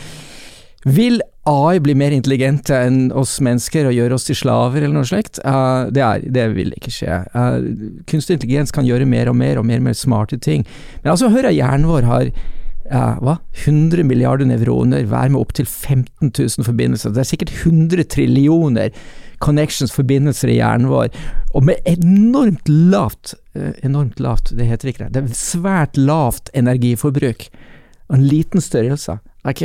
vil 0.86 1.20
AI 1.50 1.80
blir 1.82 1.98
mer 1.98 2.14
intelligente 2.14 2.76
enn 2.78 3.10
oss 3.18 3.40
mennesker 3.42 3.88
og 3.90 3.96
gjør 3.96 4.14
oss 4.14 4.28
til 4.28 4.38
slaver 4.38 4.84
eller 4.84 4.94
noe 5.00 5.10
slikt? 5.10 5.40
uh, 5.42 5.90
det, 5.90 6.04
er, 6.06 6.26
det 6.30 6.48
vil 6.54 6.76
ikke 6.78 6.94
skje. 6.94 7.22
Uh, 7.34 8.04
kunstig 8.10 8.38
intelligens 8.38 8.74
kan 8.76 8.86
gjøre 8.86 9.10
mer 9.10 9.32
og 9.32 9.40
mer 9.40 9.58
og 9.58 9.66
mer 9.66 9.82
og 9.82 9.88
mer 9.90 9.98
smarte 9.98 10.38
ting. 10.38 10.68
Men 11.02 11.16
altså, 11.16 11.32
hør 11.34 11.50
jeg 11.50 11.58
hjernen 11.64 11.90
vår 11.90 12.10
har 12.10 12.30
uh, 12.92 13.18
hva? 13.26 13.40
100 13.64 14.06
milliarder 14.06 14.46
nevroner, 14.46 15.08
hver 15.10 15.34
med 15.34 15.42
opptil 15.42 15.66
15 15.66 16.30
000 16.30 16.68
forbindelser. 16.68 17.16
Det 17.16 17.26
er 17.26 17.32
sikkert 17.34 17.56
100 17.64 18.06
trillioner 18.14 18.94
connections, 19.42 19.94
forbindelser 19.96 20.52
i 20.54 20.60
hjernen 20.60 20.92
vår, 20.92 21.10
og 21.58 21.66
med 21.68 21.82
enormt 21.90 22.70
lavt 22.70 23.34
eh, 23.58 23.74
Enormt 23.88 24.22
lavt, 24.22 24.54
det 24.58 24.70
heter 24.70 24.92
ikke 24.92 25.08
det. 25.08 25.14
Det 25.16 25.24
er 25.24 25.40
svært 25.42 25.98
lavt 25.98 26.52
energiforbruk. 26.54 27.48
Og 28.12 28.18
en 28.20 28.28
liten 28.28 28.62
størrelse. 28.62 29.18
ok? 29.48 29.64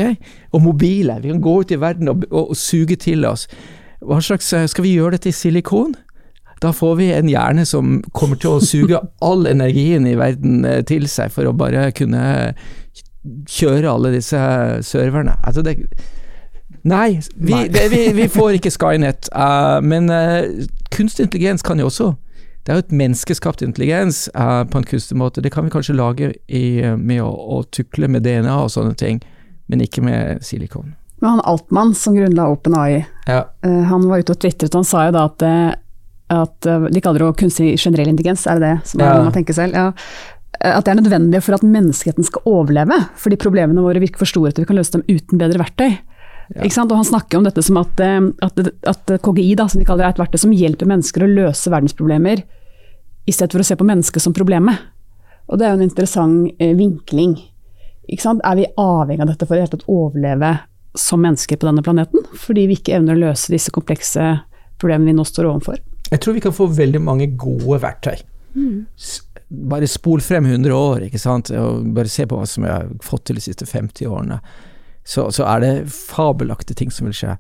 Og 0.52 0.62
mobile. 0.62 1.18
Vi 1.22 1.28
kan 1.28 1.42
gå 1.42 1.60
ut 1.60 1.70
i 1.70 1.80
verden 1.80 2.08
og, 2.08 2.24
og, 2.30 2.50
og 2.50 2.56
suge 2.56 2.96
til 2.96 3.26
oss. 3.26 3.48
Hva 4.00 4.20
slags 4.22 4.52
eh, 4.52 4.68
Skal 4.70 4.84
vi 4.84 4.94
gjøre 4.94 5.16
dette 5.16 5.32
i 5.32 5.36
silikon? 5.36 5.94
Da 6.62 6.70
får 6.72 6.94
vi 6.96 7.10
en 7.12 7.28
hjerne 7.28 7.66
som 7.68 7.98
kommer 8.16 8.38
til 8.40 8.56
å 8.56 8.64
suge 8.64 9.00
all 9.28 9.46
energien 9.50 10.06
i 10.08 10.16
verden 10.16 10.64
eh, 10.64 10.82
til 10.88 11.08
seg 11.10 11.34
for 11.34 11.48
å 11.48 11.56
bare 11.56 11.90
kunne 11.96 12.54
kjøre 13.50 13.90
alle 13.90 14.14
disse 14.14 14.38
serverne. 14.86 15.34
Altså 15.42 15.64
det, 15.66 15.80
nei, 16.86 17.18
vi, 17.34 17.52
Nei. 17.52 17.64
Det, 17.74 17.88
vi, 17.90 18.04
vi 18.14 18.28
får 18.30 18.60
ikke 18.60 18.70
Skynet, 18.70 19.32
Uh, 19.34 19.82
men 19.82 20.06
uh, 20.12 20.46
kunstig 20.94 21.26
intelligens 21.26 21.66
kan 21.66 21.82
jo 21.82 21.90
også 21.90 22.12
Det 22.66 22.72
er 22.74 22.80
jo 22.80 22.82
et 22.82 22.94
menneskeskapt 22.98 23.62
intelligens 23.62 24.24
eh, 24.34 24.64
på 24.66 24.80
en 24.80 24.84
kunstig 24.90 25.14
måte. 25.16 25.40
Det 25.44 25.52
kan 25.54 25.64
vi 25.64 25.70
kanskje 25.70 25.94
lage 25.94 26.32
i, 26.50 26.82
med 26.98 27.22
å, 27.22 27.30
å 27.30 27.60
tukle 27.70 28.08
med 28.10 28.24
DNA 28.26 28.56
og 28.64 28.72
sånne 28.74 28.96
ting, 28.98 29.20
men 29.70 29.84
ikke 29.84 30.02
med 30.02 30.42
silikon. 30.42 30.96
Men 31.22 31.36
han 31.36 31.44
Altmann 31.48 31.94
som 31.96 32.16
grunnla 32.18 32.48
OpenAI, 32.52 33.04
Ja. 33.30 33.44
eh, 33.62 33.82
han 33.88 34.08
var 34.10 34.18
ute 34.20 34.34
og 34.34 34.40
tvitret, 34.42 34.74
han 34.74 34.84
sa 34.84 35.06
jo 35.06 35.14
da 35.14 35.22
at, 35.30 35.42
eh, 35.46 35.70
at 36.34 36.66
eh, 36.66 36.88
de 36.92 37.00
kaller 37.06 37.22
det 37.22 37.36
kunstig 37.38 37.76
generell 37.78 38.10
intelligens, 38.10 38.48
er 38.50 38.58
det 38.58 38.72
det 38.74 38.90
som 38.90 39.00
er 39.00 39.12
Ja. 39.14 39.22
man 39.22 39.32
tenker 39.32 39.54
selv? 39.54 39.72
Ja. 39.78 39.92
Eh, 40.60 40.74
At 40.76 40.84
det 40.84 40.92
er 40.96 41.00
nødvendig 41.02 41.42
for 41.46 41.54
at 41.54 41.62
menneskeheten 41.62 42.24
skal 42.26 42.42
overleve, 42.50 42.98
fordi 43.16 43.36
problemene 43.38 43.80
våre 43.86 44.02
virker 44.02 44.18
for 44.18 44.26
store 44.26 44.50
til 44.52 44.64
vi 44.64 44.72
kan 44.72 44.76
løse 44.82 44.92
dem 44.98 45.06
uten 45.08 45.38
bedre 45.38 45.62
verktøy. 45.62 45.98
Ikke 46.62 46.72
sant? 46.76 46.92
Og 46.92 46.98
han 47.00 47.04
snakker 47.08 47.38
om 47.38 47.44
dette 47.44 47.62
som 47.62 47.76
at, 47.80 47.98
eh, 48.00 48.20
at, 48.42 48.58
at 48.86 49.06
KGI, 49.22 49.54
da, 49.56 49.66
som 49.68 49.78
de 49.80 49.86
kaller 49.86 50.04
det, 50.04 50.10
er 50.10 50.14
et 50.18 50.22
verktøy 50.26 50.38
som 50.44 50.52
hjelper 50.52 50.86
mennesker 50.86 51.22
å 51.24 51.30
løse 51.32 51.70
verdensproblemer, 51.72 52.42
i 53.26 53.34
stedet 53.34 53.52
for 53.52 53.62
å 53.62 53.66
se 53.66 53.76
på 53.78 53.86
mennesket 53.86 54.22
som 54.22 54.34
problemet. 54.36 54.78
Og 55.46 55.58
det 55.58 55.66
er 55.66 55.74
jo 55.74 55.80
en 55.80 55.86
interessant 55.86 56.62
eh, 56.62 56.74
vinkling. 56.78 57.36
Ikke 58.06 58.22
sant? 58.22 58.42
Er 58.46 58.58
vi 58.58 58.68
avhengig 58.78 59.24
av 59.24 59.32
dette 59.32 59.48
for 59.48 59.58
å 59.58 59.82
overleve 59.92 60.52
som 60.96 61.22
mennesker 61.22 61.58
på 61.58 61.68
denne 61.68 61.84
planeten? 61.86 62.26
Fordi 62.38 62.66
vi 62.70 62.78
ikke 62.78 62.96
evner 62.98 63.16
å 63.16 63.24
løse 63.28 63.52
disse 63.54 63.74
komplekse 63.74 64.36
problemene 64.80 65.12
vi 65.12 65.18
nå 65.18 65.26
står 65.26 65.50
overfor. 65.50 65.82
Jeg 66.10 66.22
tror 66.22 66.36
vi 66.36 66.42
kan 66.44 66.54
få 66.54 66.68
veldig 66.70 67.02
mange 67.02 67.28
gode 67.38 67.80
verktøy. 67.82 68.20
Mm. 68.54 68.86
Bare 69.70 69.88
spol 69.90 70.22
frem 70.22 70.46
100 70.46 70.74
år, 70.74 71.06
ikke 71.06 71.20
sant, 71.22 71.50
og 71.54 71.86
bare 71.94 72.10
se 72.10 72.26
på 72.26 72.38
hva 72.38 72.46
som 72.50 72.66
vi 72.66 72.70
har 72.72 72.88
fått 73.02 73.26
til 73.28 73.38
de 73.38 73.44
siste 73.44 73.66
50 73.66 74.10
årene. 74.10 74.40
Så, 75.06 75.28
så 75.34 75.46
er 75.46 75.62
det 75.62 75.72
fabelaktige 75.90 76.78
ting 76.78 76.94
som 76.94 77.06
vil 77.06 77.14
skje. 77.14 77.36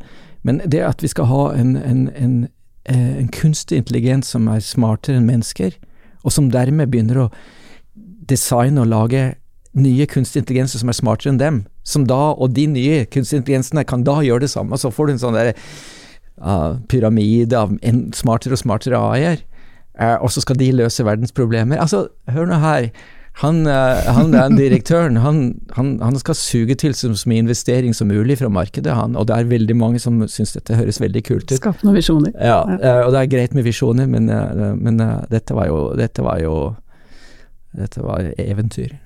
Men 0.46 0.60
det 0.62 0.84
at 0.86 1.02
vi 1.02 1.10
skal 1.10 1.26
ha 1.30 1.46
en, 1.58 1.74
en, 1.76 2.04
en, 2.14 2.36
en 2.92 3.30
kunstig 3.34 3.80
intelligens 3.80 4.30
som 4.34 4.46
er 4.52 4.62
smartere 4.64 5.18
enn 5.18 5.26
mennesker, 5.28 5.74
og 6.22 6.34
som 6.34 6.50
dermed 6.50 6.90
begynner 6.92 7.24
å 7.24 7.30
designe 8.30 8.82
og 8.82 8.90
lage 8.90 9.24
nye 9.76 10.06
kunstige 10.08 10.42
intelligenser 10.42 10.80
som 10.80 10.90
er 10.90 10.96
smartere 10.96 11.34
enn 11.34 11.40
dem, 11.40 11.58
som 11.86 12.06
da, 12.08 12.32
og 12.34 12.54
de 12.56 12.66
nye 12.70 13.04
kunstige 13.12 13.42
intelligensene 13.42 13.84
kan 13.86 14.04
da 14.06 14.18
gjøre 14.24 14.46
det 14.46 14.52
samme, 14.52 14.74
og 14.74 14.82
så 14.82 14.92
får 14.94 15.08
du 15.08 15.14
en 15.14 15.22
sånn 15.22 15.36
der 15.36 15.52
uh, 16.40 16.78
pyramide 16.90 17.58
av 17.58 17.76
smartere 18.16 18.56
og 18.56 18.62
smartere 18.62 19.02
AI-er, 19.12 19.44
uh, 20.00 20.16
og 20.16 20.32
så 20.32 20.42
skal 20.44 20.58
de 20.60 20.72
løse 20.80 21.04
verdens 21.06 21.34
problemer. 21.36 21.80
Altså, 21.82 22.06
hør 22.32 22.48
nå 22.48 22.60
her. 22.62 22.90
Han, 23.42 23.66
eh, 23.68 24.06
han 24.16 24.32
er 24.32 24.46
en 24.46 24.56
direktøren, 24.56 25.18
han, 25.20 25.40
han, 25.76 25.90
han 26.00 26.16
skal 26.16 26.38
suge 26.38 26.72
til 26.80 26.94
så 26.96 27.10
mye 27.28 27.42
investering 27.44 27.92
som 27.96 28.08
mulig 28.08 28.38
fra 28.40 28.48
markedet, 28.48 28.94
han, 28.96 29.16
og 29.16 29.26
det 29.28 29.36
er 29.36 29.50
veldig 29.50 29.76
mange 29.76 30.00
som 30.00 30.22
syns 30.32 30.54
dette 30.56 30.78
høres 30.78 31.02
veldig 31.02 31.22
kult 31.26 31.50
ut. 31.50 31.58
Skape 31.58 31.84
noen 31.84 31.98
visjoner. 31.98 32.32
Ja, 32.40 32.62
eh, 32.78 33.02
og 33.04 33.12
det 33.12 33.20
er 33.20 33.32
greit 33.34 33.56
med 33.56 33.66
visjoner, 33.68 34.08
men, 34.08 34.30
eh, 34.32 34.72
men 34.80 35.02
dette 35.28 35.56
var 35.56 35.68
jo, 35.68 35.82
dette 36.00 36.24
var 36.24 36.40
jo 36.40 36.56
dette 37.76 38.00
var 38.00 38.30
eventyr. 38.40 38.96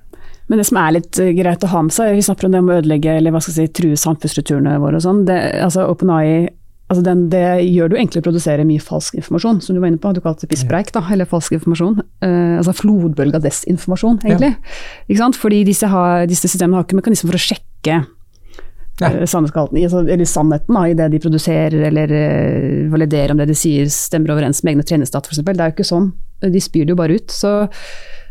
Men 0.47 0.61
det 0.61 0.67
som 0.69 0.79
er 0.79 0.95
litt 0.95 1.19
greit 1.35 1.67
å 1.67 1.71
ha 1.73 1.83
med 1.83 1.95
seg, 1.95 2.15
vi 2.15 2.23
snakker 2.23 2.47
om 2.47 2.55
det 2.55 2.61
om 2.63 2.71
å 2.71 2.79
ødelegge 2.79 3.17
eller 3.19 3.35
hva 3.35 3.41
skal 3.43 3.57
jeg 3.57 3.71
si, 3.71 3.75
true 3.81 3.99
samfunnsstrukturene 3.99 4.79
våre 4.83 4.99
og 4.99 5.05
sånn. 5.05 5.25
Altså 5.27 5.89
OpenAI 5.91 6.47
altså 6.91 7.05
den, 7.07 7.25
det 7.31 7.45
gjør 7.71 7.95
jo 7.95 7.99
enklere 8.01 8.25
å 8.25 8.27
produsere 8.27 8.67
mye 8.67 8.83
falsk 8.83 9.19
informasjon, 9.21 9.61
som 9.63 9.77
du 9.77 9.81
var 9.83 9.93
inne 9.93 10.01
på. 10.03 10.11
Du 10.15 10.23
kalte 10.25 10.45
det 10.45 10.51
pisspreik, 10.51 10.91
da, 10.97 11.05
eller 11.15 11.29
falsk 11.31 11.55
informasjon. 11.55 12.01
Uh, 12.25 12.57
altså 12.59 12.75
flodbølge 12.81 13.39
av 13.39 13.45
desinformasjon, 13.47 14.19
egentlig. 14.27 14.55
Ja. 14.57 14.79
Ikke 15.07 15.21
sant? 15.23 15.39
Fordi 15.39 15.61
disse, 15.69 15.91
har, 15.91 16.27
disse, 16.31 16.51
systemene 16.51 16.81
har 16.81 16.89
ikke 16.89 16.99
mekanismer 16.99 17.31
for 17.31 17.39
å 17.39 17.45
sjekke 17.45 18.01
uh, 18.03 19.21
altså, 19.23 20.03
eller 20.03 20.27
sannheten 20.29 20.81
da, 20.81 20.87
i 20.91 20.97
det 20.99 21.11
de 21.15 21.23
produserer, 21.23 21.79
eller 21.93 22.17
uh, 22.17 22.89
validerer 22.93 23.37
om 23.37 23.43
det 23.43 23.53
de 23.53 23.59
sier 23.59 23.87
stemmer 23.95 24.35
overens 24.35 24.65
med 24.65 24.75
egne 24.75 24.89
treningsdata, 24.91 25.31
f.eks. 25.31 25.45
Det 25.47 25.55
er 25.55 25.71
jo 25.71 25.77
ikke 25.79 25.91
sånn. 25.93 26.11
De 26.43 26.65
spyr 26.65 26.89
det 26.89 26.97
jo 26.97 26.99
bare 26.99 27.21
ut. 27.21 27.31
så 27.31 27.55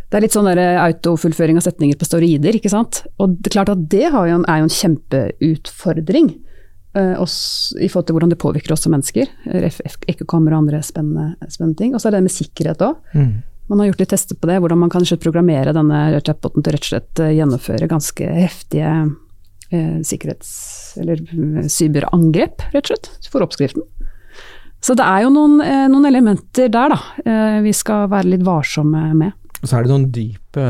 det 0.09 0.17
er 0.17 0.23
litt 0.25 0.33
sånn 0.33 0.47
autofullføring 0.49 1.59
av 1.59 1.63
setninger 1.67 1.97
på 2.01 2.07
steroider, 2.07 2.55
ikke 2.57 2.71
sant. 2.73 3.03
Og 3.21 3.35
det 3.37 3.51
er 3.51 3.59
klart 3.59 3.69
at 3.75 3.83
det 3.91 4.07
jo 4.07 4.23
en, 4.25 4.45
er 4.49 4.63
jo 4.63 4.65
en 4.65 4.73
kjempeutfordring. 4.73 6.31
Uh, 6.99 7.15
oss, 7.21 7.37
I 7.79 7.87
forhold 7.87 8.09
til 8.09 8.17
hvordan 8.17 8.31
det 8.33 8.39
påvirker 8.41 8.73
oss 8.75 8.83
som 8.83 8.91
mennesker. 8.95 9.29
Ekkokamera 9.47 10.57
og 10.57 10.65
andre 10.65 10.81
spennende, 10.83 11.31
spennende, 11.47 11.77
ting. 11.79 11.93
Og 11.95 12.01
så 12.01 12.09
er 12.09 12.17
det 12.17 12.25
med 12.25 12.33
sikkerhet 12.33 12.83
òg. 12.83 12.99
Mm. 13.13 13.31
Man 13.69 13.81
har 13.81 13.91
gjort 13.91 14.03
litt 14.03 14.11
tester 14.15 14.35
på 14.35 14.49
det, 14.49 14.57
hvordan 14.59 14.81
man 14.81 14.91
kan 14.91 15.05
programmere 15.21 15.75
denne 15.77 16.19
chatboten 16.25 16.65
til 16.65 16.75
rett 16.75 16.85
og 16.87 16.91
slett 16.91 17.23
uh, 17.23 17.31
gjennomføre 17.37 17.89
ganske 17.91 18.29
heftige 18.33 18.91
eh, 19.69 19.99
sikkerhets- 20.01 20.97
eller 20.99 21.21
cyberangrep, 21.69 22.65
rett 22.73 22.89
og 22.89 22.91
slett, 22.91 23.11
for 23.29 23.45
oppskriften. 23.45 23.85
Så 24.81 24.95
det 24.97 25.05
er 25.05 25.25
jo 25.25 25.29
noen, 25.35 25.59
noen 25.91 26.07
elementer 26.07 26.71
der, 26.71 26.95
da, 26.95 27.59
vi 27.61 27.73
skal 27.75 28.07
være 28.09 28.31
litt 28.31 28.45
varsomme 28.47 29.09
med. 29.13 29.35
Og 29.59 29.67
så 29.67 29.75
er 29.75 29.85
det 29.85 29.91
noen 29.91 30.07
dype 30.15 30.69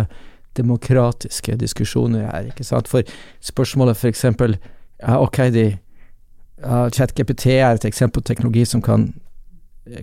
demokratiske 0.58 1.56
diskusjoner 1.62 2.26
her, 2.28 2.50
ikke 2.50 2.66
sant. 2.68 2.90
For 2.92 3.06
spørsmålet 3.46 3.96
f.eks. 3.96 4.26
Ja, 5.00 5.20
ok, 5.22 5.46
de 5.54 5.68
uh, 6.64 6.88
ChatGPT 6.94 7.46
er 7.58 7.76
et 7.76 7.86
eksempel 7.88 8.22
på 8.22 8.30
teknologi 8.32 8.66
som 8.66 8.82
kan, 8.86 9.14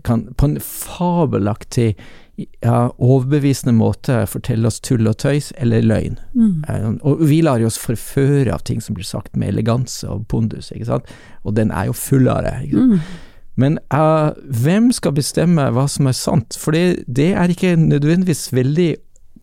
kan 0.05 0.27
på 0.37 0.51
en 0.51 0.61
fabelaktig 0.63 1.95
ja, 2.37 2.91
overbevisende 2.99 3.73
måte 3.77 4.19
fortelle 4.29 4.69
oss 4.69 4.81
tull 4.85 5.09
og 5.09 5.17
tøys 5.23 5.53
eller 5.57 5.85
løgn. 5.85 6.19
Mm. 6.35 6.65
Uh, 6.69 6.91
og 7.07 7.25
vi 7.29 7.41
lar 7.45 7.65
oss 7.65 7.79
forføre 7.81 8.53
av 8.55 8.67
ting 8.69 8.83
som 8.85 8.97
blir 8.99 9.09
sagt 9.09 9.37
med 9.37 9.55
eleganse 9.55 10.09
og 10.11 10.27
pondus, 10.33 10.73
ikke 10.75 10.91
sant. 10.91 11.17
Og 11.45 11.57
den 11.57 11.73
er 11.73 11.91
jo 11.91 11.97
full 11.97 12.29
av 12.33 12.45
det. 12.47 12.59
Mm. 12.77 13.01
Men 13.57 13.79
uh, 13.95 14.37
hvem 14.53 14.91
skal 14.93 15.17
bestemme 15.17 15.71
hva 15.73 15.87
som 15.89 16.11
er 16.11 16.17
sant? 16.17 16.59
For 16.61 16.77
det, 16.77 17.07
det 17.09 17.33
er 17.33 17.53
ikke 17.53 17.77
nødvendigvis 17.81 18.51
veldig 18.53 18.91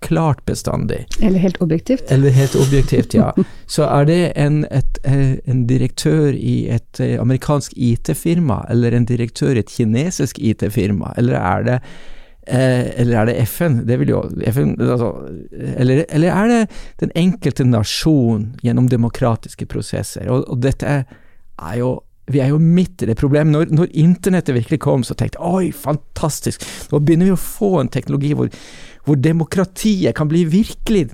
klart 0.03 0.41
bestandig. 0.45 1.05
Eller 1.19 1.39
helt 1.39 1.61
objektivt. 1.63 2.11
Eller 2.11 2.35
helt 2.35 2.55
objektivt, 2.59 3.15
ja. 3.17 3.31
Så 3.75 3.87
er 3.87 4.09
det 4.09 4.21
en, 4.39 4.63
et, 4.71 4.99
eh, 5.07 5.37
en 5.49 5.63
direktør 5.69 6.35
i 6.35 6.57
et 6.75 6.99
eh, 7.03 7.15
amerikansk 7.21 7.73
IT-firma, 7.75 8.63
eller 8.69 8.93
en 8.93 9.07
direktør 9.07 9.55
i 9.55 9.63
et 9.63 9.71
kinesisk 9.71 10.41
IT-firma, 10.43 11.15
eller 11.17 11.39
er 11.39 11.69
det 11.69 11.79
Eh, 12.47 12.99
eller 12.99 13.17
er 13.17 13.25
det 13.25 13.41
FN? 13.47 13.77
Det 13.87 13.95
vil 14.01 14.09
jo 14.11 14.21
FN 14.51 14.73
altså, 14.75 15.13
eller, 15.77 16.03
eller, 16.09 16.27
er 16.27 16.49
det 16.51 16.57
den 16.99 17.13
enkelte 17.15 17.63
nasjon 17.63 18.49
gjennom 18.63 18.89
demokratiske 18.91 19.65
prosesser? 19.71 20.27
Og, 20.27 20.43
og 20.51 20.59
dette 20.65 20.83
er, 20.85 21.05
er, 21.55 21.77
jo 21.79 21.93
vi 22.27 22.41
er 22.43 22.51
jo 22.51 22.59
midt 22.59 23.05
i 23.05 23.07
det 23.07 23.15
problemet. 23.19 23.55
Når, 23.55 23.71
når 23.71 23.95
internettet 23.95 24.57
virkelig 24.57 24.81
kom, 24.83 25.07
så 25.07 25.15
tenkte 25.15 25.39
jeg 25.39 25.55
oi, 25.55 25.71
fantastisk, 25.71 26.67
nå 26.91 26.99
begynner 26.99 27.31
vi 27.31 27.37
å 27.37 27.39
få 27.39 27.77
en 27.79 27.93
teknologi 27.93 28.33
hvor 28.35 28.51
hvor 29.05 29.19
demokratiet 29.19 30.15
kan 30.15 30.29
bli 30.31 30.45
virkelig 30.49 31.09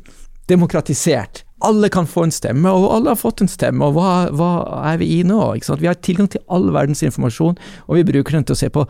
demokratisert. 0.50 1.44
Alle 1.66 1.90
kan 1.92 2.08
få 2.08 2.24
en 2.28 2.32
stemme, 2.32 2.72
og 2.72 2.88
alle 2.96 3.12
har 3.12 3.20
fått 3.20 3.44
en 3.44 3.52
stemme, 3.52 3.84
og 3.86 3.98
hva, 3.98 4.30
hva 4.32 4.52
er 4.94 5.02
vi 5.02 5.10
i 5.18 5.24
nå? 5.28 5.42
Vi 5.60 5.90
har 5.90 6.00
tilgang 6.00 6.30
til 6.32 6.44
all 6.48 6.70
verdens 6.76 7.04
informasjon, 7.04 7.60
og 7.88 8.00
vi 8.00 8.06
bruker 8.08 8.38
den 8.38 8.48
til 8.48 8.56
å 8.56 8.62
se 8.62 8.70
på 8.74 8.86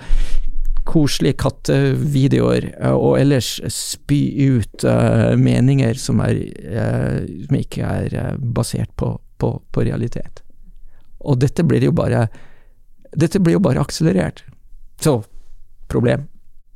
koselige 0.89 1.37
kattevideoer, 1.43 2.69
eh, 2.79 2.93
og 2.93 3.19
ellers 3.19 3.57
spy 3.73 4.19
ut 4.49 4.85
uh, 4.87 5.35
meninger 5.37 5.97
som, 5.99 6.21
er, 6.25 6.39
uh, 6.65 7.19
som, 7.45 7.57
ikke 7.59 7.89
er 7.89 8.37
basert 8.39 8.93
på, 8.97 9.13
på, 9.41 9.51
på, 9.69 9.85
realitet. 9.85 10.41
Og 11.19 11.41
dette 11.41 11.65
blir 11.67 11.83
jo 11.83 11.95
bare 11.95 12.29
Dette 13.09 13.39
blir 13.41 13.55
jo 13.55 13.61
bare 13.65 13.81
akselerert. 13.81 14.43
Så 15.01 15.15
problem. 15.89 16.27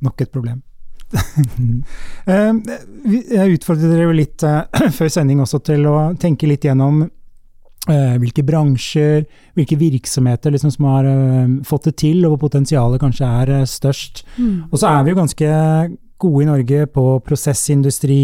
Nok 0.02 0.24
et 0.24 0.32
problem. 0.34 0.64
Eh, 2.24 2.54
jeg 3.28 3.58
utfordret 3.58 3.90
dere 3.92 4.14
litt 4.16 4.40
eh, 4.48 4.88
før 4.96 5.10
sending 5.12 5.42
også 5.44 5.58
til 5.66 5.82
å 5.90 5.96
tenke 6.16 6.48
litt 6.48 6.64
gjennom 6.64 7.02
eh, 7.04 8.14
hvilke 8.22 8.40
bransjer, 8.48 9.26
hvilke 9.52 9.76
virksomheter 9.76 10.54
liksom 10.54 10.72
som 10.72 10.88
har 10.88 11.08
fått 11.68 11.90
det 11.90 11.94
til, 12.00 12.22
og 12.24 12.32
hvor 12.32 12.46
potensialet 12.46 13.02
kanskje 13.02 13.28
er 13.42 13.52
størst. 13.68 14.24
Mm. 14.38 14.70
Og 14.70 14.80
så 14.80 14.88
er 14.88 15.04
vi 15.04 15.12
jo 15.12 15.20
ganske 15.20 15.50
gode 16.24 16.46
i 16.46 16.48
Norge 16.48 16.86
på 16.94 17.04
prosessindustri, 17.28 18.22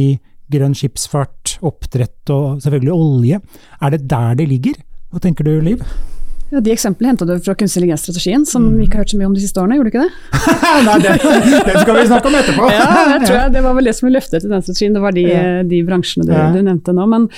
grønn 0.51 0.73
skipsfart, 0.75 1.59
oppdrett 1.61 2.33
og 2.33 2.65
selvfølgelig 2.65 2.97
olje. 2.97 3.43
Er 3.85 3.93
det 3.93 4.07
der 4.09 4.41
det 4.41 4.49
ligger? 4.49 4.81
Hva 5.13 5.21
tenker 5.21 5.45
du, 5.45 5.59
Liv? 5.61 5.85
Ja, 6.51 6.61
De 6.61 6.73
eksemplene 6.75 7.13
henta 7.13 7.27
du 7.29 7.37
fra 7.39 7.55
kunstig 7.55 7.79
intelligens-strategien, 7.81 8.45
som 8.49 8.65
vi 8.75 8.87
ikke 8.87 8.99
har 8.99 9.05
hørt 9.05 9.13
så 9.13 9.21
mye 9.21 9.29
om 9.29 9.37
de 9.37 9.43
siste 9.45 9.63
årene, 9.63 9.77
gjorde 9.79 9.91
du 9.91 9.95
ikke 9.95 10.07
det? 10.07 10.41
Nei, 10.89 10.97
det, 11.05 11.13
det, 11.69 11.77
skal 11.85 11.95
vi 11.95 12.07
snakke 12.11 12.31
om 12.31 12.39
etterpå. 12.41 12.73
ja, 12.75 12.89
jeg 13.15 13.21
tror 13.29 13.39
jeg, 13.39 13.53
Det 13.55 13.63
var 13.67 13.77
vel 13.79 13.91
det 13.91 13.95
som 13.99 14.09
ble 14.09 14.17
løftet 14.17 14.47
i 14.47 14.51
den 14.51 14.65
strategien, 14.67 14.97
det 14.97 15.05
var 15.05 15.15
de, 15.15 15.27
ja. 15.29 15.45
de 15.71 15.81
bransjene 15.87 16.27
du, 16.27 16.35
ja. 16.35 16.49
du, 16.55 16.59
nevnte 16.67 16.95
nå. 16.97 17.07
men 17.13 17.29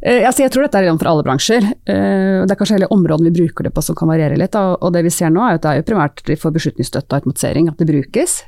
eh, 0.00 0.24
altså 0.24 0.46
jeg 0.46 0.54
tror 0.54 0.64
dette 0.66 0.80
er 0.80 0.88
for 0.94 1.10
alle 1.12 1.26
bransjer. 1.26 1.68
Eh, 1.68 2.38
det 2.46 2.54
er 2.54 2.60
kanskje 2.62 2.78
hele 2.78 2.88
området 2.96 3.28
vi 3.28 3.34
bruker 3.42 3.68
det 3.68 3.74
på 3.76 3.84
som 3.84 3.98
kan 3.98 4.08
variere 4.08 4.40
litt. 4.40 4.56
Og 4.56 4.88
det 4.96 5.04
vi 5.04 5.12
ser 5.12 5.34
nå 5.34 5.44
er 5.44 5.60
at 5.60 5.66
det 5.66 5.74
er 5.74 5.82
jo 5.82 5.90
primært 5.92 6.24
for 6.40 6.56
beslutningsstøtte 6.56 7.12
og 7.12 7.20
automatisering 7.20 7.68
at 7.68 7.82
det 7.82 7.90
brukes. 7.92 8.40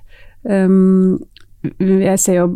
Um, 0.48 1.20
jeg 1.62 2.18
ser 2.18 2.40
jo 2.40 2.46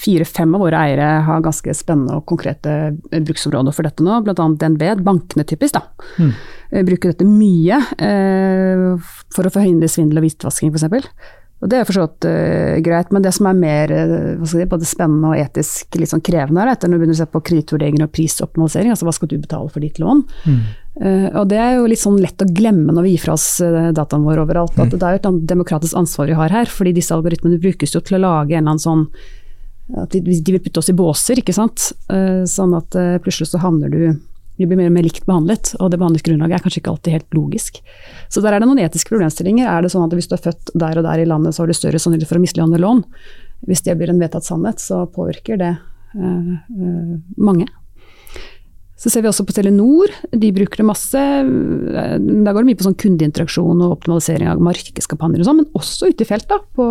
fire-fem 0.00 0.54
av 0.56 0.62
våre 0.64 0.78
eiere 0.86 1.08
har 1.26 1.42
ganske 1.44 1.74
spennende 1.76 2.16
og 2.16 2.24
konkrete 2.30 2.94
bruksområder 3.12 3.74
for 3.76 3.84
dette 3.84 4.04
nå, 4.04 4.22
bl.a. 4.24 4.46
DNB, 4.56 4.84
bankene 5.04 5.44
typisk, 5.48 5.76
da. 5.76 5.82
Mm. 6.16 6.32
Bruker 6.72 7.12
dette 7.12 7.28
mye 7.28 7.76
eh, 8.00 9.12
for 9.32 9.44
å 9.44 9.52
forhindre 9.52 9.90
svindel 9.92 10.22
og 10.22 10.24
hvitvasking 10.24 10.72
f.eks. 10.72 11.12
Og 11.62 11.70
Det 11.70 11.78
er 11.78 11.86
for 11.86 11.94
så 11.94 12.04
vidt 12.08 12.26
uh, 12.26 12.76
greit, 12.82 13.12
men 13.14 13.22
det 13.22 13.30
som 13.36 13.46
er 13.46 13.58
mer 13.58 13.92
uh, 13.94 14.46
si, 14.50 14.64
både 14.66 14.86
spennende 14.88 15.30
og 15.30 15.38
etisk 15.38 15.94
litt 16.00 16.10
sånn 16.10 16.24
krevende, 16.24 16.64
er 16.64 16.72
etter 16.72 16.90
når 16.90 16.98
du 16.98 17.02
begynner 17.04 17.18
å 17.18 17.20
se 17.20 17.26
på 17.30 17.42
kredittvurderinger 17.46 18.06
og 18.08 18.14
prisoptimalisering, 18.16 18.90
altså 18.90 19.06
hva 19.06 19.14
skal 19.14 19.30
du 19.30 19.36
betale 19.36 19.70
for 19.70 19.84
ditt 19.84 20.00
lån. 20.02 20.24
Mm. 20.42 20.64
Uh, 20.98 21.28
og 21.38 21.46
Det 21.52 21.60
er 21.62 21.76
jo 21.76 21.86
litt 21.92 22.02
sånn 22.02 22.18
lett 22.22 22.42
å 22.42 22.48
glemme 22.50 22.96
når 22.96 23.06
vi 23.06 23.14
gir 23.14 23.22
fra 23.28 23.36
oss 23.38 23.46
dataene 23.62 24.26
våre 24.26 24.42
overalt, 24.42 24.74
mm. 24.74 24.82
at 24.82 24.96
det 24.96 25.06
er 25.06 25.14
jo 25.14 25.22
et 25.22 25.46
demokratisk 25.54 26.00
ansvar 26.02 26.32
vi 26.32 26.40
har 26.40 26.56
her. 26.56 26.74
fordi 26.80 26.96
disse 26.98 27.14
algoritmene 27.14 27.62
brukes 27.62 27.94
jo 27.94 28.02
til 28.02 28.18
å 28.18 28.24
lage 28.26 28.58
en 28.58 28.64
eller 28.64 28.74
annen 28.74 28.82
sånn 28.82 29.06
at 30.02 30.14
de, 30.14 30.22
de 30.24 30.54
vil 30.54 30.62
putte 30.62 30.82
oss 30.82 30.90
i 30.90 30.96
båser, 30.96 31.38
ikke 31.42 31.54
sant. 31.54 31.90
sånn 32.48 32.74
at 32.78 32.94
plutselig 33.22 33.50
så 33.50 33.60
havner 33.60 33.90
du 33.92 34.04
vi 34.62 34.68
blir 34.70 34.78
mer 34.78 34.90
og 34.90 34.96
mer 34.96 35.06
likt 35.06 35.26
behandlet, 35.28 35.72
og 35.78 35.90
det 35.92 35.98
behandlingsgrunnlaget 36.00 36.56
er 36.56 36.64
kanskje 36.64 36.80
ikke 36.82 36.92
alltid 36.94 37.16
helt 37.16 37.36
logisk. 37.36 37.80
Så 38.32 38.42
der 38.44 38.54
er 38.54 38.62
det 38.62 38.68
noen 38.70 38.80
etiske 38.82 39.12
problemstillinger. 39.12 39.68
Er 39.68 39.84
det 39.84 39.92
sånn 39.92 40.06
at 40.06 40.16
hvis 40.16 40.30
du 40.30 40.36
er 40.36 40.44
født 40.46 40.72
der 40.78 41.00
og 41.00 41.06
der 41.08 41.22
i 41.22 41.28
landet, 41.28 41.56
så 41.56 41.62
har 41.62 41.70
du 41.70 41.76
større 41.76 42.00
sannsynlighet 42.00 42.30
for 42.30 42.40
å 42.40 42.44
misligholde 42.44 42.80
lån? 42.82 43.04
Hvis 43.68 43.84
det 43.86 43.96
blir 43.98 44.12
en 44.12 44.22
vedtatt 44.22 44.46
sannhet, 44.46 44.82
så 44.82 45.04
påvirker 45.10 45.60
det 45.60 45.72
øh, 46.16 47.14
mange. 47.36 47.68
Så 49.02 49.10
ser 49.10 49.24
vi 49.24 49.30
også 49.32 49.44
på 49.48 49.54
Telenor, 49.56 50.12
de 50.30 50.52
bruker 50.54 50.78
det 50.78 50.86
masse. 50.86 51.18
Der 51.18 52.20
går 52.22 52.60
det 52.60 52.68
mye 52.68 52.78
på 52.78 52.86
sånn 52.86 53.00
kundeinteraksjon 53.02 53.80
og 53.82 53.96
optimalisering 53.96 54.50
av 54.52 54.62
markedskampanjer 54.62 55.42
og 55.42 55.48
sånn, 55.48 55.62
men 55.64 55.78
også 55.78 56.12
ute 56.12 56.22
i 56.22 56.28
felt, 56.28 56.46
da, 56.50 56.60
på 56.62 56.86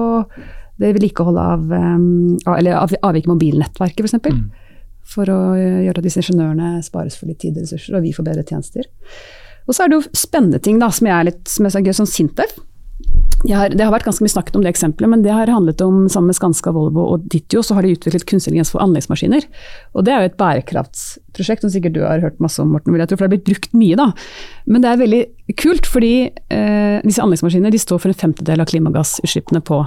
det 0.82 0.90
vedlikeholdet 0.98 1.54
av, 1.54 1.72
um, 1.72 2.36
eller 2.58 2.82
avvik 2.82 3.30
i 3.30 3.32
mobilnettverket 3.32 4.04
f.eks. 4.04 4.20
Mm 4.28 4.50
for 5.12 5.30
å 5.32 5.40
gjøre 5.60 6.00
at 6.00 6.08
disse 6.08 6.24
ingeniørene 6.24 6.82
spares 6.86 7.20
for 7.20 7.30
litt 7.30 7.42
tid 7.44 7.58
og 7.58 7.66
ressurser, 7.66 7.98
og 7.98 8.06
vi 8.06 8.16
får 8.16 8.28
bedre 8.28 8.48
tjenester. 8.48 8.88
Og 9.68 9.76
så 9.76 9.84
er 9.84 9.92
det 9.92 10.00
jo 10.00 10.18
spennende 10.18 10.62
ting 10.64 10.82
da, 10.82 10.90
som 10.94 11.08
jeg 11.08 11.18
er 11.18 11.30
litt 11.30 11.48
som 11.52 11.68
jeg 11.68 11.76
sa, 11.76 11.82
gøy, 11.84 11.96
som 11.96 12.10
Sintef. 12.10 12.58
Har, 13.50 13.74
det 13.74 13.82
har 13.82 13.90
vært 13.90 14.06
ganske 14.06 14.22
mye 14.22 14.30
snakket 14.30 14.58
om 14.58 14.62
det 14.62 14.70
eksempelet, 14.70 15.10
men 15.10 15.24
det 15.26 15.32
har 15.34 15.50
handlet 15.50 15.80
om 15.82 16.04
sammen 16.14 16.30
med 16.30 16.38
Skanska, 16.38 16.70
Volvo 16.76 17.08
og 17.16 17.24
Ditio, 17.32 17.64
så 17.66 17.74
har 17.74 17.86
de 17.86 17.96
utviklet 17.96 18.26
kunstig 18.30 18.52
intelligens 18.52 18.70
for 18.70 18.84
anleggsmaskiner. 18.84 19.48
Og 19.98 20.06
det 20.06 20.14
er 20.14 20.22
jo 20.22 20.30
et 20.30 20.38
bærekraftsprosjekt 20.38 21.66
som 21.66 21.72
sikkert 21.74 21.96
du 21.96 22.04
har 22.06 22.22
hørt 22.22 22.38
masse 22.44 22.62
om, 22.62 22.70
Morten, 22.76 22.94
vil 22.94 23.02
jeg 23.02 23.10
tro, 23.10 23.18
for 23.18 23.26
det 23.26 23.32
har 23.32 23.34
blitt 23.34 23.50
brukt 23.50 23.74
mye, 23.82 23.98
da. 23.98 24.12
Men 24.70 24.86
det 24.86 24.92
er 24.92 25.02
veldig 25.02 25.24
kult, 25.58 25.90
fordi 25.90 26.14
eh, 26.30 27.02
disse 27.08 27.26
anleggsmaskinene 27.26 27.74
de 27.74 27.82
står 27.82 28.04
for 28.04 28.14
en 28.14 28.22
femtedel 28.22 28.62
av 28.62 28.70
klimagassutslippene 28.70 29.64
på, 29.66 29.82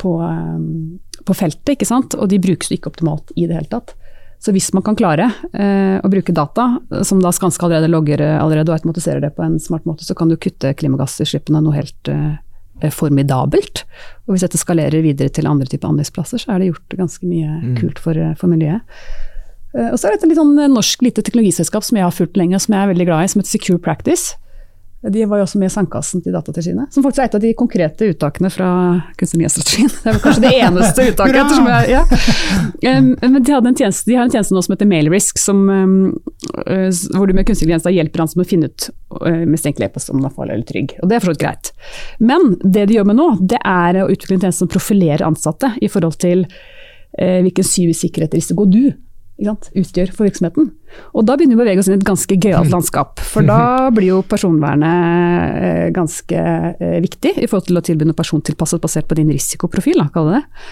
på, 0.00 0.16
eh, 0.24 1.22
på 1.28 1.36
feltet, 1.36 1.76
ikke 1.76 1.90
sant. 1.92 2.16
Og 2.16 2.32
de 2.32 2.40
brukes 2.48 2.72
jo 2.72 2.80
ikke 2.80 2.94
optimalt 2.94 3.36
i 3.36 3.44
det 3.44 3.60
hele 3.60 3.72
tatt. 3.76 3.92
Så 4.38 4.52
hvis 4.54 4.68
man 4.72 4.84
kan 4.86 4.94
klare 4.94 5.32
eh, 5.52 5.98
å 6.04 6.08
bruke 6.10 6.32
data, 6.32 6.78
som 7.02 7.18
da 7.20 7.32
Skanska 7.34 7.66
allerede 7.66 7.88
logger 7.90 8.20
allerede 8.38 8.70
og 8.70 8.76
automatiserer 8.78 9.20
det 9.24 9.32
på 9.34 9.42
en 9.42 9.58
smart 9.58 9.84
måte, 9.88 10.04
så 10.06 10.14
kan 10.14 10.28
du 10.30 10.36
kutte 10.38 10.70
klimagassutslippene 10.78 11.62
noe 11.64 11.74
helt 11.74 12.08
eh, 12.12 12.36
eh, 12.82 12.92
formidabelt. 12.94 13.82
Og 14.28 14.36
hvis 14.36 14.44
dette 14.46 14.60
skalerer 14.60 15.02
videre 15.02 15.28
til 15.34 15.48
andre 15.50 15.66
typer 15.66 15.90
anleggsplasser, 15.90 16.38
så 16.44 16.54
er 16.54 16.62
det 16.62 16.70
gjort 16.72 16.98
ganske 17.00 17.26
mye 17.26 17.56
Mm. 17.58 17.74
kult 17.80 17.98
for, 17.98 18.14
for 18.38 18.46
miljøet. 18.48 18.80
Eh, 19.74 19.90
Og 19.90 19.98
så 19.98 20.06
er 20.06 20.14
det 20.14 20.22
et 20.22 20.28
litt 20.30 20.38
sånn 20.38 20.54
norsk 20.72 21.02
lite 21.02 21.22
teknologiselskap 21.26 21.82
som 21.84 21.98
jeg 21.98 22.06
har 22.06 22.14
fulgt 22.14 22.36
lenge, 22.38 22.54
og 22.54 22.62
som 22.62 22.74
jeg 22.78 22.82
er 22.86 22.92
veldig 22.94 23.06
glad 23.10 23.24
i, 23.24 23.28
som 23.34 23.42
heter 23.42 23.50
Secure 23.58 23.78
Practice. 23.82 24.36
De 25.00 25.24
var 25.24 25.38
jo 25.38 25.44
også 25.46 25.60
med 25.60 25.70
i 25.70 25.70
sandkassen 25.70 26.22
til 26.24 26.34
Datatilsynet, 26.34 26.90
som 26.90 27.04
faktisk 27.04 27.22
er 27.22 27.28
et 27.28 27.34
av 27.38 27.42
de 27.44 27.52
konkrete 27.54 28.06
uttakene 28.10 28.48
fra 28.50 28.70
kunstig 29.20 29.38
intelligens-strategien. 29.38 29.92
Det 30.02 30.14
var 30.16 30.18
kanskje 30.24 30.42
det 30.42 30.50
eneste 30.66 31.04
uttaket. 31.12 31.52
Jeg, 31.68 31.92
ja. 31.92 32.96
Um, 32.98 33.12
Men 33.22 33.36
de, 33.38 33.52
hadde 33.54 33.70
en 33.70 33.78
tjeneste, 33.78 34.10
de 34.10 34.16
har 34.18 34.26
en 34.26 34.34
tjeneste 34.34 34.56
nå 34.56 34.64
som 34.66 34.74
heter 34.74 34.90
Mailrisk, 34.90 35.38
som, 35.38 35.62
um, 35.70 35.94
uh, 36.66 36.90
hvor 37.14 37.30
du 37.30 37.36
med 37.38 37.46
kunstig 37.46 37.68
intelligens 37.68 37.86
hjelper 37.94 38.24
han 38.24 38.32
som 38.34 38.42
å 38.42 38.48
finne 38.50 38.72
ut 38.72 38.88
uh, 39.22 39.44
mistenkelig 39.46 39.86
e-post 39.86 40.10
om 40.10 40.18
den 40.18 40.26
er 40.26 40.34
farlig 40.34 40.56
eller 40.56 40.70
trygg. 40.72 40.96
Og 40.98 41.12
det 41.12 41.20
er 41.20 41.26
for 41.28 41.42
greit. 41.46 41.70
Men 42.18 42.56
det 42.64 42.88
de 42.90 42.98
gjør 42.98 43.10
med 43.12 43.20
nå, 43.22 43.28
det 43.54 43.62
er 43.62 44.02
å 44.02 44.10
utvikle 44.10 44.40
en 44.40 44.48
tjeneste 44.48 44.64
som 44.64 44.72
profilerer 44.74 45.26
ansatte 45.30 45.76
i 45.78 45.92
forhold 45.92 46.18
til 46.26 46.42
uh, 46.42 47.38
hvilken 47.46 47.70
cybersikkerhetsrisiko 47.70 48.66
du 48.66 48.82
utgjør 49.38 50.10
for 50.14 50.26
virksomheten. 50.26 50.72
Og 51.14 51.24
da 51.28 51.36
begynner 51.38 51.56
vi 51.56 51.62
å 51.62 51.64
bevege 51.64 51.82
oss 51.82 51.88
inn 51.90 51.96
i 51.96 52.00
et 52.00 52.06
ganske 52.06 52.38
gøyalt 52.40 52.72
landskap. 52.72 53.22
For 53.22 53.46
da 53.46 53.60
blir 53.94 54.10
jo 54.10 54.20
personvernet 54.26 55.62
eh, 55.62 55.86
ganske 55.94 56.44
eh, 56.74 56.98
viktig 57.04 57.36
i 57.36 57.46
forhold 57.46 57.68
til 57.70 57.80
å 57.80 57.84
tilby 57.86 58.08
noe 58.08 58.18
persontilpasset 58.18 58.82
basert 58.82 59.08
på 59.10 59.18
din 59.20 59.30
risikoprofil, 59.32 60.00
da, 60.02 60.08
kaller 60.14 60.40
det. 60.40 60.66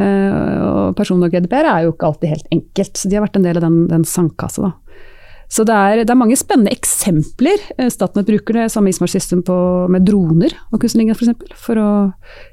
Eh, 0.00 0.58
og 0.66 0.98
person- 0.98 1.22
og 1.22 1.32
GDPR 1.32 1.70
er 1.70 1.86
jo 1.86 1.94
ikke 1.94 2.10
alltid 2.10 2.34
helt 2.34 2.52
enkelt, 2.58 2.98
så 2.98 3.10
de 3.10 3.18
har 3.18 3.26
vært 3.26 3.40
en 3.40 3.46
del 3.46 3.60
av 3.60 3.66
den, 3.68 3.80
den 3.92 4.06
sandkassa. 4.08 4.70
Da. 4.70 5.06
Så 5.50 5.64
det 5.66 5.74
er, 5.74 6.04
det 6.06 6.12
er 6.14 6.18
mange 6.18 6.38
spennende 6.38 6.70
eksempler. 6.70 7.62
Statnett 7.90 8.28
bruker 8.28 8.54
det 8.54 8.68
samme 8.70 8.92
Ismar 8.92 9.10
System 9.10 9.40
på, 9.46 9.56
med 9.90 10.06
droner 10.06 10.54
og 10.70 10.78
kunstig 10.78 11.08
for, 11.10 11.26
f.eks. 11.26 11.56
For, 11.58 11.80
å 11.82 11.88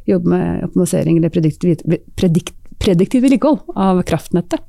jobbe 0.10 0.34
med 0.34 0.66
optimalisering 0.66 1.20
eller 1.20 1.34
prediktiv, 1.34 1.84
predikt, 2.18 2.58
prediktiv 2.82 3.22
vedlikehold 3.26 3.78
av 3.78 4.02
kraftnettet. 4.08 4.66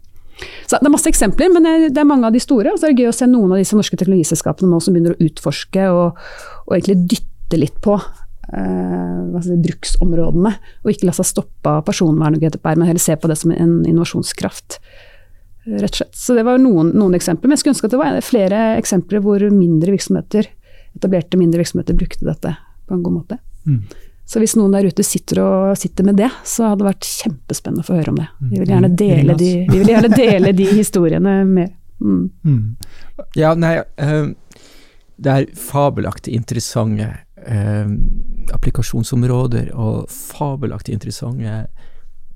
Så 0.66 0.78
Det 0.78 0.86
er 0.86 0.90
masse 0.94 1.08
eksempler, 1.10 1.52
men 1.52 1.62
det- 1.64 1.94
det 1.94 1.98
er 1.98 2.04
mange 2.04 2.24
av 2.26 2.32
de 2.32 2.38
store. 2.40 2.72
Og 2.72 2.78
så 2.78 2.84
er 2.88 2.92
det 2.94 3.02
gøy 3.04 3.08
å 3.10 3.14
se 3.14 3.26
noen 3.26 3.52
av 3.52 3.58
disse 3.58 3.74
norske 3.74 3.96
teknologiselskapene 3.96 4.68
nå 4.70 4.80
som 4.82 4.94
begynner 4.94 5.16
å 5.16 5.22
utforske 5.28 5.88
og, 5.90 6.16
og 6.68 6.72
egentlig 6.76 7.08
dytte 7.08 7.58
litt 7.58 7.80
på 7.80 7.96
eh, 8.52 9.40
si, 9.42 9.56
bruksområdene. 9.60 10.54
Og 10.84 10.92
ikke 10.92 11.04
la 11.08 11.12
seg 11.12 11.26
stoppe 11.26 11.66
av 11.68 11.84
personvern 11.84 12.34
og 12.36 12.40
GDPR, 12.40 12.76
men 12.78 12.86
heller 12.88 13.02
se 13.02 13.16
på 13.16 13.28
det 13.28 13.36
som 13.38 13.50
en 13.52 13.84
innovasjonskraft. 13.84 14.78
eh, 15.66 15.72
Rett 15.82 15.90
og 15.92 15.98
slett. 16.00 16.14
Så 16.16 16.34
det 16.34 16.44
var 16.46 16.56
noen, 16.58 16.94
noen 16.94 17.14
eksempler. 17.14 17.42
Men 17.48 17.56
jeg 17.58 17.64
skulle 17.64 17.74
ønske 17.76 17.84
at 17.84 17.90
det 17.90 18.00
var 18.00 18.20
flere 18.24 18.60
eksempler 18.80 19.20
hvor 19.20 19.40
mindre 19.52 19.92
virksomheter, 19.92 20.46
etablerte 20.96 21.36
mindre 21.36 21.60
virksomheter 21.60 21.94
brukte 21.98 22.24
dette 22.24 22.56
på 22.88 22.94
en 22.94 23.02
god 23.02 23.12
måte. 23.18 23.38
Mm. 23.66 23.82
Så 24.28 24.42
hvis 24.42 24.54
noen 24.58 24.74
der 24.76 24.84
ute 24.84 25.04
sitter, 25.06 25.40
og, 25.40 25.78
sitter 25.80 26.04
med 26.04 26.18
det, 26.20 26.28
så 26.44 26.68
hadde 26.70 26.82
det 26.82 26.90
vært 26.90 27.08
kjempespennende 27.08 27.84
å 27.84 27.88
få 27.88 27.96
høre 27.96 28.12
om 28.12 28.18
det. 28.20 28.26
Vi 28.50 28.58
vil 28.60 28.72
gjerne 28.74 28.90
Mm. 28.92 28.96
dele 29.00 29.36
de, 29.40 29.52
vi 29.70 29.78
vil 29.80 29.92
gjerne 29.94 30.10
dele 30.24 30.52
de 30.52 30.66
historiene 30.68 31.36
mer. 31.48 31.70
Mm. 32.00 32.30
Mm. 32.44 32.76
Ja, 33.34 33.54
nei, 33.58 33.78
eh, 33.96 34.28
det 35.18 35.32
er 35.32 35.48
fabelaktig 35.56 36.36
interessante 36.36 37.08
eh, 37.40 37.88
applikasjonsområder 38.54 39.72
og 39.74 40.10
fabelaktig 40.12 40.94
interessante 40.94 41.66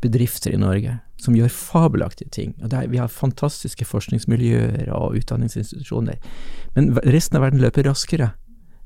bedrifter 0.02 0.54
i 0.56 0.58
Norge 0.58 0.96
som 1.22 1.36
gjør 1.38 1.52
fabelaktige 1.54 2.32
ting. 2.34 2.54
Er, 2.66 2.88
vi 2.90 2.98
har 2.98 3.12
fantastiske 3.12 3.84
forskningsmiljøer 3.86 4.88
og 4.96 5.14
utdanningsinstitusjoner, 5.20 6.18
men 6.74 6.90
resten 7.04 7.38
av 7.38 7.44
verden 7.46 7.62
løper 7.62 7.86
raskere. 7.86 8.32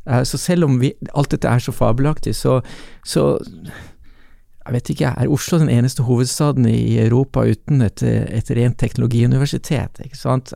Eh, 0.07 0.23
så 0.23 0.41
selv 0.41 0.69
om 0.69 0.81
vi, 0.83 0.93
alt 1.15 1.35
dette 1.35 1.51
er 1.51 1.63
så 1.63 1.75
fabelaktig, 1.75 2.35
så, 2.39 2.61
så 3.07 3.27
jeg 4.67 4.75
vet 4.75 4.93
ikke, 4.93 5.15
er 5.15 5.31
Oslo 5.31 5.61
den 5.63 5.71
eneste 5.71 6.07
hovedstaden 6.07 6.67
i 6.67 6.99
Europa 6.99 7.45
uten 7.47 7.85
et, 7.87 8.03
et 8.03 8.51
rent 8.59 8.79
teknologiuniversitet? 8.83 10.01
ikke 10.03 10.19
sant? 10.19 10.55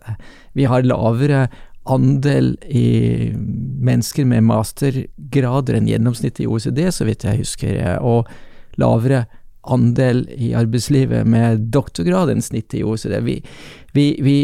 Vi 0.59 0.66
har 0.66 0.86
lavere 0.86 1.46
andel 1.90 2.57
i 2.68 3.30
mennesker 3.34 4.26
med 4.28 4.44
mastergrader 4.51 5.78
enn 5.78 5.88
gjennomsnittet 5.88 6.44
i 6.44 6.48
OECD, 6.51 6.82
så 6.92 7.07
vidt 7.09 7.24
jeg 7.24 7.40
husker, 7.44 7.78
og 8.03 8.28
lavere 8.80 9.24
andel 9.62 10.24
i 10.36 10.52
arbeidslivet 10.56 11.26
med 11.28 11.66
doktorgrad 11.74 12.32
enn 12.32 12.42
snittet 12.42 12.78
i 12.80 12.84
OECD. 12.86 13.18
Vi, 13.24 13.36
vi, 13.92 14.04
vi, 14.24 14.36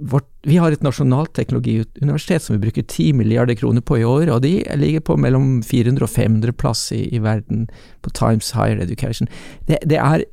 vårt, 0.00 0.26
vi 0.42 0.58
har 0.58 0.74
et 0.74 0.82
nasjonalt 0.82 1.34
teknologiuniversitet 1.38 2.42
som 2.42 2.56
vi 2.56 2.64
bruker 2.66 2.82
10 2.82 3.12
milliarder 3.20 3.54
kroner 3.58 3.84
på 3.84 4.00
i 4.00 4.06
år, 4.08 4.32
og 4.34 4.42
de 4.42 4.56
ligger 4.80 5.04
på 5.06 5.18
mellom 5.20 5.60
400 5.62 6.08
og 6.08 6.10
500 6.10 6.56
plass 6.58 6.88
i, 6.96 7.04
i 7.14 7.22
verden 7.22 7.68
på 8.02 8.12
Times 8.16 8.50
Higher 8.56 8.82
Education. 8.82 9.30
Det, 9.68 9.78
det 9.86 10.02
er 10.02 10.26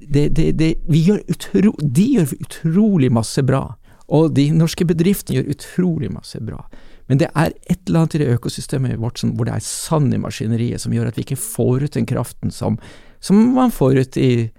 det, 0.00 0.28
det, 0.58 0.74
gjør 0.88 1.20
utro, 1.28 1.74
De 1.82 2.06
gjør 2.16 2.32
utrolig 2.40 3.10
masse 3.12 3.42
bra, 3.46 3.66
og 4.10 4.32
de 4.34 4.48
norske 4.56 4.86
bedriftene 4.88 5.38
gjør 5.38 5.52
utrolig 5.54 6.10
masse 6.10 6.40
bra. 6.42 6.64
Men 7.10 7.18
det 7.18 7.28
er 7.34 7.52
et 7.66 7.80
eller 7.88 8.04
annet 8.04 8.16
i 8.16 8.22
det 8.22 8.32
økosystemet 8.36 8.98
vårt 9.02 9.18
som, 9.18 9.34
hvor 9.34 9.48
det 9.48 9.56
er 9.56 9.64
sand 9.66 10.14
i 10.14 10.18
maskineriet, 10.22 10.82
som 10.82 10.94
gjør 10.94 11.10
at 11.10 11.18
vi 11.18 11.24
ikke 11.26 11.38
får 11.42 11.86
ut 11.86 11.96
den 11.98 12.06
kraften 12.06 12.54
som, 12.54 12.78
som 13.20 13.52
man 13.54 13.72
får 13.74 13.98
ut 14.00 14.16
i, 14.16 14.50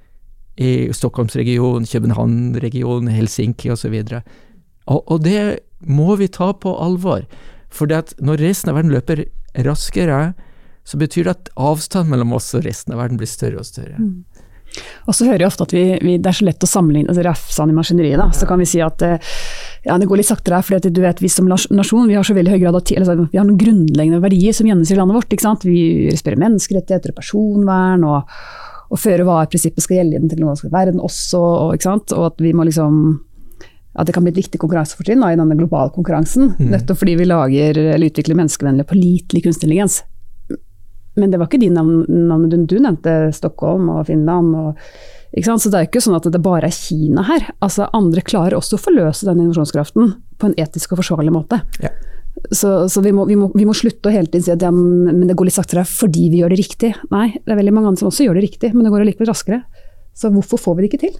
i 0.61 0.71
Stockholmsregionen, 0.93 1.87
København-regionen, 1.89 3.09
Helsinki 3.13 3.71
osv. 3.73 3.95
Og, 4.85 5.01
og 5.01 5.23
det 5.25 5.61
må 5.81 6.15
vi 6.19 6.29
ta 6.29 6.51
på 6.53 6.75
alvor. 6.77 7.25
For 7.71 7.89
når 8.21 8.43
resten 8.43 8.71
av 8.71 8.77
verden 8.77 8.93
løper 8.93 9.25
raskere, 9.65 10.33
så 10.83 10.97
betyr 10.97 11.27
det 11.27 11.35
at 11.35 11.51
avstanden 11.61 12.11
mellom 12.13 12.33
oss 12.37 12.49
og 12.57 12.65
resten 12.65 12.93
av 12.93 13.01
verden 13.03 13.19
blir 13.21 13.29
større 13.29 13.61
og 13.61 13.67
større. 13.67 13.97
Og 15.09 15.15
så 15.15 15.27
hører 15.27 15.43
jeg 15.43 15.51
ofte 15.51 15.65
at 15.67 15.73
vi, 15.75 15.83
vi, 16.03 16.15
det 16.21 16.31
er 16.31 16.37
så 16.37 16.47
lett 16.47 16.63
å 16.63 16.69
sammenligne 16.69 17.11
altså 17.11 17.25
rafsene 17.25 17.73
i 17.73 17.77
maskineriet. 17.77 18.19
Da. 18.21 18.29
Så 18.35 18.47
kan 18.49 18.61
vi 18.61 18.67
si 18.69 18.81
at 18.83 19.03
eh, 19.05 19.31
ja, 19.87 19.97
det 19.99 20.07
går 20.09 20.21
litt 20.21 20.29
saktere 20.29 20.59
her, 20.59 20.67
fordi 20.67 20.93
du 20.93 21.01
vet, 21.03 21.23
vi 21.23 21.31
som 21.31 21.49
nasjon 21.49 22.09
vi 22.09 22.17
har 22.17 22.27
så 22.27 22.35
veldig 22.37 22.53
høy 22.53 22.59
grad 22.61 22.77
av 22.77 22.85
tid, 22.87 23.01
altså, 23.01 23.27
vi 23.31 23.39
har 23.39 23.47
noen 23.47 23.59
grunnleggende 23.61 24.21
verdier 24.23 24.55
som 24.55 24.69
gjennomsyrer 24.69 25.01
landet 25.01 25.19
vårt. 25.19 25.33
Ikke 25.33 25.47
sant? 25.47 25.65
Vi 25.67 26.11
respekterer 26.11 26.43
menneskerettigheter 26.45 27.13
og 27.13 27.19
personvern, 27.19 28.05
og, 28.07 28.37
og 28.91 29.01
føre-var-prinsippet 29.01 29.87
skal 29.87 30.01
gjelde 30.01 30.19
i 30.19 30.23
den 30.23 30.31
teknologiske 30.31 30.71
verden 30.73 31.03
også. 31.03 31.41
Og, 31.41 31.75
ikke 31.75 31.89
sant? 31.89 32.15
og 32.17 32.31
at 32.31 32.45
vi 32.45 32.55
må 32.55 32.67
liksom 32.69 33.19
at 33.91 34.07
det 34.07 34.13
kan 34.15 34.23
bli 34.23 34.31
et 34.31 34.39
viktig 34.39 34.59
konkurransefortrinn 34.61 35.23
i 35.27 35.35
denne 35.35 35.57
globale 35.59 35.91
konkurransen. 35.91 36.53
Nettopp 36.71 37.01
fordi 37.01 37.17
vi 37.19 37.27
lager 37.27 37.75
eller 37.81 38.07
utvikler 38.07 38.37
menneskevennlig, 38.39 38.87
pålitelig 38.87 39.43
kunstig 39.43 39.67
intelligens. 39.67 39.97
Men 41.19 41.31
det 41.31 41.39
var 41.39 41.49
ikke 41.49 41.59
de 41.59 41.71
navn- 41.73 42.05
navnene 42.07 42.51
du, 42.53 42.75
du 42.75 42.77
nevnte, 42.79 43.33
Stockholm 43.35 43.89
og 43.91 44.05
Finland. 44.07 44.55
Og? 44.55 44.85
Så 45.35 45.71
det 45.71 45.79
er 45.79 45.89
ikke 45.89 46.03
sånn 46.03 46.17
at 46.17 46.29
det 46.31 46.43
bare 46.43 46.69
er 46.69 46.75
Kina 46.75 47.25
her. 47.27 47.49
Altså 47.63 47.89
Andre 47.95 48.23
klarer 48.23 48.57
også 48.57 48.77
å 48.77 48.85
forløse 48.85 49.27
den 49.27 49.43
innovasjonskraften 49.43 50.15
på 50.39 50.49
en 50.49 50.57
etisk 50.59 50.93
og 50.95 51.01
forsvarlig 51.03 51.33
måte. 51.35 51.61
Ja. 51.83 51.91
Så, 52.55 52.87
så 52.89 53.01
vi, 53.03 53.11
må, 53.11 53.25
vi, 53.27 53.35
må, 53.35 53.49
vi 53.53 53.67
må 53.67 53.73
slutte 53.75 54.09
å 54.09 54.13
hele 54.13 54.31
tiden 54.31 54.45
si 54.45 54.53
at 54.53 54.63
ja, 54.63 54.71
men 54.71 55.27
det 55.27 55.35
går 55.37 55.49
litt 55.49 55.57
saktere 55.57 55.83
fordi 55.87 56.29
vi 56.31 56.39
gjør 56.41 56.55
det 56.55 56.61
riktig. 56.61 56.93
Nei, 57.11 57.27
det 57.35 57.53
er 57.53 57.59
veldig 57.59 57.73
mange 57.75 57.91
andre 57.91 58.01
som 58.01 58.09
også 58.09 58.25
gjør 58.25 58.39
det 58.39 58.45
riktig, 58.47 58.71
men 58.73 58.87
det 58.87 58.93
går 58.93 59.03
allikevel 59.03 59.29
raskere. 59.29 59.61
Så 60.17 60.31
hvorfor 60.31 60.59
får 60.59 60.77
vi 60.77 60.83
det 60.83 60.89
ikke 60.91 61.03
til? 61.05 61.19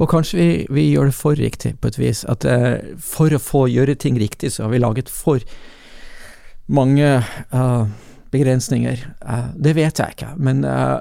Og 0.00 0.08
kanskje 0.10 0.38
vi, 0.40 0.48
vi 0.72 0.88
gjør 0.90 1.10
det 1.10 1.16
for 1.16 1.36
riktig, 1.38 1.74
på 1.80 1.92
et 1.92 1.98
vis. 2.00 2.24
At 2.28 2.44
eh, 2.48 2.96
for 3.00 3.32
å 3.32 3.40
få 3.42 3.66
gjøre 3.72 3.96
ting 4.00 4.18
riktig, 4.20 4.52
så 4.54 4.64
har 4.66 4.72
vi 4.72 4.80
laget 4.82 5.12
for 5.12 5.44
mange 6.72 7.08
eh, 7.20 7.84
begrensninger. 8.30 9.02
Eh, 9.22 9.48
det 9.56 9.74
vet 9.76 10.00
jeg 10.00 10.16
ikke, 10.16 10.32
men 10.36 10.64
eh, 10.64 10.98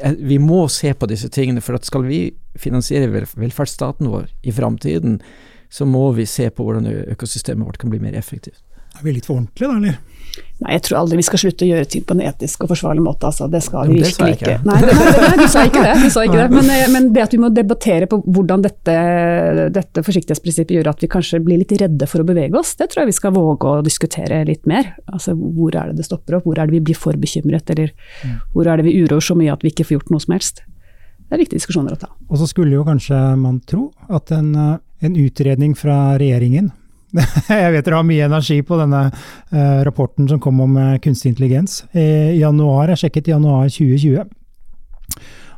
eh, 0.00 0.16
vi 0.18 0.38
må 0.42 0.66
se 0.72 0.92
på 0.94 1.08
disse 1.10 1.30
tingene. 1.32 1.62
For 1.64 1.78
at 1.78 1.88
skal 1.88 2.06
vi 2.08 2.20
finansiere 2.56 3.10
velferdsstaten 3.12 4.10
vår 4.12 4.30
i 4.42 4.54
framtiden, 4.54 5.20
så 5.70 5.86
må 5.88 6.12
vi 6.16 6.26
se 6.30 6.48
på 6.50 6.64
hvordan 6.64 6.86
økosystemet 7.16 7.66
vårt 7.66 7.78
kan 7.82 7.90
bli 7.90 8.00
mer 8.02 8.14
effektivt. 8.18 8.62
Er 8.96 9.04
vi 9.04 9.16
litt 9.16 9.28
for 9.28 9.38
ordentlige, 9.38 9.68
da, 9.68 9.76
eller? 9.76 10.16
Nei, 10.56 10.72
jeg 10.72 10.86
tror 10.86 11.02
aldri 11.02 11.18
vi 11.20 11.24
skal 11.26 11.40
slutte 11.40 11.66
å 11.66 11.68
gjøre 11.68 11.88
ting 11.92 12.04
på 12.08 12.14
en 12.16 12.22
etisk 12.24 12.62
og 12.64 12.70
forsvarlig 12.70 13.02
måte. 13.04 13.28
Altså. 13.28 13.44
Det 13.52 13.60
skal 13.64 13.90
vi 13.90 13.98
virkelig 14.00 14.38
ikke. 14.38 14.54
Nei, 14.64 14.76
nei, 14.86 14.94
nei, 14.96 15.32
du 15.36 15.44
sa 15.52 15.64
ikke 15.68 15.82
det. 15.84 15.94
Du 16.00 16.06
sa 16.12 16.22
ikke 16.24 16.38
det. 16.38 16.46
Men, 16.54 16.70
eh, 16.72 16.84
men 16.94 17.08
det 17.12 17.24
at 17.26 17.34
vi 17.36 17.40
må 17.42 17.50
debattere 17.52 18.08
på 18.08 18.22
hvordan 18.24 18.64
dette, 18.64 18.94
dette 19.74 20.04
forsiktighetsprinsippet 20.06 20.78
gjør 20.78 20.88
at 20.94 21.04
vi 21.04 21.10
kanskje 21.12 21.42
blir 21.44 21.60
litt 21.60 21.74
redde 21.76 22.08
for 22.08 22.24
å 22.24 22.28
bevege 22.28 22.56
oss, 22.56 22.72
det 22.80 22.88
tror 22.88 23.04
jeg 23.04 23.12
vi 23.12 23.18
skal 23.18 23.34
våge 23.36 23.68
å 23.68 23.82
diskutere 23.84 24.40
litt 24.48 24.64
mer. 24.70 24.94
Altså 25.12 25.36
hvor 25.36 25.76
er 25.76 25.92
det 25.92 26.00
det 26.00 26.08
stopper 26.08 26.38
opp, 26.38 26.48
hvor 26.48 26.56
er 26.56 26.70
det 26.70 26.78
vi 26.78 26.84
blir 26.88 27.00
for 27.04 27.20
bekymret, 27.20 27.68
eller 27.76 27.92
hvor 28.54 28.64
er 28.64 28.80
det 28.80 28.88
vi 28.88 28.96
uroer 29.02 29.28
så 29.28 29.36
mye 29.36 29.52
at 29.52 29.66
vi 29.66 29.74
ikke 29.74 29.84
får 29.90 29.98
gjort 29.98 30.16
noe 30.16 30.24
som 30.24 30.38
helst. 30.38 30.64
Det 31.26 31.36
er 31.36 31.42
viktige 31.42 31.60
diskusjoner 31.60 31.98
å 31.98 32.00
ta. 32.00 32.08
Og 32.30 32.40
så 32.40 32.48
skulle 32.48 32.78
jo 32.78 32.86
kanskje 32.86 33.20
man 33.36 33.60
tro 33.68 33.90
at 34.08 34.32
en, 34.32 34.54
eh, 34.56 34.74
en 35.04 35.20
utredning 35.20 35.76
fra 35.76 36.16
regjeringen 36.16 36.72
Jeg 37.48 37.72
vet 37.74 37.86
dere 37.86 38.00
har 38.00 38.06
mye 38.06 38.26
energi 38.28 38.58
på 38.66 38.78
denne 38.80 39.06
eh, 39.08 39.80
rapporten 39.86 40.28
som 40.30 40.40
kom 40.42 40.60
om 40.64 40.76
eh, 40.80 40.96
kunstig 41.04 41.32
intelligens. 41.34 41.82
I 41.96 42.36
januar, 42.40 42.92
jeg 42.92 43.06
sjekket 43.06 43.32
januar 43.32 43.70
2020. 43.72 44.26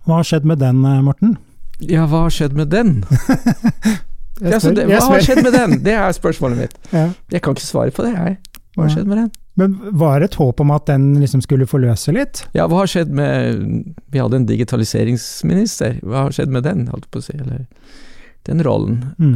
Hva 0.06 0.20
har 0.20 0.28
skjedd 0.28 0.46
med 0.48 0.62
den, 0.62 0.84
eh, 0.86 1.02
Morten? 1.04 1.36
Ja, 1.84 2.06
hva 2.11 2.26
har 2.26 2.34
skjedd 2.34 2.56
med 2.59 2.70
den? 2.74 3.00
Ja, 4.38 4.59
det 4.62 4.84
hva 4.86 5.00
har 5.02 5.24
skjedd 5.26 5.40
med 5.42 5.50
den? 5.50 5.72
Det 5.86 5.94
er 5.98 6.12
spørsmålet 6.14 6.61
mitt. 6.61 6.74
Ja. 6.92 7.09
Jeg 7.34 7.42
kan 7.42 7.56
ikke 7.56 7.66
svare 7.66 7.90
på 7.90 8.04
det, 8.06 8.12
jeg. 8.14 8.36
Hva 8.76 8.84
har 8.84 8.92
skjedd 8.94 9.09
med 9.11 9.18
den? 9.18 9.32
Men 9.59 9.72
var 9.98 10.20
det 10.22 10.28
et 10.28 10.36
håp 10.38 10.61
om 10.62 10.70
at 10.70 10.86
den 10.86 11.09
liksom 11.18 11.42
skulle 11.42 11.66
forløse 11.66 12.14
litt? 12.14 12.44
Ja, 12.54 12.68
hva 12.70 12.84
har 12.84 12.90
skjedd 12.92 13.11
med 13.11 13.64
Vi 14.14 14.20
hadde 14.22 14.38
en 14.38 14.46
digitaliseringsminister. 14.46 15.98
Hva 16.06 16.28
har 16.28 16.36
skjedd 16.36 16.54
med 16.54 16.62
den, 16.68 16.86
holdt 16.92 17.09
på 17.11 17.18
å 17.18 17.26
si? 17.26 17.34
Eller 17.34 17.66
den 18.46 18.62
rollen? 18.62 19.00
Mm. 19.18 19.34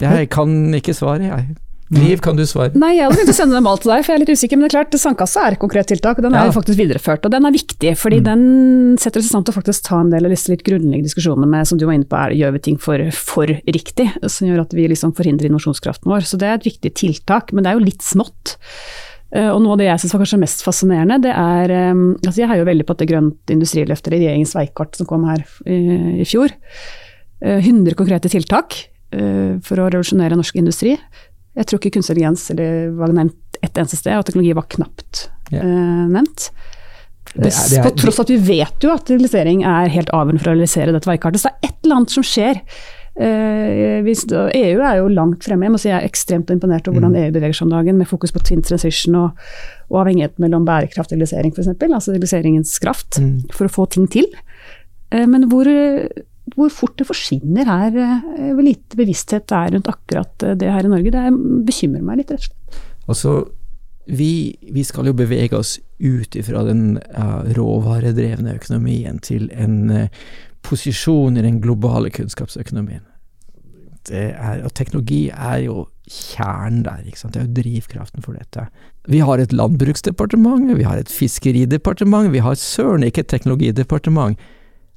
Eh, 0.00 0.16
jeg 0.24 0.30
kan 0.30 0.48
ikke 0.74 0.94
svare, 0.96 1.20
jeg. 1.28 1.56
Liv, 1.92 2.22
kan 2.24 2.38
du 2.38 2.42
svare? 2.48 2.72
Nei, 2.74 2.94
jeg 2.96 3.04
hadde 3.04 3.18
tenkt 3.20 3.28
å 3.28 3.36
sende 3.36 3.52
dem 3.58 3.66
alt 3.68 3.82
til 3.84 3.90
deg, 3.92 4.00
for 4.00 4.14
jeg 4.14 4.16
er 4.16 4.22
litt 4.24 4.30
usikker. 4.32 4.56
Men 4.56 4.64
det 4.64 4.70
er 4.72 4.76
klart, 4.78 4.94
sandkassa 4.96 5.42
er 5.44 5.52
et 5.52 5.60
konkret 5.60 5.90
tiltak, 5.90 6.16
og 6.16 6.22
den 6.24 6.32
er 6.34 6.46
Ja. 6.46 6.50
faktisk 6.54 6.78
videreført. 6.80 7.26
Og 7.26 7.30
den 7.34 7.44
er 7.44 7.52
viktig, 7.52 7.92
fordi 8.00 8.16
Mm. 8.20 8.24
den 8.24 8.96
setter 8.96 9.20
oss 9.20 9.26
i 9.26 9.28
stand 9.28 9.44
til 9.44 9.52
å 9.52 9.60
faktisk 9.60 9.82
ta 9.84 10.00
en 10.00 10.08
del 10.08 10.24
av 10.24 10.30
disse 10.30 10.48
litt 10.48 10.64
grunnleggende 10.64 11.04
diskusjonene 11.04 11.46
med, 11.46 11.66
som 11.68 11.76
du 11.76 11.84
var 11.84 11.92
inne 11.92 12.08
på, 12.08 12.16
er, 12.16 12.32
gjør 12.32 12.52
vi 12.52 12.58
ting 12.60 12.78
for, 12.78 12.96
for 13.12 13.44
riktig? 13.46 14.08
Som 14.26 14.48
gjør 14.48 14.62
at 14.62 14.70
vi 14.72 14.88
liksom 14.88 15.12
forhindrer 15.14 15.50
innovasjonskraften 15.50 16.08
vår. 16.08 16.22
Så 16.24 16.38
det 16.38 16.48
er 16.48 16.54
et 16.54 16.64
viktig 16.64 16.94
tiltak, 16.94 17.52
men 17.52 17.62
det 17.64 17.74
er 17.74 17.78
jo 17.78 17.84
litt 17.84 18.00
smått. 18.00 18.56
Eh, 19.34 19.50
Og 19.52 19.60
noe 19.62 19.72
av 19.72 19.78
det 19.78 19.86
jeg 19.88 19.98
syns 20.00 20.12
var 20.14 20.20
kanskje 20.24 20.40
mest 20.40 20.62
fascinerende, 20.64 21.20
det 21.20 21.32
er 21.36 21.70
eh, 21.70 21.94
altså 22.24 22.36
Jeg 22.36 22.48
heier 22.48 22.64
jo 22.64 22.70
veldig 22.72 22.86
på 22.86 22.90
at 22.92 22.98
det 23.04 23.08
grønt 23.08 23.46
industriløftet, 23.48 24.08
eller 24.08 24.20
regjeringens 24.32 24.54
veikart 24.56 24.96
som 24.96 25.04
kom 25.06 25.24
her 25.24 25.44
i, 25.66 26.20
i 26.20 26.24
fjor. 26.24 26.48
Eh, 27.42 27.60
100 27.60 27.94
konkrete 27.94 28.30
tiltak 28.30 28.72
eh, 28.72 28.91
for 29.62 29.76
å 29.82 29.88
revolusjonere 29.90 30.36
norsk 30.38 30.56
industri. 30.56 30.96
Jeg 31.56 31.66
tror 31.68 31.78
ikke 31.80 31.90
kunstig 31.98 32.16
intelligens 32.16 32.50
eller 32.50 32.90
var 32.96 33.12
nevnt 33.12 33.58
ett 33.62 33.76
eneste 33.78 33.96
sted, 34.00 34.16
og 34.16 34.24
teknologi 34.24 34.54
var 34.56 34.64
knapt 34.72 35.26
yeah. 35.52 35.62
eh, 35.66 36.06
nevnt. 36.08 36.50
Det 37.34 37.46
er- 37.52 37.68
det 37.70 37.78
er- 37.78 37.84
På 37.90 37.96
tross 37.96 38.18
av 38.18 38.24
at 38.24 38.30
vi 38.32 38.38
vet 38.38 38.80
jo 38.82 38.90
at 38.92 39.04
digitalisering 39.06 39.62
er 39.64 39.88
helt 39.88 40.08
avgjørende 40.12 40.40
for 40.42 40.50
å 40.50 40.54
realisere 40.56 40.92
dette 40.92 41.06
veikartet. 41.08 41.40
Så 41.40 41.48
det 41.48 41.54
er 41.62 41.68
et 41.68 41.76
eller 41.84 41.96
annet 41.96 42.10
som 42.10 42.22
skjer. 42.24 42.60
Eh, 43.14 44.00
hvis, 44.02 44.24
EU 44.32 44.80
er 44.80 44.96
jo 44.96 45.08
langt 45.12 45.44
fremme. 45.44 45.64
Jeg 45.68 45.72
må 45.74 45.78
si 45.78 45.88
jeg 45.90 46.00
er 46.02 46.08
ekstremt 46.08 46.48
imponert 46.50 46.88
over 46.88 46.98
Mm. 47.00 47.12
hvordan 47.12 47.16
EU 47.26 47.30
beveger 47.32 47.54
seg 47.54 47.62
om 47.62 47.70
dagen, 47.76 47.98
med 47.98 48.08
fokus 48.08 48.32
på 48.32 48.42
twin 48.42 48.62
transition 48.62 49.14
og, 49.14 49.30
og 49.90 50.00
avhengighet 50.06 50.38
mellom 50.40 50.64
bærekraft 50.64 51.12
og 51.12 51.18
digitalisering 51.20 51.52
f.eks. 51.52 51.68
Altså 51.92 52.12
digitaliseringens 52.16 52.78
kraft, 52.80 53.20
Mm. 53.20 53.44
for 53.52 53.66
å 53.68 53.70
få 53.70 53.88
ting 53.90 54.08
til. 54.08 54.24
Eh, 55.12 55.26
men 55.26 55.48
hvor, 55.50 55.64
hvor 56.56 56.70
fort 56.74 56.96
det 56.98 57.06
forsvinner 57.06 57.68
her, 57.68 57.96
eh, 57.96 58.52
hvor 58.52 58.64
lite 58.66 58.98
bevissthet 58.98 59.46
det 59.50 59.58
er 59.58 59.74
rundt 59.76 59.90
akkurat 59.90 60.46
eh, 60.46 60.56
det 60.58 60.70
her 60.72 60.86
i 60.86 60.90
Norge, 60.90 61.12
det 61.14 61.20
er- 61.20 61.42
bekymrer 61.66 62.02
meg 62.02 62.18
litt, 62.20 62.32
rett 62.34 62.42
og 62.42 62.48
slett. 62.50 62.80
Altså, 63.08 63.34
vi, 64.06 64.58
vi 64.74 64.82
skal 64.82 65.06
jo 65.06 65.14
bevege 65.14 65.56
oss 65.58 65.76
ut 66.02 66.34
ifra 66.34 66.64
den 66.66 66.98
uh, 67.14 67.46
råvaredrevne 67.54 68.56
økonomien 68.58 69.20
til 69.22 69.46
en 69.54 69.90
uh, 69.90 70.08
posisjon 70.66 71.38
i 71.38 71.44
den 71.44 71.60
globale 71.62 72.10
kunnskapsøkonomien. 72.10 73.04
Er, 74.10 74.64
og 74.66 74.72
teknologi 74.74 75.28
er 75.30 75.60
jo 75.62 75.84
kjernen 76.10 76.82
der, 76.82 77.04
ikke 77.06 77.20
sant? 77.20 77.36
det 77.36 77.42
er 77.42 77.46
jo 77.46 77.54
drivkraften 77.60 78.24
for 78.24 78.34
dette. 78.34 78.66
Vi 79.06 79.20
har 79.22 79.38
et 79.38 79.54
landbruksdepartement, 79.54 80.72
vi 80.74 80.82
har 80.82 80.98
et 80.98 81.10
fiskeridepartement, 81.10 82.32
vi 82.34 82.42
har 82.42 82.58
søren 82.58 83.06
ikke 83.06 83.22
et 83.22 83.30
teknologidepartement. 83.30 84.38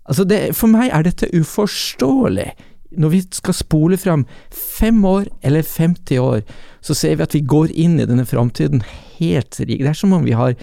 Altså 0.06 0.26
det, 0.30 0.40
for 0.58 0.70
meg 0.72 0.94
er 0.94 1.06
dette 1.06 1.30
uforståelig. 1.34 2.52
Når 2.96 3.12
vi 3.12 3.22
skal 3.36 3.58
spole 3.58 3.98
fram 4.00 4.24
fem 4.54 5.02
år 5.06 5.28
eller 5.44 5.66
50 5.66 6.22
år, 6.22 6.44
så 6.86 6.96
ser 6.96 7.18
vi 7.18 7.26
at 7.26 7.34
vi 7.36 7.42
går 7.42 7.74
inn 7.74 7.98
i 8.00 8.08
denne 8.08 8.28
framtiden 8.30 8.84
helt 9.18 9.58
rik. 9.60 9.82
Det 9.82 9.92
er 9.92 9.98
som 9.98 10.14
om 10.16 10.28
vi 10.28 10.38
har 10.38 10.54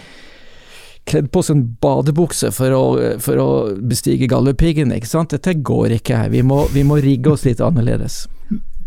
kledd 1.10 1.32
på 1.34 1.42
oss 1.42 1.50
en 1.50 1.64
badebukse 1.82 2.52
for 2.54 2.74
å, 2.76 2.82
for 3.22 3.40
å 3.42 3.48
bestige 3.90 4.28
Galdhøpiggen, 4.30 4.94
ikke 4.94 5.10
sant. 5.10 5.34
Dette 5.34 5.56
går 5.58 5.96
ikke. 5.98 6.20
Vi 6.30 6.44
må, 6.46 6.62
vi 6.72 6.86
må 6.86 7.00
rigge 7.02 7.34
oss 7.34 7.46
litt 7.48 7.60
annerledes. 7.64 8.24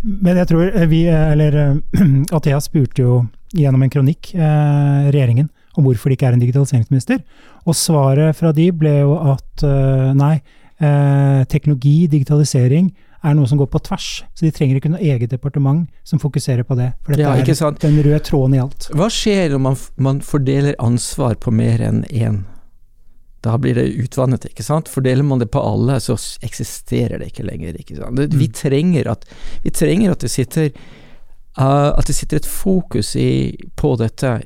Men 0.06 0.40
jeg 0.40 0.50
tror 0.52 0.72
vi, 0.92 1.04
eller 1.10 1.60
eh, 1.60 2.06
Athea 2.38 2.62
spurte 2.64 3.04
jo 3.04 3.20
gjennom 3.56 3.84
en 3.84 3.92
kronikk 3.92 4.32
eh, 4.38 5.12
regjeringen 5.12 5.50
om 5.76 5.84
hvorfor 5.84 6.10
det 6.10 6.18
ikke 6.18 6.30
er 6.30 6.38
en 6.38 6.44
digitaliseringsminister. 6.44 7.20
Og 7.66 7.78
svaret 7.78 8.38
fra 8.38 8.54
de 8.56 8.70
ble 8.76 9.00
jo 9.00 9.16
at 9.34 9.66
eh, 9.66 10.14
nei, 10.18 10.36
eh, 10.78 11.42
teknologi, 11.50 12.06
digitalisering, 12.12 12.92
er 13.26 13.34
noe 13.34 13.50
som 13.50 13.58
går 13.58 13.70
på 13.74 13.82
tvers. 13.88 14.10
Så 14.38 14.46
de 14.46 14.52
trenger 14.54 14.78
ikke 14.80 14.92
noe 14.94 15.02
eget 15.02 15.32
departement 15.34 15.88
som 16.06 16.22
fokuserer 16.22 16.66
på 16.68 16.78
det. 16.78 16.92
For 17.02 17.16
dette 17.16 17.26
Ja, 17.26 17.34
ikke 17.42 17.56
er 17.56 17.62
sant? 17.62 17.82
den 17.82 17.98
røde 17.98 18.20
tråden 18.22 18.58
i 18.58 18.62
alt. 18.62 18.90
Hva 18.94 19.10
skjer 19.10 19.56
når 19.56 19.64
man, 19.66 19.80
man 19.98 20.20
fordeler 20.22 20.78
ansvar 20.84 21.40
på 21.42 21.54
mer 21.56 21.82
enn 21.82 22.04
én? 22.12 22.44
Da 23.46 23.58
blir 23.62 23.78
det 23.78 23.86
utvannet, 24.02 24.48
ikke 24.50 24.66
sant. 24.66 24.90
Fordeler 24.90 25.26
man 25.26 25.42
det 25.42 25.52
på 25.54 25.62
alle, 25.62 26.00
så 26.02 26.18
eksisterer 26.46 27.22
det 27.22 27.30
ikke 27.30 27.46
lenger. 27.46 27.78
Ikke 27.82 27.98
sant? 27.98 28.18
Det, 28.18 28.30
vi, 28.34 28.50
trenger 28.50 29.10
at, 29.12 29.26
vi 29.66 29.74
trenger 29.74 30.16
at 30.16 30.26
det 30.26 30.32
sitter 30.34 30.72
uh, 31.60 31.94
At 31.94 32.08
det 32.10 32.16
sitter 32.18 32.42
et 32.42 32.50
fokus 32.50 33.16
i, 33.16 33.54
på 33.78 33.94
dette 34.02 34.40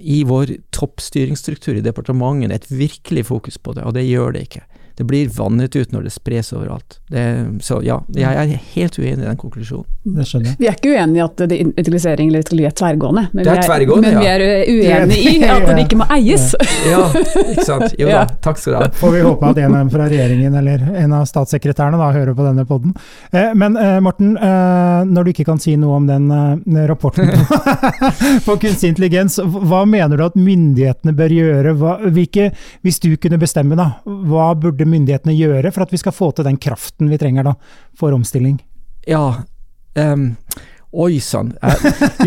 i 0.00 0.22
vår 0.24 0.56
toppstyringsstruktur 0.74 1.78
i 1.78 1.84
departementene, 1.84 2.56
et 2.56 2.68
virkelig 2.70 3.26
fokus 3.28 3.58
på 3.58 3.74
det, 3.76 3.84
og 3.84 3.94
det 3.96 4.06
gjør 4.08 4.36
det 4.36 4.46
ikke. 4.48 4.64
Det 5.00 5.06
blir 5.08 5.30
vannet 5.32 5.72
ut 5.76 5.92
når 5.94 6.02
det 6.04 6.10
spres 6.12 6.50
overalt. 6.52 6.98
Det, 7.08 7.22
så 7.64 7.78
ja, 7.80 8.02
jeg 8.12 8.36
er 8.36 8.50
helt 8.74 8.98
uenig 9.00 9.22
i 9.24 9.28
den 9.30 9.38
konklusjonen. 9.40 9.86
Det 10.04 10.26
skjønner 10.28 10.50
jeg. 10.50 10.56
Vi 10.60 10.68
er 10.68 10.76
ikke 10.76 10.90
uenige 10.92 11.20
i 11.20 11.24
at 11.24 11.40
utilisering 11.80 12.28
eller 12.28 12.44
teknologi 12.44 12.66
er 12.68 12.74
tverrgående, 12.76 13.22
men, 13.32 13.44
Det 13.46 13.52
er 13.52 13.62
vi, 13.62 13.64
tverrgående, 13.70 14.10
men 14.10 14.20
vi 14.20 14.26
ja. 14.28 14.34
er 14.34 14.44
uenige 14.74 15.32
i 15.32 15.40
at 15.54 15.64
det 15.70 15.84
ikke 15.86 15.98
må 16.02 16.06
eies. 16.12 16.44
Ja, 16.84 17.00
ikke 17.46 17.64
sant. 17.64 17.96
Jo 17.96 18.10
da, 18.12 18.26
takk 18.44 18.60
skal 18.60 18.74
du 18.74 18.78
ha. 18.78 18.90
Får 19.00 19.14
vi 19.14 19.22
håpe 19.24 19.50
at 19.54 19.62
en 19.62 19.70
av 19.70 19.78
dem 19.78 19.92
fra 19.94 20.10
regjeringen 20.12 20.58
eller 20.60 20.84
en 21.00 21.16
av 21.16 21.24
statssekretærene 21.32 22.00
da 22.00 22.10
hører 22.18 22.36
på 22.36 22.44
denne 22.44 22.66
podden. 22.68 22.92
Eh, 23.32 23.54
men 23.56 23.80
eh, 23.80 23.96
Morten, 24.04 24.36
eh, 24.36 25.00
når 25.08 25.24
du 25.24 25.32
ikke 25.32 25.48
kan 25.48 25.64
si 25.64 25.78
noe 25.80 25.96
om 26.02 26.10
den 26.10 26.28
rapporten 26.92 27.32
på 28.46 28.58
kunstig 28.60 28.92
intelligens, 28.92 29.40
hva 29.40 29.86
mener 29.88 30.20
du 30.20 30.26
at 30.28 30.36
myndighetene 30.36 31.16
bør 31.16 31.36
gjøre? 31.38 31.74
Hva, 31.80 31.96
hvilke, 32.12 32.50
hvis 32.84 33.00
du 33.00 33.14
kunne 33.16 33.40
bestemme, 33.40 33.80
da, 33.80 33.90
hva 34.04 34.52
burde 34.60 34.88
myndighetene 34.90 35.36
gjøre 35.36 35.72
for 35.74 35.86
at 35.86 35.94
vi 35.94 36.00
skal 36.00 36.14
få 36.16 36.32
til 36.34 36.46
den 36.48 36.58
kraften 36.60 37.10
vi 37.10 37.18
trenger 37.20 37.46
da, 37.50 37.54
for 37.98 38.14
omstilling? 38.16 38.58
Ja, 39.08 39.42
um, 39.96 40.26
oi 40.92 41.20
sann. 41.24 41.54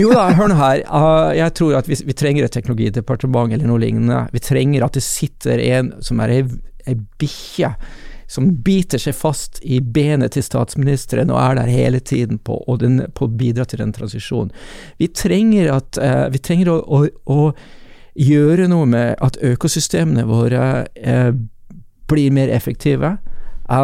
Jo 0.01 0.14
da, 0.16 0.30
hør 0.38 0.49
nå 0.51 0.57
her. 0.59 0.84
Eh, 0.84 1.34
jeg 1.39 1.55
tror 1.59 1.78
at 1.80 1.89
vi, 1.89 1.99
vi 2.07 2.16
trenger 2.18 2.47
et 2.47 2.55
teknologidepartement 2.55 3.53
eller 3.53 3.70
noe 3.70 3.84
lignende. 3.84 4.24
Vi 4.34 4.41
trenger 4.43 4.88
at 4.88 4.97
det 4.97 5.05
sitter 5.05 5.61
en 5.74 5.93
som 6.03 6.24
er 6.24 6.39
ei, 6.39 6.41
ei 6.88 6.97
bikkje 7.22 7.76
som 8.34 8.49
biter 8.66 9.01
seg 9.01 9.14
fast 9.14 9.59
i 9.61 9.78
benet 9.78 10.34
til 10.34 10.45
statsministeren 10.45 11.30
og 11.30 11.38
er 11.41 11.59
der 11.59 11.70
hele 11.70 11.99
tiden 12.01 12.39
på, 12.41 12.57
og 12.68 12.80
den, 12.82 13.03
på 13.14 13.28
å 13.28 13.34
bidra 13.41 13.66
til 13.70 13.84
den 13.84 13.93
transisjonen. 13.93 14.53
Vi 14.97 15.11
trenger, 15.14 15.70
at, 15.76 15.99
eh, 16.01 16.28
vi 16.34 16.41
trenger 16.41 16.72
å, 16.74 16.80
å, 16.82 17.03
å 17.30 17.51
gjøre 18.18 18.70
noe 18.72 18.88
med 18.89 19.22
at 19.22 19.38
økosystemene 19.43 20.26
våre 20.30 20.88
eh, 20.95 21.34
blir 22.14 22.34
mer 22.34 22.51
effektive. 22.53 23.18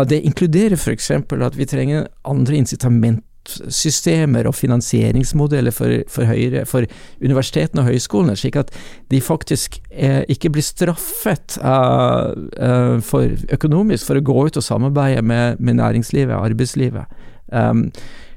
Det 0.10 0.22
inkluderer 0.22 0.78
f.eks. 0.78 1.12
at 1.12 1.58
vi 1.58 1.66
trenger 1.66 2.08
andre 2.28 2.56
incitamentsystemer 2.60 4.48
og 4.48 4.56
finansieringsmodeller 4.56 5.72
for, 5.74 6.04
for, 6.12 6.28
høyre, 6.30 6.66
for 6.70 6.86
universitetene 7.24 7.82
og 7.82 7.90
høyskolene, 7.90 8.36
slik 8.38 8.60
at 8.60 8.74
de 9.10 9.22
faktisk 9.24 9.80
eh, 9.90 10.24
ikke 10.30 10.52
blir 10.54 10.66
straffet 10.68 11.58
uh, 11.64 12.36
uh, 12.60 13.00
for, 13.02 13.34
økonomisk 13.56 14.12
for 14.12 14.20
å 14.20 14.26
gå 14.30 14.48
ut 14.50 14.60
og 14.60 14.68
samarbeide 14.68 15.24
med, 15.24 15.64
med 15.64 15.80
næringslivet, 15.80 16.36
arbeidslivet. 16.36 17.22
Um, 17.50 17.88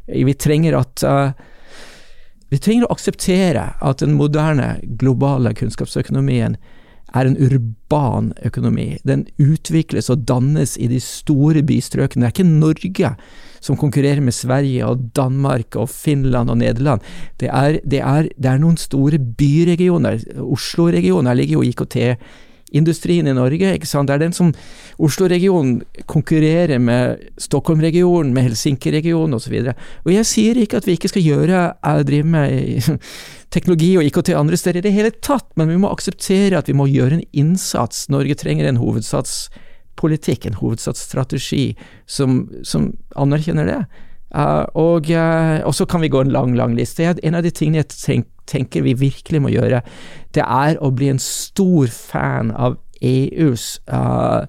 vi 0.07 0.34
trenger 0.38 0.78
at 0.78 1.03
uh, 1.05 1.32
vi 2.53 2.59
trenger 2.61 2.84
å 2.84 2.93
akseptere 2.93 3.64
at 3.80 4.03
den 4.05 4.12
moderne, 4.18 4.76
globale 5.01 5.55
kunnskapsøkonomien 5.57 6.59
er 7.14 7.28
en 7.28 7.36
urban 7.36 8.32
økonomi. 8.44 8.96
Den 9.06 9.26
utvikles 9.42 10.10
og 10.12 10.26
dannes 10.28 10.76
i 10.80 10.88
de 10.90 11.00
store 11.00 11.62
bystrøkene. 11.66 12.26
Det 12.26 12.30
er 12.30 12.36
ikke 12.36 12.50
Norge 12.50 13.14
som 13.62 13.78
konkurrerer 13.78 14.20
med 14.24 14.34
Sverige 14.34 14.86
og 14.86 15.04
Danmark 15.16 15.76
og 15.78 15.88
Finland 15.92 16.50
og 16.50 16.58
Nederland. 16.58 17.00
Det 17.40 17.48
er, 17.48 17.78
det 17.86 18.00
er, 18.00 18.28
det 18.34 18.50
er 18.50 18.62
noen 18.62 18.78
store 18.80 19.18
byregioner. 19.18 20.18
Oslo-regionen, 20.42 21.36
ligger 21.38 21.60
jo 21.60 21.68
IKT-industrien 22.72 23.26
i 23.26 23.34
Norge. 23.34 23.74
ikke 23.74 23.86
sant? 23.86 24.08
Det 24.08 24.14
er 24.14 24.18
den 24.18 24.32
som 24.32 24.52
Oslo-regionen 24.98 25.82
konkurrerer 26.06 26.78
med 26.78 27.18
Stockholm-regionen, 27.38 28.32
med 28.32 28.48
Helsinki-regionen 28.48 29.34
osv. 29.34 29.52
Og, 29.52 29.64
så 29.64 29.74
og 30.04 30.12
jeg 30.12 30.26
sier 30.26 30.56
ikke 30.56 30.78
at 30.78 30.86
vi 30.86 30.96
ikke 30.96 31.08
skal 31.08 31.22
gjøre, 31.22 31.74
jeg 31.84 32.06
drive 32.06 32.24
med 32.24 32.88
teknologi 33.54 33.96
og 33.96 34.04
IKT 34.04 34.34
andre 34.34 34.56
steder 34.56 34.80
i 34.80 34.86
det 34.86 34.92
hele 34.92 35.10
tatt, 35.10 35.50
men 35.56 35.68
vi 35.68 35.76
må 35.76 35.90
akseptere 35.92 36.58
at 36.58 36.68
vi 36.68 36.76
må 36.76 36.86
gjøre 36.86 37.20
en 37.20 37.26
innsats. 37.32 38.08
Norge 38.08 38.34
trenger 38.34 38.68
en 38.68 38.80
hovedsatspolitikk, 38.80 40.46
en 40.46 40.60
hovedsatsstrategi, 40.60 41.76
som, 42.06 42.48
som 42.64 42.92
anerkjenner 43.16 43.68
det. 43.68 43.82
Uh, 44.33 44.64
og, 44.80 45.11
uh, 45.12 45.70
så 45.72 45.87
kan 45.87 46.01
vi 46.01 46.09
gå 46.09 46.22
en 46.24 46.33
lang, 46.33 46.57
lang 46.57 46.76
liste. 46.76 47.05
En 47.05 47.37
av 47.37 47.45
de 47.45 47.53
tingene 47.53 47.83
jeg 47.83 47.93
tenk, 47.93 48.28
tenker 48.49 48.85
vi 48.87 48.97
virkelig 48.97 49.43
må 49.45 49.53
gjøre, 49.53 49.83
det 50.33 50.45
er 50.45 50.78
å 50.80 50.93
bli 50.95 51.11
en 51.12 51.20
stor 51.22 51.91
fan 51.93 52.53
av 52.57 52.78
EUs 53.05 53.76
uh, 53.93 54.49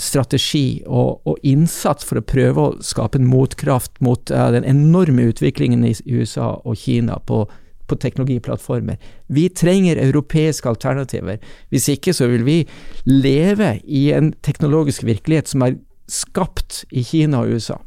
strategi 0.00 0.80
og, 0.86 1.20
og, 1.28 1.36
innsats 1.44 2.06
for 2.08 2.20
å 2.20 2.24
prøve 2.24 2.62
å 2.62 2.76
skape 2.84 3.20
en 3.20 3.28
motkraft 3.28 3.98
mot 4.00 4.22
den 4.30 4.64
enorme 4.64 5.26
utviklingen 5.28 5.84
i 5.84 5.92
USA 6.08 6.54
og 6.64 6.78
Kina 6.80 7.18
på 7.28 7.44
på 7.90 7.96
teknologiplattformer. 7.98 9.00
Vi 9.34 9.48
trenger 9.48 9.98
europeiske 9.98 10.68
alternativer. 10.70 11.40
Hvis 11.74 11.88
ikke 11.90 12.14
så 12.14 12.28
vil 12.30 12.44
vi 12.46 12.58
leve 13.02 13.80
i 13.82 14.12
en 14.14 14.30
teknologisk 14.46 15.02
virkelighet 15.08 15.50
som 15.50 15.66
er 15.66 15.78
skapt 16.06 16.84
i 16.94 17.02
Kina 17.02 17.42
og 17.42 17.56
USA. 17.56 17.80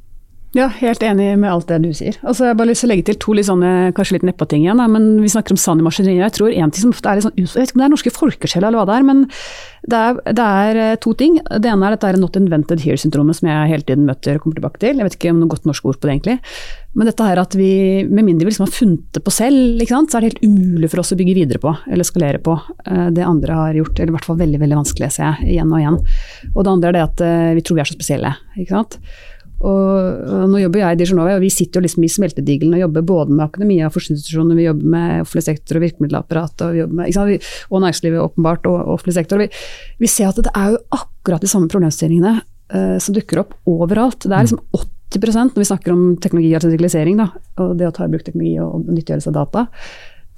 Ja, 0.54 0.68
helt 0.70 1.01
enig 1.01 1.32
med 1.41 1.49
alt 1.49 1.66
det 1.72 1.80
du 1.82 1.88
sier. 1.97 2.20
Altså, 2.22 2.43
jeg 2.45 2.54
har 2.54 2.58
bare 2.60 2.70
lyst 2.70 2.84
til 2.84 2.91
å 2.91 2.93
legge 2.93 3.08
til 3.08 3.16
to 3.18 3.34
litt 3.34 3.47
sånne, 3.47 3.89
kanskje 3.97 4.20
litt 4.20 4.26
nedpå-ting 4.28 4.62
igjen. 4.62 4.82
Men 4.93 5.08
Vi 5.24 5.32
snakker 5.34 5.56
om 5.56 5.58
sand 5.58 5.82
i 5.82 5.86
maskineriet. 5.88 6.28
Jeg 6.28 6.36
tror 6.38 6.54
en 6.54 6.70
ting 6.74 6.84
som 6.84 6.91
ofte 6.93 7.10
er 7.10 7.18
litt 7.18 7.26
sånn, 7.26 7.34
jeg 7.39 7.49
vet 7.49 7.72
ikke 7.72 7.80
om 7.80 7.82
det 7.82 7.88
er 7.88 7.93
norske 7.95 8.14
folkesjeler 8.14 8.68
eller 8.70 8.78
hva 8.78 8.86
det 8.86 8.97
er, 8.99 9.08
men 9.08 9.24
det 9.89 9.97
er, 9.97 10.20
det 10.30 10.45
er, 10.45 10.82
eh, 10.84 10.99
to 11.01 11.16
ting. 11.18 11.39
Det 11.41 11.72
ene 11.72 11.88
er 11.89 11.97
dette 11.97 12.12
er 12.12 12.20
not 12.22 12.38
invented 12.38 12.86
here-syndromet 12.86 13.39
som 13.39 13.49
jeg 13.49 13.72
hele 13.72 13.88
tiden 13.88 14.06
møter 14.06 14.38
og 14.38 14.45
kommer 14.45 14.60
tilbake 14.62 14.80
til. 14.84 15.01
Jeg 15.01 15.10
vet 15.10 15.18
ikke 15.18 15.34
om 15.34 15.41
noe 15.41 15.49
godt 15.56 15.66
norsk 15.66 15.89
ord 15.89 15.97
på 15.97 16.06
det 16.06 16.14
egentlig. 16.14 16.38
Men 16.93 17.10
dette 17.10 17.26
her 17.26 17.41
at 17.41 17.58
vi, 17.58 18.06
med 18.06 18.22
mindre 18.22 18.45
vi 18.45 18.54
liksom 18.54 18.68
har 18.68 18.78
funnet 18.78 19.10
det 19.18 19.26
på 19.26 19.34
selv, 19.34 19.82
så 19.82 20.20
er 20.20 20.22
det 20.22 20.32
helt 20.36 20.45
umulig 20.45 20.91
for 20.93 21.01
oss 21.01 21.16
å 21.16 21.18
bygge 21.18 21.34
videre 21.34 21.58
på 21.58 21.74
eller 21.89 22.06
skalere 22.06 22.38
på 22.38 22.54
eh, 22.86 23.10
det 23.10 23.26
andre 23.26 23.58
har 23.58 23.82
gjort. 23.82 23.97
Eller 23.97 24.14
i 24.14 24.18
hvert 24.20 24.30
fall 24.30 24.38
veldig 24.45 24.62
veldig 24.62 24.82
vanskelig, 24.84 25.10
ser 25.18 25.32
jeg 25.32 25.58
igjen 25.58 25.74
og 25.74 25.82
igjen. 25.82 26.01
Og 26.54 26.62
det 26.62 26.76
andre 26.78 26.93
er 26.93 26.99
det 26.99 27.08
at 27.10 27.26
eh, 27.26 27.54
vi 27.58 27.66
tror 27.66 27.82
vi 27.82 27.88
er 27.88 27.89
så 27.89 27.97
spesielle. 27.97 28.36
ikke 28.54 28.78
sant? 28.78 29.01
Og, 29.64 30.24
og, 30.28 30.47
nå 30.51 30.59
jobber 30.59 30.82
jeg 30.82 30.95
i 30.95 30.99
Dijonova, 30.99 31.38
og 31.38 31.43
vi 31.43 31.51
sitter 31.53 31.80
jo 31.80 31.86
liksom 31.86 32.03
i 32.03 32.11
smeltedigelen 32.11 32.76
og 32.76 32.82
jobber 32.84 33.05
både 33.07 33.36
med 33.36 33.45
akademia 33.45 33.88
og 33.88 33.95
forskningsinstitusjoner, 33.95 34.59
vi 34.59 34.66
jobber 34.68 34.89
med 34.95 35.24
offentlig 35.24 35.45
sektor 35.45 35.80
og 35.80 35.86
virkemiddelapparat, 35.86 36.64
og, 36.66 36.95
med, 36.99 37.45
og 37.70 37.84
næringslivet 37.86 38.26
åpenbart, 38.26 38.68
og, 38.68 38.82
offentlig 38.97 39.16
sektor. 39.16 39.39
Vi, 39.39 39.47
vi, 40.03 40.11
ser 40.11 40.34
at 40.34 40.41
det 40.43 40.51
er 40.51 40.74
jo 40.76 40.82
akkurat 40.99 41.45
de 41.45 41.51
samme 41.51 41.72
problemstillingene 41.72 42.36
uh, 42.41 42.97
som 42.99 43.16
dukker 43.16 43.45
opp 43.45 43.55
overalt. 43.70 44.28
Det 44.28 44.36
er 44.36 44.49
liksom 44.49 44.61
80 45.14 45.39
når 45.53 45.61
vi 45.61 45.70
snakker 45.70 45.93
om 45.93 46.05
teknologi 46.20 46.51
og 46.57 46.66
digitalisering, 46.66 47.20
da, 47.22 47.30
og 47.61 47.76
det 47.80 47.88
å 47.88 47.95
ta 47.95 48.07
i 48.07 48.11
bruk 48.11 48.26
teknologi 48.26 48.57
og 48.59 48.88
nyttiggjøre 48.89 49.28
seg 49.28 49.38
data. 49.38 49.68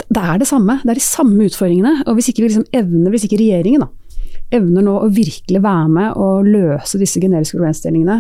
Det 0.06 0.22
er 0.22 0.42
det 0.42 0.50
samme. 0.50 0.82
Det 0.84 0.92
er 0.92 1.00
de 1.00 1.06
samme 1.06 1.48
utfordringene. 1.48 2.02
Og 2.06 2.18
hvis 2.18 2.28
ikke 2.30 2.44
vi 2.44 2.50
liksom 2.52 2.68
evner, 2.76 3.14
hvis 3.14 3.26
ikke 3.26 3.40
regjeringen 3.40 3.86
da, 3.86 3.88
evner 4.54 4.86
nå 4.86 5.00
å 5.00 5.10
virkelig 5.10 5.62
være 5.64 5.94
med 5.96 6.20
og 6.22 6.50
løse 6.50 7.00
disse 7.02 7.24
generiske 7.24 7.58
problemstillingene 7.58 8.20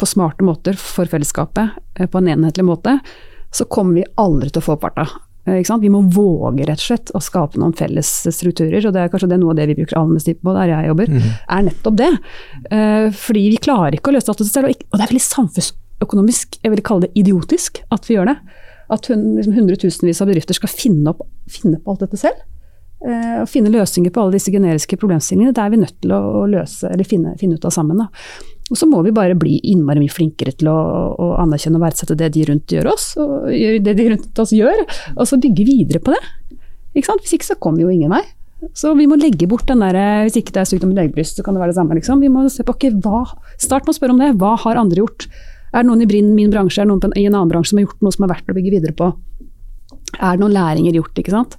på 0.00 0.08
smarte 0.08 0.46
måter 0.46 0.78
for 0.80 1.08
fellesskapet 1.10 1.76
eh, 1.98 2.08
på 2.08 2.20
en 2.20 2.30
enhetlig 2.32 2.64
måte, 2.66 2.98
så 3.52 3.66
kommer 3.68 4.00
vi 4.00 4.06
aldri 4.20 4.50
til 4.50 4.62
å 4.62 4.66
få 4.68 4.76
opp 4.76 4.86
farta. 4.86 5.06
Eh, 5.48 5.76
vi 5.80 5.90
må 5.92 6.02
våge 6.12 6.66
rett 6.68 6.80
og 6.80 6.86
slett 6.86 7.12
å 7.16 7.22
skape 7.24 7.60
noen 7.60 7.74
felles 7.76 8.08
strukturer, 8.36 8.84
og 8.84 8.94
det 8.94 9.04
er 9.04 9.12
kanskje 9.12 9.30
det 9.32 9.40
noe 9.40 9.54
av 9.54 9.60
det 9.60 9.70
vi 9.70 9.78
bruker 9.80 9.98
aller 9.98 10.18
mest 10.18 10.28
tid 10.28 10.40
på 10.42 10.54
der 10.56 10.72
jeg 10.72 10.90
jobber, 10.90 11.12
mm. 11.12 11.30
er 11.56 11.66
nettopp 11.68 11.98
det. 12.00 12.10
Eh, 12.70 13.06
fordi 13.16 13.46
vi 13.54 13.62
klarer 13.62 13.96
ikke 13.96 14.12
å 14.12 14.16
løse 14.16 14.30
dette 14.30 14.48
selv, 14.48 14.70
og 14.70 14.96
det 14.98 15.04
er 15.04 15.12
veldig 15.14 15.26
samfunnsøkonomisk, 15.26 16.60
jeg 16.60 16.74
vil 16.74 16.84
kalle 16.86 17.08
det 17.08 17.24
idiotisk, 17.24 17.82
at 17.90 18.08
vi 18.08 18.18
gjør 18.18 18.32
det. 18.32 18.38
At 18.90 19.06
liksom 19.06 19.54
hundretusenvis 19.54 20.20
av 20.22 20.30
bedrifter 20.30 20.56
skal 20.56 20.72
finne 20.72 21.12
opp, 21.12 21.22
finne 21.50 21.78
på 21.78 21.92
alt 21.92 22.02
dette 22.02 22.18
selv. 22.18 22.40
Og 23.00 23.46
finne 23.48 23.70
løsninger 23.70 24.10
på 24.12 24.20
alle 24.20 24.34
disse 24.34 24.50
generiske 24.52 24.98
problemstillingene. 24.98 25.54
Det 25.54 25.62
er 25.62 25.70
vi 25.72 25.78
nødt 25.78 25.94
til 26.02 26.10
å 26.12 26.42
løse, 26.50 26.90
eller 26.90 27.06
finne, 27.06 27.36
finne 27.38 27.54
ut 27.54 27.68
av 27.70 27.72
sammen. 27.72 28.02
Da. 28.02 28.08
Og 28.70 28.78
så 28.78 28.86
må 28.86 29.00
vi 29.02 29.14
bare 29.14 29.34
bli 29.38 29.56
innmari 29.72 30.02
mye 30.04 30.14
flinkere 30.14 30.54
til 30.54 30.70
å, 30.70 30.78
å, 31.18 31.30
anerkjenne 31.42 31.80
og 31.80 31.86
verdsette 31.88 32.16
det 32.18 32.30
de 32.36 32.44
rundt 32.46 32.70
gjør 32.70 32.92
oss, 32.92 33.12
og 33.18 33.48
det 33.50 33.94
de 33.98 34.10
rundt 34.12 34.42
oss 34.42 34.52
gjør, 34.54 34.84
og 35.16 35.24
så 35.26 35.38
bygge 35.42 35.66
videre 35.66 36.02
på 36.02 36.14
det. 36.14 36.20
Ikke 36.94 37.16
Hvis 37.18 37.34
ikke 37.34 37.48
så 37.50 37.58
kommer 37.58 37.82
jo 37.82 37.90
ingen 37.90 38.12
vei. 38.14 38.22
Så 38.76 38.92
vi 38.94 39.06
må 39.08 39.16
legge 39.16 39.46
bort 39.48 39.64
den 39.70 39.80
der 39.80 39.96
Hvis 40.26 40.36
ikke 40.36 40.52
det 40.52 40.60
er 40.60 40.68
sykdom 40.68 40.90
i 40.92 40.98
legebryst, 40.98 41.38
så 41.38 41.44
kan 41.46 41.56
det 41.56 41.62
være 41.62 41.72
det 41.72 41.78
samme, 41.78 41.96
liksom. 41.96 42.20
Vi 42.20 42.28
må 42.28 42.44
se 42.52 42.66
på 42.66 42.74
okay, 42.76 42.92
hva 42.92 43.22
Start 43.56 43.86
med 43.86 43.94
å 43.94 43.96
spørre 43.96 44.14
om 44.16 44.20
det. 44.20 44.34
Hva 44.40 44.52
har 44.66 44.80
andre 44.80 45.00
gjort? 45.00 45.28
Er 45.70 45.84
det 45.84 45.88
noen 45.88 46.02
i 46.02 46.22
min 46.26 46.50
bransje, 46.52 46.82
er 46.82 46.88
det 46.88 46.92
noen 46.92 47.14
i 47.16 47.24
en 47.28 47.36
annen 47.36 47.50
bransje 47.50 47.72
som 47.72 47.80
har 47.80 47.86
gjort 47.86 48.02
noe 48.04 48.14
som 48.14 48.26
er 48.26 48.32
verdt 48.34 48.50
å 48.50 48.56
bygge 48.56 48.74
videre 48.74 48.96
på? 48.96 49.12
Er 50.18 50.36
det 50.36 50.42
noen 50.42 50.56
læringer 50.56 50.98
gjort, 50.98 51.22
ikke 51.22 51.34
sant? 51.34 51.56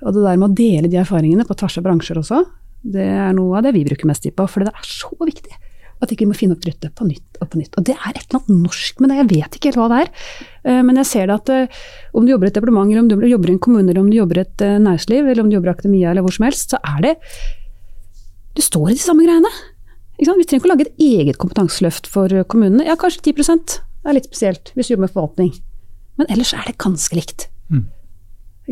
Og 0.00 0.14
det 0.16 0.22
der 0.24 0.38
med 0.40 0.48
å 0.48 0.56
dele 0.56 0.90
de 0.90 1.00
erfaringene 1.02 1.44
på 1.44 1.56
tvers 1.60 1.76
av 1.80 1.84
bransjer 1.84 2.20
også, 2.22 2.44
det 2.94 3.04
er 3.04 3.34
noe 3.36 3.58
av 3.58 3.66
det 3.66 3.74
vi 3.76 3.84
bruker 3.84 4.08
mest 4.08 4.24
tid 4.24 4.36
på, 4.38 4.46
for 4.48 4.64
det 4.64 4.72
er 4.72 4.86
så 4.86 5.10
viktig. 5.18 5.58
At 6.00 6.12
ikke 6.12 6.24
vi 6.24 6.30
må 6.30 6.36
finne 6.36 6.56
opp 6.56 6.62
kruttet 6.64 6.94
på 6.96 7.06
nytt 7.06 7.40
og 7.42 7.50
på 7.52 7.60
nytt. 7.60 7.74
Og 7.76 7.86
det 7.88 7.96
er 7.96 8.14
et 8.14 8.22
eller 8.22 8.40
annet 8.40 8.62
norsk 8.68 9.02
med 9.02 9.12
det, 9.12 9.18
jeg 9.20 9.30
vet 9.32 9.56
ikke 9.58 9.70
helt 9.70 9.80
hva 9.80 9.88
det 9.92 9.98
er. 10.04 10.12
Eh, 10.64 10.80
men 10.86 11.00
jeg 11.00 11.10
ser 11.10 11.28
det 11.28 11.36
at 11.36 11.52
eh, 11.54 11.82
om 12.16 12.26
du 12.26 12.32
jobber 12.32 12.48
i 12.48 12.52
et 12.52 12.56
departement, 12.56 12.92
eller 12.92 13.04
om 13.04 13.10
du 13.10 13.28
jobber 13.28 13.52
i 13.52 13.56
en 13.56 13.62
kommune, 13.66 13.86
eller 13.88 14.02
om 14.02 14.08
du 14.12 14.16
jobber 14.16 14.40
i 14.40 14.44
et 14.46 14.64
eh, 14.66 14.78
næringsliv, 14.80 15.28
eller 15.28 15.44
om 15.44 15.50
du 15.50 15.58
jobber 15.58 15.72
i 15.72 15.74
akademia, 15.76 16.10
eller 16.12 16.26
hvor 16.26 16.36
som 16.36 16.48
helst, 16.48 16.74
så 16.74 16.80
er 16.96 17.04
det 17.04 17.14
Du 18.56 18.62
står 18.64 18.90
i 18.90 18.96
de 18.98 19.04
samme 19.04 19.22
greiene. 19.22 19.50
Vi 20.18 20.26
trenger 20.26 20.58
ikke 20.58 20.68
å 20.68 20.72
lage 20.72 20.88
et 20.88 20.98
eget 21.00 21.38
kompetanseløft 21.40 22.08
for 22.10 22.32
kommunene. 22.50 22.84
Ja, 22.88 22.96
kanskje 22.98 23.30
10 23.30 23.46
det 24.00 24.08
er 24.08 24.16
litt 24.16 24.26
spesielt, 24.28 24.72
hvis 24.74 24.88
du 24.88 24.94
jobber 24.94 25.06
med 25.06 25.14
forvaltning. 25.14 25.52
Men 26.18 26.28
ellers 26.32 26.52
er 26.56 26.64
det 26.66 26.80
ganske 26.80 27.16
likt. 27.16 27.46
Mm. 27.70 27.86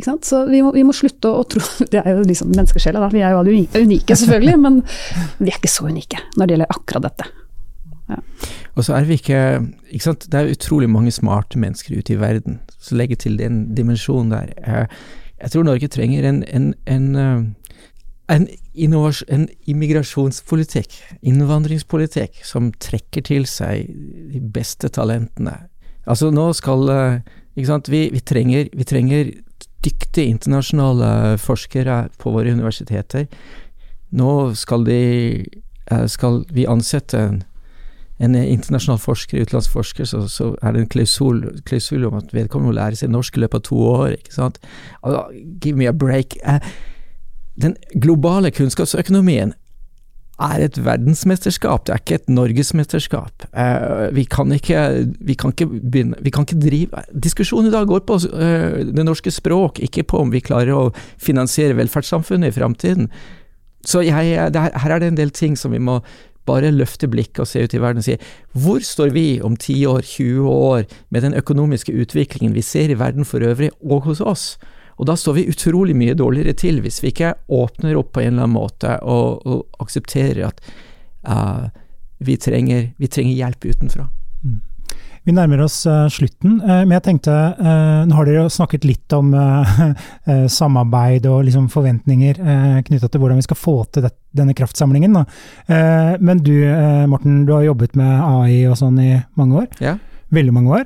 Så 0.04 0.44
vi 0.48 0.62
må, 0.62 0.72
vi 0.74 0.84
må, 0.86 0.94
slutte 0.96 1.30
å, 1.30 1.42
tro 1.48 1.62
Det 1.92 2.00
er 2.02 2.16
jo 2.16 2.24
liksom 2.26 2.52
menneskesjela, 2.54 3.02
da. 3.02 3.10
Vi 3.12 3.22
er 3.24 3.34
jo 3.34 3.42
alle 3.42 3.54
unike, 3.82 4.16
selvfølgelig, 4.16 4.56
men 4.62 4.80
vi 5.38 5.50
er 5.50 5.58
ikke 5.58 5.72
så 5.72 5.88
unike 5.88 6.22
når 6.36 6.46
det 6.46 6.56
gjelder 6.56 6.74
akkurat 6.74 7.06
dette. 7.08 7.28
Ja. 8.08 8.18
Og 8.78 8.84
så 8.86 8.94
er 8.96 9.06
vi 9.08 9.18
ikke, 9.18 9.40
ikke 9.90 10.06
sant? 10.06 10.26
Det 10.30 10.40
er 10.40 10.52
utrolig 10.52 10.88
mange 10.90 11.12
smarte 11.12 11.58
mennesker 11.60 11.98
ute 11.98 12.14
i 12.14 12.20
verden. 12.20 12.60
Så 12.78 12.96
legge 12.96 13.18
til 13.18 13.38
den 13.40 13.74
dimensjonen 13.76 14.30
der. 14.32 14.52
Jeg 15.38 15.50
tror 15.52 15.66
Norge 15.66 15.88
trenger 15.88 16.28
en, 16.28 16.44
en, 16.46 16.68
en, 16.86 17.08
eh, 17.16 17.42
en, 18.34 18.46
en 19.28 19.48
immigrasjonspolitikk, 19.66 20.94
innvandringspolitikk, 21.22 22.40
som 22.46 22.72
trekker 22.72 23.26
til 23.28 23.46
seg 23.50 23.90
de 24.32 24.40
beste 24.54 24.88
talentene. 24.94 25.56
Altså 26.08 26.30
nå 26.32 26.48
skal 26.56 26.88
eh, 26.94 27.20
ikke 27.58 27.70
sant? 27.70 27.90
Vi, 27.92 28.08
vi, 28.14 28.22
trenger, 28.24 28.70
vi 28.72 28.86
trenger 28.88 29.30
dyktige 29.84 30.26
internasjonale 30.26 31.38
forskere 31.38 32.08
på 32.18 32.32
våre 32.34 32.52
universiteter. 32.52 33.26
Nå 34.10 34.54
skal, 34.54 34.84
de, 34.84 35.44
eh, 35.90 36.06
skal 36.06 36.44
vi 36.54 36.66
ansette 36.66 37.18
en, 37.18 37.42
en 38.18 38.34
internasjonal 38.34 38.98
forsker, 38.98 39.42
utenlandsk 39.42 39.72
forsker, 39.72 40.04
så, 40.04 40.24
så, 40.28 40.54
er 40.62 40.72
det 40.72 40.80
en 40.80 40.88
klausul, 40.88 41.42
klausul, 41.64 42.04
om 42.08 42.18
at 42.18 42.34
vedkommende 42.34 42.72
må 42.72 42.78
lære 42.80 42.96
seg 42.96 43.12
norsk 43.12 43.36
i 43.36 43.44
løpet 43.44 43.60
av 43.60 43.66
to 43.68 43.76
år. 43.76 44.16
ikke 44.18 44.34
sant? 44.34 44.58
Give 45.62 45.76
me 45.76 45.86
a 45.86 45.92
break. 45.92 46.36
Eh, 46.42 46.60
den 47.62 47.76
globale 48.00 48.50
kunnskapsøkonomien 48.50 49.54
er 50.38 50.62
et 50.62 50.78
verdensmesterskap, 50.84 51.86
det 51.86 51.94
er 51.94 52.02
ikke 52.02 52.18
et 52.20 52.30
norgesmesterskap. 52.30 53.48
Uh, 53.50 54.06
vi, 54.14 54.24
kan 54.30 54.52
ikke, 54.54 54.82
vi, 55.18 55.34
kan 55.38 55.54
ikke 55.54 55.66
begynne, 55.66 56.18
vi 56.22 56.32
kan 56.34 56.46
ikke 56.46 56.60
drive 56.62 57.02
Diskusjonen 57.10 57.70
i 57.70 57.74
dag 57.74 57.88
går 57.90 58.04
på 58.06 58.20
uh, 58.30 58.78
det 58.86 59.06
norske 59.06 59.32
språk, 59.34 59.82
ikke 59.82 60.06
på 60.08 60.22
om 60.22 60.32
vi 60.34 60.44
klarer 60.44 60.74
å 60.76 60.86
finansiere 61.18 61.76
velferdssamfunnet 61.78 62.52
i 62.52 62.58
framtiden. 62.58 63.10
Så 63.86 64.02
jeg, 64.06 64.34
er, 64.34 64.54
her 64.54 64.94
er 64.94 65.02
det 65.02 65.12
en 65.12 65.20
del 65.20 65.34
ting 65.34 65.56
som 65.58 65.74
vi 65.74 65.82
må 65.82 66.00
bare 66.48 66.72
løfte 66.72 67.08
blikket 67.10 67.42
og 67.44 67.50
se 67.50 67.62
ut 67.64 67.74
i 67.76 67.80
verden 67.82 68.00
og 68.00 68.06
si 68.06 68.16
hvor 68.56 68.80
står 68.84 69.12
vi 69.12 69.26
om 69.44 69.56
10 69.56 69.84
år, 69.90 70.06
20 70.06 70.48
år 70.48 70.86
med 71.12 71.26
den 71.26 71.36
økonomiske 71.36 71.92
utviklingen 71.92 72.56
vi 72.56 72.64
ser 72.64 72.92
i 72.92 72.98
verden 72.98 73.28
for 73.28 73.44
øvrig, 73.44 73.70
og 73.82 74.08
hos 74.08 74.22
oss? 74.24 74.54
Og 74.98 75.06
da 75.06 75.16
står 75.16 75.36
vi 75.38 75.48
utrolig 75.50 75.96
mye 75.96 76.16
dårligere 76.18 76.56
til 76.58 76.80
hvis 76.82 77.00
vi 77.02 77.12
ikke 77.12 77.34
åpner 77.54 77.98
opp 77.98 78.12
på 78.16 78.22
en 78.24 78.32
eller 78.32 78.48
annen 78.48 78.56
måte 78.56 78.98
og, 79.06 79.44
og 79.46 79.84
aksepterer 79.84 80.48
at 80.50 80.62
uh, 81.28 81.68
vi, 82.18 82.34
trenger, 82.40 82.90
vi, 82.98 83.10
trenger, 83.10 83.36
hjelp 83.38 83.68
utenfra. 83.68 84.08
Mm. 84.42 84.58
Vi 85.28 85.34
nærmer 85.36 85.60
oss 85.60 85.76
uh, 85.86 86.06
slutten, 86.10 86.56
uh, 86.64 86.82
men 86.82 86.96
jeg 86.96 87.04
tenkte 87.04 87.34
uh, 87.58 88.06
Nå 88.08 88.16
har 88.16 88.26
dere 88.26 88.46
jo 88.46 88.52
snakket 88.52 88.86
litt 88.88 89.14
om 89.14 89.34
samarbeid 90.58 91.28
og 91.30 91.44
liksom 91.46 91.68
forventninger 91.72 92.40
knytta 92.86 93.10
til 93.10 93.22
hvordan 93.22 93.38
vi 93.38 93.46
skal 93.46 93.58
få 93.58 93.76
til 93.92 94.08
denne 94.36 94.54
kraftsamlingen. 94.56 95.14
men 96.20 96.42
du 96.44 96.54
Morten, 97.10 97.44
du 97.46 97.52
har 97.54 97.66
jobbet 97.66 97.96
med 97.96 98.12
AI 98.22 98.66
og 98.70 98.76
sånn 98.80 98.98
i 99.02 99.12
mange 99.38 99.64
år. 99.64 99.68
Ja. 99.84 99.96
Veldig 100.34 100.54
mange 100.54 100.80
år. 100.80 100.84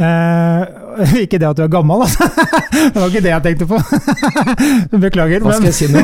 Uh, 0.00 0.64
ikke 1.24 1.36
det 1.36 1.44
at 1.44 1.58
du 1.58 1.62
er 1.66 1.70
gammel, 1.72 2.00
altså. 2.06 2.24
det 2.92 2.96
var 2.96 3.10
ikke 3.10 3.20
det 3.20 3.32
jeg 3.34 3.44
tenkte 3.44 3.66
på. 3.68 3.80
Beklager. 5.04 5.44
Hva 5.44 5.58
skal 5.58 5.68
jeg 5.68 5.76
si 5.76 5.88
nå? 5.92 6.00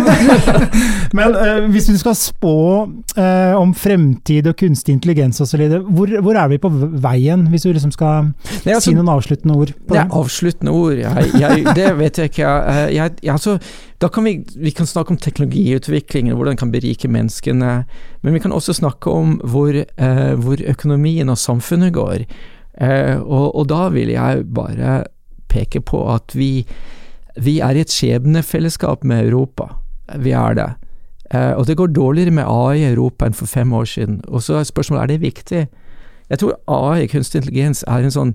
men 1.17 1.37
uh, 1.37 1.69
hvis 1.73 1.89
du 1.89 1.97
skal 2.01 2.17
spå 2.19 2.57
uh, 2.85 3.55
om 3.57 3.73
fremtid 3.77 4.51
og 4.51 4.57
kunstig 4.61 4.99
intelligens 4.99 5.41
osv., 5.41 5.63
hvor, 5.89 6.13
hvor 6.21 6.37
er 6.37 6.51
vi 6.53 6.61
på 6.61 6.71
veien, 7.07 7.47
hvis 7.53 7.65
du 7.65 7.71
liksom 7.73 7.95
skal 7.95 8.29
Nei, 8.67 8.75
altså, 8.75 8.91
si 8.91 8.97
noen 8.97 9.09
avsluttende 9.15 9.57
ord? 9.57 9.73
På 9.87 9.97
det 9.97 10.03
er 10.03 10.17
avsluttende 10.21 10.75
ord, 10.77 11.01
jeg, 11.01 11.31
jeg, 11.41 11.65
det 11.79 11.93
vet 11.97 12.21
jeg 12.21 12.33
ikke. 12.33 12.51
Jeg, 12.93 13.15
altså, 13.33 13.57
da 14.03 14.11
kan 14.13 14.29
vi, 14.29 14.35
vi 14.61 14.75
kan 14.77 14.89
snakke 14.89 15.15
om 15.15 15.21
teknologiutviklingen 15.21 16.35
og 16.35 16.43
hvordan 16.43 16.53
den 16.53 16.61
kan 16.61 16.75
berike 16.75 17.09
menneskene, 17.09 17.79
men 18.21 18.37
vi 18.37 18.45
kan 18.45 18.53
også 18.53 18.77
snakke 18.77 19.09
om 19.09 19.39
hvor, 19.41 19.79
hvor 20.43 20.61
økonomien 20.75 21.33
og 21.33 21.41
samfunnet 21.41 21.95
går. 21.97 22.27
Eh, 22.81 23.17
og, 23.21 23.57
og, 23.57 23.69
da 23.69 23.89
vil 23.95 24.13
jeg 24.13 24.45
bare 24.55 25.05
peke 25.49 25.81
på 25.81 26.03
at 26.13 26.35
vi, 26.37 26.67
vi 27.41 27.59
er 27.65 27.77
i 27.77 27.85
et 27.85 27.93
skjebnefellesskap 27.93 29.05
med 29.05 29.31
Europa. 29.31 29.71
Vi 30.21 30.35
er 30.37 30.59
det. 30.59 30.69
Eh, 31.35 31.53
og 31.57 31.67
det 31.67 31.77
går 31.77 31.95
dårligere 31.97 32.31
med 32.31 32.47
AI 32.47 32.83
i 32.83 32.91
Europa 32.93 33.27
enn 33.27 33.37
for 33.37 33.51
fem 33.51 33.73
år 33.73 33.89
siden. 33.91 34.21
Og 34.29 34.43
så 34.43 34.61
er 34.61 34.69
spørsmålet 34.69 35.03
er 35.03 35.13
det 35.15 35.25
viktig. 35.25 35.67
Jeg 36.31 36.39
tror 36.39 36.59
AI, 36.67 37.07
kunstig 37.07 37.43
intelligens, 37.43 37.85
er 37.87 38.05
en 38.05 38.15
sånn 38.15 38.35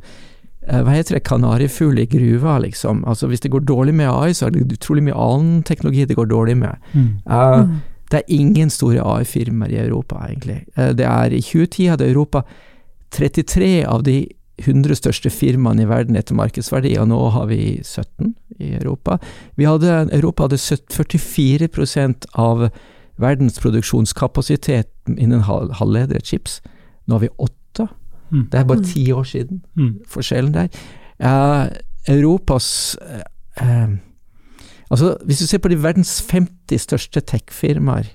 eh, 0.68 0.82
hva 0.82 0.96
heter 0.96 1.20
det, 1.20 1.26
kanarifugl 1.28 2.00
i 2.00 2.08
gruva, 2.10 2.58
liksom. 2.64 3.06
Altså 3.06 3.28
Hvis 3.28 3.46
det 3.46 3.52
går 3.52 3.68
dårlig 3.68 3.96
med 3.96 4.10
AI, 4.10 4.34
så 4.34 4.48
er 4.48 4.56
det 4.56 4.80
utrolig 4.80 5.06
mye 5.08 5.18
annen 5.18 5.64
teknologi 5.64 6.06
det 6.06 6.18
går 6.20 6.32
dårlig 6.32 6.58
med. 6.58 6.92
Eh, 6.96 7.64
det 8.12 8.20
er 8.20 8.34
ingen 8.36 8.70
store 8.70 9.00
AI-firmaer 9.00 9.72
i 9.72 9.80
Europa, 9.86 10.20
egentlig. 10.28 10.66
Uh, 10.76 10.92
det 10.92 11.06
er 11.08 11.32
I 11.32 11.40
2010 11.40 11.88
hadde 11.94 12.10
Europa 12.12 12.44
33 13.12 13.84
av 13.86 14.04
de 14.04 14.28
100 14.62 14.96
største 15.00 15.30
firmaene 15.34 15.84
i 15.84 15.90
verden 15.90 16.16
etter 16.20 16.36
markedsverdi, 16.38 16.94
og 17.02 17.08
nå 17.10 17.20
har 17.34 17.48
vi 17.50 17.80
17 17.82 18.34
i 18.62 18.74
Europa. 18.78 19.18
Vi 19.58 19.66
hadde, 19.66 20.08
Europa 20.14 20.46
hadde 20.46 20.60
70 20.62 21.18
44 21.18 22.28
av 22.38 22.68
verdens 23.22 23.58
produksjonskapasitet 23.60 24.90
innen 25.18 25.42
hal- 25.48 25.72
halvledere, 25.80 26.22
chips. 26.24 26.60
Nå 27.08 27.16
har 27.18 27.20
vi 27.26 27.30
åtte. 27.38 27.88
Mm. 28.32 28.46
Det 28.52 28.60
er 28.60 28.64
bare 28.70 28.84
ti 28.86 29.08
år 29.12 29.24
siden, 29.26 29.62
Mm. 29.76 30.00
forskjellen 30.08 30.54
der. 30.54 30.70
Uh, 31.22 31.68
Europas 32.08 32.96
eh, 33.58 33.88
Altså, 34.92 35.18
hvis 35.26 35.40
du 35.40 35.48
ser 35.48 35.58
på 35.64 35.70
de 35.70 35.78
verdens 35.84 36.22
50 36.22 36.78
største 36.78 37.22
tech-firmaer, 37.22 38.10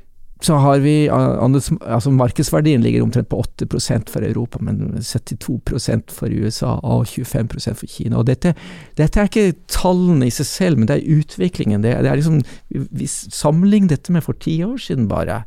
så 0.45 0.59
har 0.61 0.83
vi 0.85 1.07
eh, 1.07 1.45
altså 1.81 2.11
Markedsverdien 2.13 2.83
ligger 2.85 3.03
omtrent 3.03 3.29
på 3.29 3.39
8% 3.41 4.11
for 4.13 4.25
Europa, 4.27 4.61
men 4.61 4.99
72% 5.01 6.13
for 6.13 6.29
USA 6.33 6.75
og 6.85 7.07
25% 7.09 7.79
for 7.81 7.87
Kina. 7.89 8.19
Og 8.21 8.27
dette, 8.29 8.53
dette 8.99 9.21
er 9.21 9.31
ikke 9.31 9.57
tallene 9.73 10.29
i 10.29 10.35
seg 10.35 10.51
selv, 10.51 10.79
men 10.79 10.91
det 10.91 10.99
er 10.99 11.17
utviklingen. 11.21 11.81
Det, 11.85 11.95
det 12.05 12.13
er 12.13 12.21
liksom, 12.21 12.43
vi 12.69 13.09
sammenligner 13.09 13.97
dette 13.97 14.13
med 14.13 14.27
for 14.27 14.37
ti 14.43 14.59
år 14.67 14.77
siden 14.89 15.09
bare. 15.13 15.45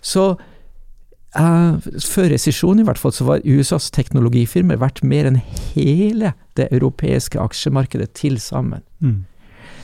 Så 0.00 0.34
Uh, 1.30 1.78
før 2.02 2.32
resesjonen 2.32 2.82
i 2.82 2.84
hvert 2.88 2.98
fall, 2.98 3.12
så 3.14 3.22
var 3.22 3.44
USAs 3.46 3.92
teknologifirmaer 3.94 4.80
verdt 4.82 5.04
mer 5.06 5.28
enn 5.28 5.36
hele 5.76 6.32
det 6.58 6.66
europeiske 6.74 7.38
aksjemarkedet 7.38 8.08
til 8.18 8.40
sammen. 8.42 8.82
Mm. 8.98 9.20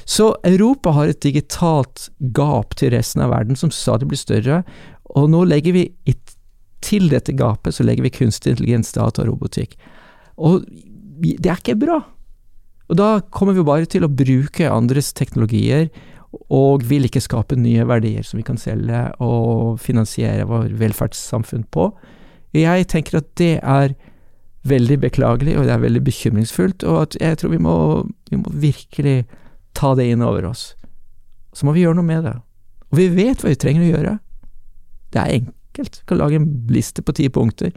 Så 0.06 0.30
Europa 0.46 0.92
har 0.94 1.10
et 1.10 1.22
digitalt 1.22 2.08
gap 2.36 2.76
til 2.78 2.92
resten 2.94 3.24
av 3.24 3.32
verden 3.34 3.58
som 3.58 3.72
stadig 3.74 4.06
blir 4.10 4.20
større, 4.20 4.62
og 5.16 5.30
nå 5.32 5.42
legger 5.48 5.74
vi 5.74 5.88
til 6.86 7.08
dette 7.10 7.34
gapet 7.36 7.74
så 7.74 7.86
legger 7.86 8.06
vi 8.06 8.14
kunstig 8.14 8.54
intelligens, 8.54 8.92
data 8.94 9.24
og 9.24 9.32
robotikk. 9.32 9.74
Og 10.36 10.66
det 10.66 11.48
er 11.48 11.58
ikke 11.58 11.78
bra. 11.80 12.02
Og 12.86 12.98
da 13.00 13.08
kommer 13.34 13.56
vi 13.56 13.64
bare 13.66 13.88
til 13.90 14.06
å 14.06 14.12
bruke 14.12 14.70
andres 14.70 15.12
teknologier, 15.16 15.88
og 16.52 16.84
vil 16.84 17.06
ikke 17.06 17.22
skape 17.24 17.56
nye 17.56 17.86
verdier 17.88 18.26
som 18.26 18.36
vi 18.36 18.44
kan 18.44 18.58
selge 18.60 18.98
og 19.24 19.78
finansiere 19.80 20.44
vår 20.48 20.74
velferdssamfunn 20.76 21.64
på. 21.72 21.88
Jeg 22.56 22.86
tenker 22.92 23.22
at 23.22 23.30
det 23.40 23.54
er 23.62 23.94
veldig 24.66 24.98
beklagelig, 25.06 25.54
og 25.56 25.64
det 25.64 25.72
er 25.72 25.82
veldig 25.82 26.02
bekymringsfullt, 26.04 26.84
og 26.84 27.16
jeg 27.22 27.38
tror 27.40 27.54
vi 27.54 27.62
må, 27.62 27.76
vi 28.28 28.40
må 28.42 28.52
virkelig 28.52 29.16
ta 29.76 29.94
det 29.98 30.08
inn 30.10 30.24
over 30.24 30.48
oss. 30.50 30.70
Så 31.56 31.66
må 31.68 31.74
vi 31.76 31.84
gjøre 31.84 31.98
noe 31.98 32.08
med 32.08 32.24
det. 32.26 32.34
Og 32.90 32.98
vi 33.00 33.10
vet 33.12 33.42
hva 33.42 33.52
vi 33.52 33.60
trenger 33.60 33.84
å 33.84 33.92
gjøre. 33.92 34.16
Det 35.12 35.22
er 35.22 35.36
enkelt. 35.40 36.00
Vi 36.00 36.08
kan 36.10 36.20
lage 36.20 36.40
en 36.40 36.50
liste 36.72 37.04
på 37.04 37.14
ti 37.16 37.28
punkter. 37.32 37.72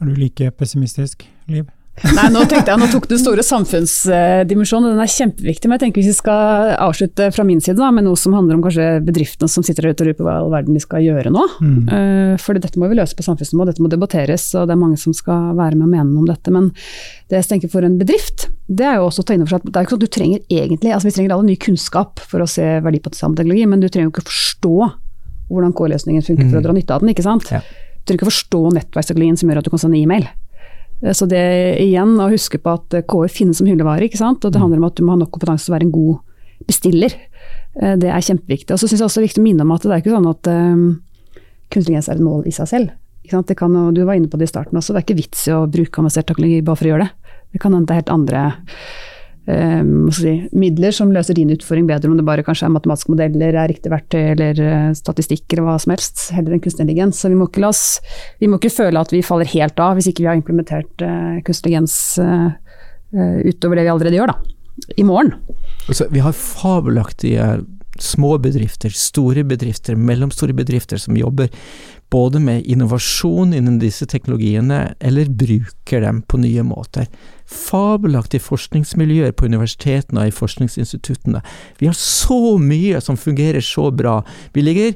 Er 0.00 0.10
du 0.10 0.14
like 0.18 0.50
pessimistisk, 0.58 1.26
Liv? 1.50 1.66
Nei, 2.02 2.26
nå 2.34 2.40
tenkte 2.50 2.72
jeg, 2.72 2.78
nå 2.80 2.88
tok 2.90 3.04
du 3.06 3.14
store 3.20 3.42
samfunnsdimensjonen, 3.46 4.88
og 4.88 4.96
den 4.96 5.02
er 5.04 5.10
kjempeviktig. 5.12 5.68
Men 5.68 5.76
jeg 5.76 5.82
tenker 5.84 6.02
hvis 6.02 6.10
vi 6.10 6.16
skal 6.16 6.72
avslutte 6.82 7.28
fra 7.34 7.44
min 7.46 7.62
side 7.62 7.78
da, 7.78 7.92
med 7.94 8.06
noe 8.08 8.18
som 8.18 8.34
handler 8.34 8.58
om 8.58 8.64
kanskje 8.64 8.98
bedriftene 9.06 9.50
som 9.50 9.62
sitter 9.66 9.86
der 9.86 9.94
ute 9.94 10.02
og 10.02 10.10
lurer 10.10 10.18
på 10.18 10.26
hva 10.26 10.34
i 10.34 10.42
all 10.42 10.50
verden 10.52 10.74
de 10.74 10.82
skal 10.82 11.04
gjøre 11.04 11.30
nå. 11.34 11.44
Mm. 11.62 11.76
Uh, 11.86 12.32
For 12.42 12.58
dette 12.58 12.82
må 12.82 12.90
vi 12.90 12.98
løse 12.98 13.14
på 13.14 13.26
samfunnsnivå, 13.26 13.68
dette 13.70 13.84
må 13.84 13.92
debatteres, 13.92 14.48
og 14.58 14.66
det 14.66 14.74
er 14.74 14.82
mange 14.82 14.98
som 15.00 15.14
skal 15.16 15.54
være 15.54 15.78
med 15.78 15.86
og 15.86 15.94
mene 15.94 16.08
noe 16.10 16.24
om 16.24 16.28
dette. 16.32 16.54
Men 16.54 16.72
det 17.30 17.40
jeg 17.40 17.50
tenker 17.54 17.72
for 17.72 17.86
en 17.86 17.96
bedrift, 18.00 18.48
det 18.66 18.90
er 18.90 18.98
jo 18.98 19.06
også 19.06 19.22
å 19.22 19.30
ta 19.30 19.38
inn 19.38 19.46
over 19.46 19.54
seg 19.54 19.62
at 19.62 19.70
det 19.70 19.78
er 19.78 19.86
ikke 19.86 19.94
sånn 19.94 20.02
at 20.02 20.08
du 20.08 20.14
trenger 20.18 20.44
egentlig 20.50 20.92
altså 20.96 21.10
Vi 21.10 21.16
trenger 21.18 21.34
alle 21.36 21.48
ny 21.50 21.56
kunnskap 21.60 22.22
for 22.26 22.42
å 22.42 22.50
se 22.50 22.66
verdipotensial 22.84 23.32
med 23.32 23.42
teknologi, 23.42 23.70
men 23.70 23.82
du 23.82 23.88
trenger 23.88 24.10
jo 24.10 24.16
ikke 24.16 24.28
forstå 24.32 24.76
hvordan 25.52 25.74
K-løsningen 25.76 26.24
funker 26.26 26.48
for 26.48 26.58
å 26.58 26.64
dra 26.64 26.74
nytte 26.74 26.96
av 26.96 27.04
den, 27.04 27.12
ikke 27.14 27.26
sant. 27.26 27.50
Ja. 27.52 27.60
Du 27.60 28.08
trenger 28.08 28.22
ikke 28.22 28.32
forstå 28.32 28.62
nettverksteknologien 28.80 29.38
som 29.40 29.50
gjør 29.50 29.60
at 29.60 29.68
du 29.68 29.72
kan 29.72 29.82
sende 29.84 30.00
e-mail. 30.00 30.26
Eh, 31.04 31.12
Så 31.12 31.28
det 31.28 31.44
igjen 31.84 32.16
å 32.20 32.30
huske 32.32 32.58
på 32.58 32.74
at 32.78 32.96
eh, 32.96 33.04
KI 33.04 33.30
finnes 33.32 33.60
som 33.60 33.68
hyllevare, 33.68 34.08
ikke 34.08 34.20
sant? 34.20 34.44
og 34.44 34.52
det 34.52 34.62
handler 34.62 34.80
om 34.80 34.88
at 34.88 34.96
du 34.96 35.04
må 35.04 35.14
ha 35.14 35.20
nok 35.22 35.34
kompetanse 35.36 35.66
til 35.68 35.74
å 35.74 35.76
være 35.76 35.88
en 35.88 35.94
god 35.94 36.66
bestiller. 36.68 37.16
Eh, 37.80 37.96
Det 38.00 38.10
er 38.10 38.28
kjempeviktig. 38.28 38.72
Og 38.72 38.80
så 38.80 38.88
syns 38.88 39.00
jeg 39.00 39.08
også 39.08 39.20
det 39.20 39.24
er 39.24 39.30
viktig 39.30 39.44
å 39.44 39.48
minne 39.48 39.66
om 39.66 39.74
at 39.76 39.82
det 39.86 39.92
er 39.92 40.02
ikke 40.02 40.16
sånn 40.16 40.30
at 40.30 40.52
um, 40.52 40.84
kunstig 41.74 41.96
er 41.98 42.14
et 42.14 42.22
mål 42.24 42.46
i 42.48 42.54
seg 42.54 42.70
selv. 42.70 42.94
Ikke 43.24 43.36
sant? 43.38 43.48
Det 43.48 43.56
kan, 43.56 43.74
du 43.94 44.04
var 44.04 44.18
inne 44.18 44.28
på 44.28 44.38
det 44.40 44.48
i 44.48 44.52
starten 44.52 44.76
også, 44.76 44.92
det 44.92 45.00
er 45.00 45.06
ikke 45.06 45.20
vits 45.22 45.48
i 45.48 45.54
å 45.56 45.64
bruke 45.70 46.00
avansert 46.00 46.28
teknologi 46.28 46.60
bare 46.64 46.76
for 46.76 46.88
å 46.88 46.92
gjøre 46.92 47.06
det. 47.06 47.36
Det 47.54 47.60
kan 47.62 47.74
hende 47.76 47.92
er 47.94 48.02
helt 48.02 48.12
andre 48.12 48.40
um, 49.46 50.08
si, 50.14 50.36
midler 50.56 50.94
som 50.94 51.12
løser 51.14 51.36
din 51.38 51.52
utfordring 51.54 51.88
bedre, 51.88 52.10
om 52.10 52.18
det 52.18 52.26
bare 52.26 52.44
kanskje 52.46 52.68
er 52.68 52.74
matematiske 52.74 53.14
modeller, 53.14 53.56
er 53.56 53.70
riktig 53.72 53.92
verktøy 53.92 54.22
eller 54.34 54.62
statistikker 54.96 55.24
statistikk 55.24 55.52
eller 55.54 55.68
hva 55.68 55.76
som 55.80 55.94
helst, 55.94 56.30
heller 56.34 56.54
enn 56.54 56.62
kunstig 56.62 56.84
intelligens. 56.84 57.20
Så 57.20 57.30
vi 57.30 57.38
må 57.38 57.48
ikke, 57.48 57.66
oss, 57.68 58.00
vi 58.40 58.48
må 58.50 58.58
ikke 58.58 58.72
føle 58.74 59.00
at 59.00 59.12
vi 59.12 59.22
faller 59.24 59.50
helt 59.54 59.78
av 59.80 59.96
hvis 59.98 60.10
ikke 60.10 60.24
vi 60.24 60.30
har 60.30 60.38
implementert 60.38 61.04
uh, 61.04 61.40
kunstig 61.44 61.74
intelligens 61.74 62.18
uh, 62.20 62.50
uh, 63.14 63.38
utover 63.44 63.78
det 63.78 63.86
vi 63.86 63.94
allerede 63.94 64.18
gjør, 64.18 64.34
da. 64.34 64.50
I 64.98 65.04
morgen. 65.06 65.36
Altså, 65.88 66.08
vi 66.10 66.22
har 66.24 66.34
fabelaktige 66.34 67.64
små 68.02 68.32
bedrifter, 68.42 68.90
store 68.90 69.44
bedrifter, 69.46 69.94
mellomstore 69.94 70.54
bedrifter 70.56 70.98
som 70.98 71.14
jobber 71.16 71.52
både 72.10 72.40
med 72.42 72.66
innovasjon 72.66 73.54
innen 73.54 73.78
disse 73.78 74.06
teknologiene, 74.10 74.96
eller 74.98 75.30
bruker 75.30 76.02
dem 76.02 76.22
på 76.26 76.42
nye 76.42 76.64
måter. 76.66 77.06
Fabelaktige 77.44 78.42
forskningsmiljøer 78.44 79.34
på 79.36 79.48
universitetene 79.50 80.24
og 80.24 80.30
i 80.30 80.34
forskningsinstituttene. 80.34 81.42
Vi 81.80 81.90
har 81.90 81.96
så 81.98 82.56
mye 82.60 83.00
som 83.04 83.20
fungerer 83.20 83.60
så 83.64 83.90
bra. 83.94 84.22
Vi 84.54 84.64
ligger 84.64 84.94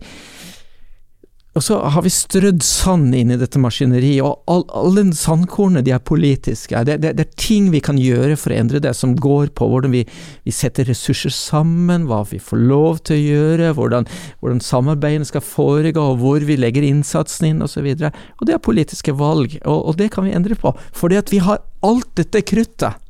og 1.59 1.65
så 1.67 1.79
har 1.91 2.05
vi 2.07 2.11
strødd 2.15 2.63
sand 2.63 3.17
inn 3.19 3.33
i 3.35 3.39
dette 3.41 3.59
maskineriet, 3.59 4.23
og 4.23 4.45
all- 4.47 4.69
alle 4.79 5.03
sandkornene 5.19 5.83
de 5.83 5.91
er 5.97 6.03
politiske. 6.07 6.79
Det, 6.87 7.01
det, 7.03 7.17
det 7.19 7.25
er 7.27 7.33
ting 7.41 7.73
vi 7.75 7.81
kan 7.83 7.99
gjøre 7.99 8.37
for 8.39 8.55
å 8.55 8.59
endre 8.61 8.79
det, 8.85 8.93
som 8.95 9.17
går 9.19 9.51
på 9.59 9.67
hvordan 9.67 9.91
vi, 9.97 10.05
vi 10.47 10.55
setter 10.55 10.87
ressurser 10.87 11.35
sammen, 11.35 12.07
hva 12.07 12.21
vi 12.31 12.39
får 12.39 12.63
lov 12.63 13.01
til 13.09 13.19
å 13.19 13.25
gjøre, 13.33 13.73
hvordan, 13.75 14.07
hvordan 14.39 14.63
samarbeidene 14.63 15.27
skal 15.27 15.43
foregå, 15.43 16.05
og 16.13 16.23
hvor 16.23 16.47
vi 16.47 16.61
legger 16.61 16.87
innsatsen 16.87 17.51
inn, 17.51 17.67
osv. 17.67 17.83
Og, 17.91 18.07
så 18.07 18.13
og 18.39 18.47
det 18.47 18.55
er 18.55 18.63
politiske 18.63 19.17
valg, 19.19 19.59
og, 19.65 19.81
og 19.91 19.99
det 19.99 20.13
kan 20.15 20.29
vi 20.29 20.37
endre 20.39 20.55
på. 20.63 20.77
Fordi 20.95 21.19
at 21.19 21.35
vi 21.35 21.43
har 21.43 21.65
alt 21.83 22.15
dette 22.23 22.45
kruttet. 22.47 23.03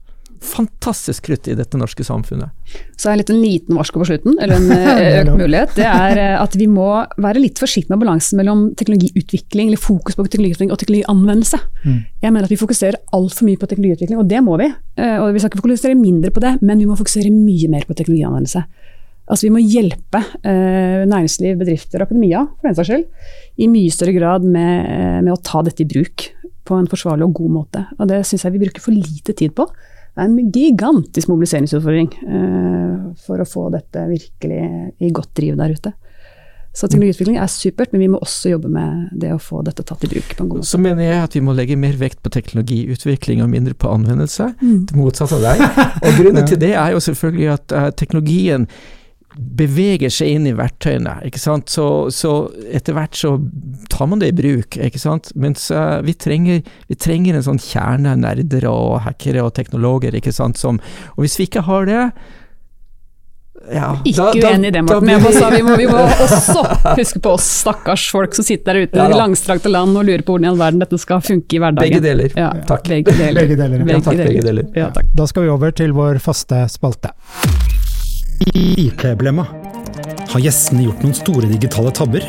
Fantastisk 0.44 1.26
krutt 1.26 1.48
i 1.50 1.54
dette 1.58 1.78
norske 1.80 2.04
samfunnet. 2.06 2.50
Så 2.98 3.10
er 3.10 3.22
en 3.22 3.40
liten 3.42 3.76
varsko 3.78 4.00
på 4.02 4.06
slutten, 4.10 4.36
eller 4.42 4.58
en 4.58 4.72
eh, 4.74 5.18
økt 5.22 5.32
mulighet. 5.38 5.72
Det 5.78 5.86
er 5.88 6.20
eh, 6.22 6.34
at 6.40 6.54
vi 6.58 6.68
må 6.70 6.88
være 7.18 7.42
litt 7.42 7.58
forsiktige 7.58 7.94
med 7.94 8.02
balansen 8.04 8.38
mellom 8.40 8.68
teknologiutvikling, 8.78 9.70
eller 9.70 9.82
fokus 9.82 10.18
på 10.18 10.26
teknologiutvikling 10.26 10.74
og 10.74 10.80
teknologianvendelse. 10.82 11.60
Mm. 11.84 11.98
Jeg 12.22 12.34
mener 12.34 12.46
at 12.48 12.54
vi 12.54 12.60
fokuserer 12.60 13.00
altfor 13.16 13.48
mye 13.48 13.60
på 13.60 13.70
teknologiutvikling, 13.70 14.20
og 14.20 14.30
det 14.30 14.44
må 14.46 14.58
vi. 14.60 14.70
Eh, 14.98 15.16
Og 15.18 15.32
vi 15.34 15.42
skal 15.42 15.52
ikke 15.52 15.64
fokusere 15.64 15.98
mindre 15.98 16.30
på 16.34 16.44
det, 16.44 16.56
men 16.62 16.78
vi 16.78 16.86
må 16.90 16.98
fokusere 16.98 17.34
mye 17.34 17.70
mer 17.72 17.88
på 17.88 17.98
teknologianvendelse. 17.98 18.64
Altså 19.28 19.44
Vi 19.44 19.52
må 19.52 19.60
hjelpe 19.60 20.22
eh, 20.40 21.04
næringsliv, 21.04 21.58
bedrifter 21.60 22.00
og 22.00 22.08
akademia 22.08 22.46
for 22.48 22.70
den 22.70 22.78
saks 22.78 22.88
skyld, 22.88 23.04
i 23.60 23.68
mye 23.68 23.92
større 23.92 24.14
grad 24.16 24.46
med, 24.46 25.24
med 25.26 25.34
å 25.34 25.42
ta 25.44 25.60
dette 25.66 25.84
i 25.84 25.88
bruk 25.90 26.30
på 26.68 26.76
en 26.76 26.88
forsvarlig 26.88 27.26
og 27.28 27.36
god 27.36 27.52
måte. 27.52 27.84
Og 27.98 28.08
Det 28.08 28.22
syns 28.28 28.46
jeg 28.46 28.56
vi 28.56 28.62
bruker 28.64 28.84
for 28.84 28.96
lite 28.96 29.34
tid 29.36 29.54
på. 29.56 29.66
Det 30.14 30.24
er 30.24 30.28
en 30.28 30.52
gigantisk 30.52 31.30
mobiliseringsutfordring 31.30 32.10
uh, 32.26 33.08
for 33.24 33.40
å 33.42 33.48
få 33.48 33.68
dette 33.74 34.04
virkelig 34.10 34.62
i 34.98 35.10
godt 35.14 35.34
driv 35.38 35.58
der 35.60 35.74
ute. 35.76 35.94
Så 36.78 36.86
teknologiutvikling 36.86 37.38
er 37.40 37.48
supert, 37.50 37.90
men 37.90 38.02
vi 38.04 38.10
må 38.12 38.20
også 38.22 38.52
jobbe 38.52 38.68
med 38.70 39.08
det 39.18 39.32
å 39.34 39.40
få 39.42 39.64
dette 39.66 39.82
tatt 39.86 40.04
i 40.06 40.10
bruk 40.12 40.34
på 40.36 40.44
en 40.44 40.50
god 40.50 40.60
måte. 40.60 40.68
Så 40.68 40.78
mener 40.78 41.02
jeg 41.02 41.22
at 41.24 41.34
vi 41.34 41.42
må 41.42 41.54
legge 41.56 41.78
mer 41.80 41.96
vekt 41.98 42.20
på 42.22 42.30
teknologiutvikling 42.34 43.40
og 43.42 43.50
mindre 43.50 43.74
på 43.74 43.90
anvendelse. 43.90 44.50
Det 44.60 44.94
motsatte 44.98 45.40
av 45.40 45.46
deg. 45.48 45.64
Og 46.04 46.20
grunnen 46.20 46.46
til 46.46 46.60
det 46.60 46.74
er 46.78 46.94
jo 46.94 47.02
selvfølgelig 47.08 47.50
at 47.56 47.74
uh, 47.74 47.88
teknologien 47.98 48.68
beveger 49.36 50.10
seg 50.12 50.32
inn 50.34 50.48
i 50.48 50.54
verktøyene, 50.56 51.18
ikke 51.28 51.40
sant. 51.40 51.68
Så, 51.70 51.84
så 52.14 52.32
etter 52.74 52.96
hvert 52.96 53.18
så 53.18 53.34
tar 53.92 54.08
man 54.10 54.22
det 54.22 54.32
i 54.32 54.36
bruk, 54.38 54.78
ikke 54.80 55.00
sant. 55.00 55.30
Mens 55.38 55.68
uh, 55.74 56.00
vi, 56.04 56.16
trenger, 56.16 56.64
vi 56.88 56.98
trenger 56.98 57.38
en 57.38 57.46
sånn 57.46 57.62
kjerne 57.62 58.16
nerder 58.18 58.68
og 58.70 59.02
hackere 59.04 59.44
og 59.44 59.54
teknologer, 59.58 60.16
ikke 60.18 60.34
sant. 60.34 60.60
Som, 60.60 60.80
og 61.14 61.24
hvis 61.24 61.38
vi 61.40 61.48
ikke 61.50 61.66
har 61.68 61.88
det 61.88 62.02
ja, 63.68 63.88
Ikke 64.06 64.30
uenig 64.38 64.70
i 64.70 64.72
det, 64.72 64.82
Morten. 64.86 65.10
Jeg 65.10 65.22
bare 65.24 65.34
sa, 65.34 65.48
vi, 65.52 65.62
må, 65.66 65.74
vi 65.76 65.88
må 65.90 65.98
også 66.24 66.62
huske 66.96 67.20
på 67.20 67.32
oss 67.36 67.48
stakkars 67.64 68.06
folk 68.14 68.36
som 68.38 68.46
sitter 68.46 68.78
der 68.78 68.88
ute 68.88 69.00
Ja 69.00 69.08
i 69.10 69.18
langstrakte 69.18 69.72
land 69.72 69.98
og 69.98 70.06
lurer 70.08 70.24
på 70.24 70.36
hvordan 70.36 70.48
i 70.48 70.52
all 70.52 70.60
verden 70.60 70.84
dette 70.84 71.00
skal 71.02 71.20
funke 71.24 71.58
i 71.58 71.60
hverdagen. 71.62 71.98
Begge 71.98 72.04
deler. 72.04 72.38
Ja, 72.38 72.52
Takk. 72.70 72.86
Begge 72.88 73.12
deler. 73.12 73.42
Begge 73.42 73.58
deler. 73.60 73.82
Ja, 73.84 73.98
takk, 73.98 74.22
begge 74.22 74.46
deler. 74.46 74.70
Ja, 74.78 74.92
takk. 74.94 75.10
Da 75.18 75.28
skal 75.28 75.48
vi 75.48 75.52
over 75.52 75.74
til 75.82 75.92
vår 75.98 76.22
faste 76.24 76.64
spalte. 76.72 77.12
IT-blemma. 78.38 79.44
Har 80.30 80.42
gjestene 80.42 80.84
gjort 80.84 81.02
noen 81.02 81.16
store 81.16 81.48
digitale 81.50 81.90
tabber? 81.94 82.24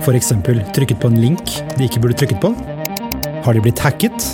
F.eks. 0.00 0.32
trykket 0.72 1.00
på 1.02 1.10
en 1.10 1.18
link 1.20 1.58
de 1.76 1.86
ikke 1.86 2.00
burde 2.02 2.16
trykket 2.18 2.40
på? 2.42 2.52
Har 3.44 3.52
de 3.52 3.62
blitt 3.64 3.82
hacket? 3.82 4.28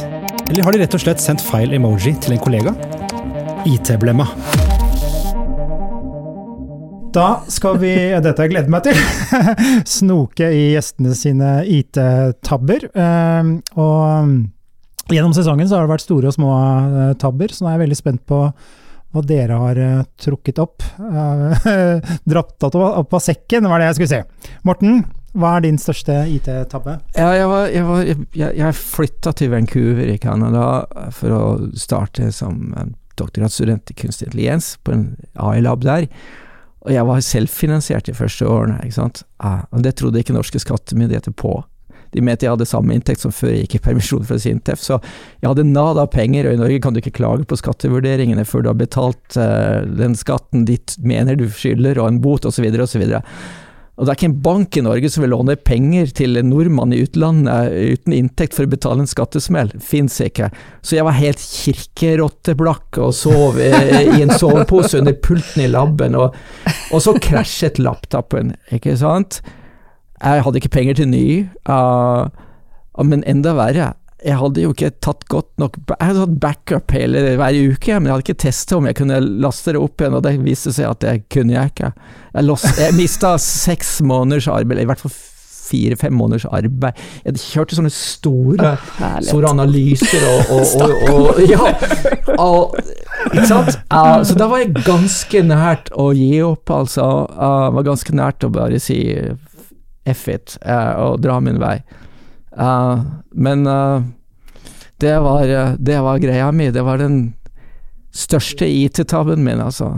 Eller 0.48 0.64
har 0.64 0.72
de 0.72 0.82
rett 0.82 0.94
og 0.94 1.02
slett 1.02 1.22
sendt 1.22 1.42
feil 1.44 1.74
emoji 1.76 2.14
til 2.22 2.36
en 2.36 2.42
kollega? 2.42 2.74
IT-blemma. 3.68 4.28
Da 7.12 7.28
skal 7.50 7.80
vi, 7.82 7.92
dette 8.20 8.36
har 8.36 8.46
jeg 8.46 8.52
gledet 8.52 8.70
meg 8.70 8.84
til, 8.86 8.98
snoke 9.98 10.52
i 10.54 10.68
gjestene 10.76 11.16
sine 11.18 11.54
IT-tabber. 11.66 12.90
Eh, 12.92 13.54
og 13.80 15.08
gjennom 15.10 15.34
sesongen 15.34 15.66
så 15.66 15.78
har 15.80 15.88
det 15.88 15.96
vært 15.96 16.04
store 16.04 16.30
og 16.30 16.36
små 16.36 16.52
eh, 16.52 17.16
tabber, 17.18 17.50
så 17.50 17.64
nå 17.64 17.72
er 17.72 17.78
jeg 17.78 17.88
veldig 17.88 17.98
spent 18.06 18.22
på 18.28 18.44
hva 19.14 19.22
dere 19.24 19.58
har 19.60 19.78
uh, 19.80 20.06
trukket 20.20 20.60
opp. 20.62 20.84
Uh, 20.98 21.54
Dratt 22.30 22.68
opp 22.68 23.14
av 23.14 23.22
sekken, 23.24 23.68
var 23.70 23.80
det 23.80 23.90
jeg 23.90 23.98
skulle 24.00 24.12
si. 24.12 24.52
Morten, 24.68 25.02
hva 25.38 25.56
er 25.56 25.66
din 25.66 25.78
største 25.80 26.20
IT-tabbe? 26.32 26.98
Ja, 27.16 27.30
jeg, 27.36 27.48
var, 27.50 27.68
jeg, 27.72 28.18
jeg, 28.36 28.56
jeg 28.58 28.78
flytta 28.78 29.34
til 29.38 29.52
Vancouver 29.52 30.08
i 30.08 30.18
Canada 30.20 30.64
for 31.14 31.36
å 31.36 31.42
starte 31.78 32.30
som 32.34 32.72
doktorgradsstudent 33.18 33.90
i 33.90 33.96
kunstig 33.98 34.28
intelligens 34.28 34.76
på 34.84 34.94
en 34.94 35.08
AI-lab 35.34 35.82
der. 35.86 36.06
Og 36.86 36.94
jeg 36.94 37.06
var 37.08 37.24
selvfinansiert 37.24 38.06
de 38.06 38.14
første 38.16 38.46
årene, 38.48 38.78
ikke 38.84 39.00
sant. 39.00 39.24
Ja, 39.42 39.64
og 39.74 39.82
det 39.84 39.96
trodde 39.98 40.22
ikke 40.22 40.36
norske 40.36 40.60
skattemyndigheter 40.62 41.34
på. 41.36 41.58
De 42.14 42.24
mente 42.24 42.46
jeg 42.46 42.54
hadde 42.54 42.68
samme 42.68 42.96
inntekt 42.96 43.22
som 43.24 43.34
før 43.34 43.52
jeg 43.52 43.66
gikk 43.66 43.78
i 43.78 43.84
permisjon 43.88 44.26
fra 44.28 44.38
Sintef, 44.40 44.82
så 44.82 44.98
jeg 45.40 45.50
hadde 45.50 45.68
nada 45.68 46.06
penger, 46.10 46.48
og 46.48 46.56
i 46.56 46.60
Norge 46.60 46.80
kan 46.84 46.96
du 46.96 47.02
ikke 47.02 47.16
klage 47.20 47.46
på 47.48 47.58
skattevurderingene 47.60 48.46
før 48.48 48.64
du 48.64 48.72
har 48.72 48.80
betalt 48.80 49.38
uh, 49.38 49.84
den 49.98 50.16
skatten 50.18 50.66
ditt 50.68 50.96
mener 51.04 51.38
du 51.38 51.48
skylder, 51.52 52.00
og 52.00 52.12
en 52.12 52.20
bot 52.24 52.48
osv. 52.48 52.68
osv. 52.80 53.08
Og 53.98 54.06
det 54.06 54.12
er 54.12 54.18
ikke 54.20 54.28
en 54.28 54.42
bank 54.44 54.76
i 54.78 54.82
Norge 54.86 55.08
som 55.10 55.24
vil 55.24 55.32
låne 55.34 55.56
penger 55.58 56.12
til 56.14 56.38
en 56.38 56.52
nordmann 56.52 56.94
i 56.94 57.00
utlandet 57.02 57.72
uten 57.98 58.14
inntekt 58.14 58.54
for 58.54 58.68
å 58.68 58.70
betale 58.70 59.02
en 59.02 59.10
skattesmell. 59.10 59.72
Fins 59.82 60.20
ikke. 60.22 60.52
Så 60.86 60.94
jeg 60.94 61.06
var 61.08 61.18
helt 61.18 61.42
kirkerotteblakk 61.42 63.00
og 63.02 63.10
sov 63.18 63.58
i 63.58 64.22
en 64.22 64.30
sovepose 64.30 65.00
under 65.02 65.18
pulten 65.18 65.64
i 65.66 65.70
laben, 65.72 66.14
og, 66.14 66.38
og 66.94 67.02
så 67.02 67.16
krasjet 67.18 67.82
laptopen, 67.82 68.54
ikke 68.70 68.94
sant. 69.02 69.40
Jeg 70.22 70.44
hadde 70.44 70.60
ikke 70.60 70.74
penger 70.74 70.98
til 70.98 71.08
ny, 71.12 71.24
uh, 71.70 72.26
men 73.06 73.24
enda 73.26 73.54
verre. 73.58 73.92
Jeg 74.18 74.34
hadde 74.40 74.62
jo 74.64 74.72
ikke 74.74 74.88
tatt 74.98 75.20
godt 75.30 75.52
nok 75.62 75.76
Jeg 75.92 76.08
hadde 76.08 76.22
hatt 76.24 76.38
backup 76.42 76.90
hele, 76.90 77.20
hver 77.38 77.54
uke, 77.70 77.92
men 77.94 78.08
jeg 78.08 78.16
hadde 78.16 78.24
ikke 78.26 78.42
testa 78.42 78.78
om 78.78 78.88
jeg 78.90 78.98
kunne 78.98 79.20
laste 79.44 79.74
det 79.74 79.78
opp 79.78 80.02
igjen, 80.02 80.16
og 80.18 80.24
det 80.26 80.34
viste 80.42 80.74
seg 80.74 80.90
at 80.90 81.04
det 81.04 81.16
kunne 81.30 81.54
jeg 81.54 81.70
ikke. 81.72 81.92
Jeg, 82.34 82.46
lost, 82.48 82.70
jeg 82.82 82.98
mista 82.98 83.36
seks 83.64 83.98
måneders 84.02 84.50
arbeid, 84.50 84.74
eller 84.74 84.88
i 84.88 84.90
hvert 84.90 85.04
fall 85.06 85.14
fire-fem 85.68 86.14
måneders 86.16 86.48
arbeid. 86.50 86.98
Jeg 87.26 87.42
kjørte 87.42 87.78
sånne 87.78 87.92
store, 87.94 88.74
store 89.26 89.52
analyser 89.52 90.24
og, 90.32 90.54
og, 90.56 90.86
og, 91.12 91.28
og 91.28 91.42
Ja! 91.48 91.72
ikke 93.28 93.46
sant? 93.50 93.78
Uh, 93.92 94.20
så 94.26 94.36
da 94.38 94.48
var 94.50 94.62
jeg 94.62 94.82
ganske 94.86 95.42
nært 95.46 95.92
å 95.94 96.10
gi 96.16 96.38
opp, 96.46 96.70
altså. 96.74 97.06
Uh, 97.34 97.68
var 97.76 97.86
ganske 97.86 98.14
nært 98.16 98.46
å 98.46 98.50
bare 98.54 98.80
si 98.82 98.98
F 100.14 100.28
it, 100.32 100.58
uh, 100.66 100.94
og 101.06 101.22
dra 101.24 101.38
min 101.44 101.60
vei. 101.62 101.78
Uh, 102.58 103.04
men 103.32 103.66
uh, 103.66 104.02
det, 105.02 105.16
var, 105.24 105.52
det 105.78 105.98
var 106.04 106.22
greia 106.22 106.52
mi. 106.52 106.70
Det 106.74 106.84
var 106.86 107.02
den 107.02 107.20
største 108.14 108.66
IT-tabben 108.66 109.44
min, 109.44 109.60
altså. 109.60 109.92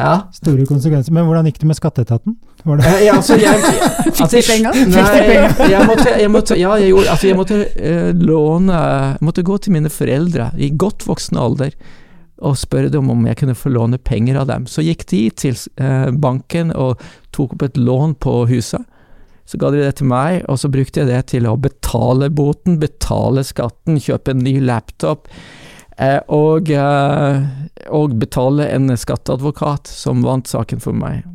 Ja. 0.00 0.28
Store 0.32 0.66
konsekvenser. 0.66 1.12
Men 1.14 1.26
hvordan 1.28 1.46
gikk 1.48 1.60
det 1.62 1.68
med 1.68 1.78
skatteetaten? 1.78 2.36
Var 2.64 2.80
det? 2.80 2.92
Ja, 3.04 3.16
altså, 3.16 3.36
jeg, 3.40 3.54
altså, 3.54 3.72
Fikk 4.18 4.30
de 4.32 4.42
penger? 4.46 4.78
Nei, 4.92 5.72
jeg 5.72 5.88
måtte, 5.88 6.12
jeg 6.20 6.30
måtte, 6.32 6.58
ja, 6.58 6.76
jeg 6.80 6.92
gjorde, 6.92 7.10
altså, 7.14 7.28
jeg 7.28 7.38
måtte 7.38 7.58
uh, 7.66 8.22
låne 8.22 8.78
Jeg 8.78 9.26
måtte 9.28 9.44
gå 9.46 9.58
til 9.58 9.76
mine 9.76 9.92
foreldre 9.92 10.52
i 10.58 10.72
godt 10.78 11.06
voksen 11.08 11.40
alder 11.40 11.76
og 12.42 12.56
spørre 12.58 12.90
dem 12.90 13.06
om 13.12 13.20
jeg 13.28 13.38
kunne 13.38 13.54
få 13.54 13.70
låne 13.70 14.00
penger 14.02 14.40
av 14.40 14.48
dem. 14.48 14.64
Så 14.66 14.82
gikk 14.82 15.04
de 15.12 15.20
til 15.38 15.54
uh, 15.78 16.08
banken 16.10 16.72
og 16.74 16.98
tok 17.30 17.54
opp 17.54 17.62
et 17.68 17.78
lån 17.78 18.16
på 18.18 18.32
huset. 18.50 18.82
Så 19.52 19.58
ga 19.60 19.68
de 19.68 19.82
det 19.82 19.98
til 19.98 20.08
meg, 20.08 20.46
og 20.48 20.56
så 20.62 20.70
brukte 20.72 21.02
jeg 21.02 21.10
det 21.10 21.18
til 21.28 21.44
å 21.44 21.58
betale 21.60 22.30
boten, 22.32 22.78
betale 22.80 23.42
skatten, 23.44 23.98
kjøpe 24.00 24.32
en 24.32 24.40
ny 24.46 24.54
laptop. 24.64 25.28
Eh, 26.00 26.22
og, 26.32 26.70
eh, 26.72 27.42
og, 27.92 28.14
betale 28.16 28.70
en 28.72 28.88
skatteadvokat 28.96 29.92
som 29.92 30.24
vant 30.24 30.48
saken 30.48 30.80
for 30.80 30.96
meg. 30.96 31.26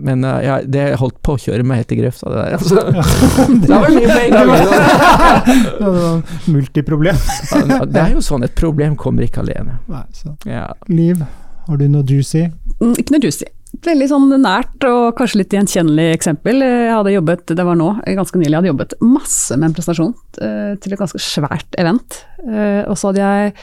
Men 0.00 0.24
uh, 0.24 0.38
ja, 0.42 0.56
det 0.64 0.96
holdt 0.98 1.18
på 1.22 1.34
å 1.36 1.40
kjøre 1.42 1.62
meg 1.66 1.82
helt 1.82 1.92
i 1.92 1.98
grøfta, 2.00 2.30
det 2.32 2.38
der. 2.40 2.54
Altså. 2.56 2.74
det 3.62 3.70
var 3.70 3.94
mye 3.94 4.16
penger! 4.16 4.46
Multiproblem. 6.56 7.22
det 7.86 8.02
er 8.02 8.14
jo 8.16 8.24
sånn, 8.24 8.46
et 8.48 8.56
problem 8.58 8.96
kommer 8.98 9.28
ikke 9.28 9.44
alene. 9.44 9.78
Nei, 9.92 10.02
ja. 10.48 10.66
Liv, 10.90 11.22
har 11.68 11.78
du 11.78 11.86
noe 11.92 12.02
juicy? 12.02 12.48
Mm, 12.80 12.96
ikke 12.96 13.18
noe 13.18 13.28
juicy. 13.28 13.50
Veldig 13.86 14.08
sånn 14.10 14.28
nært 14.42 14.84
og 14.84 15.14
kanskje 15.16 15.40
litt 15.40 15.54
gjenkjennelig 15.56 16.10
eksempel. 16.18 16.60
Jeg 16.64 16.92
hadde 16.92 17.14
jobbet, 17.14 17.54
det 17.56 17.64
var 17.64 17.78
nå, 17.80 17.94
ganske 18.18 18.36
nylig, 18.36 18.50
jeg 18.50 18.58
hadde 18.58 18.72
jobbet 18.74 18.98
masse 19.00 19.56
med 19.56 19.70
en 19.70 19.76
prestasjon 19.78 20.12
uh, 20.12 20.74
til 20.76 20.92
et 20.92 21.00
ganske 21.00 21.22
svært 21.24 21.80
event. 21.80 22.20
Uh, 22.44 22.84
og 22.90 22.98
så 23.00 23.08
hadde 23.10 23.24
jeg 23.24 23.54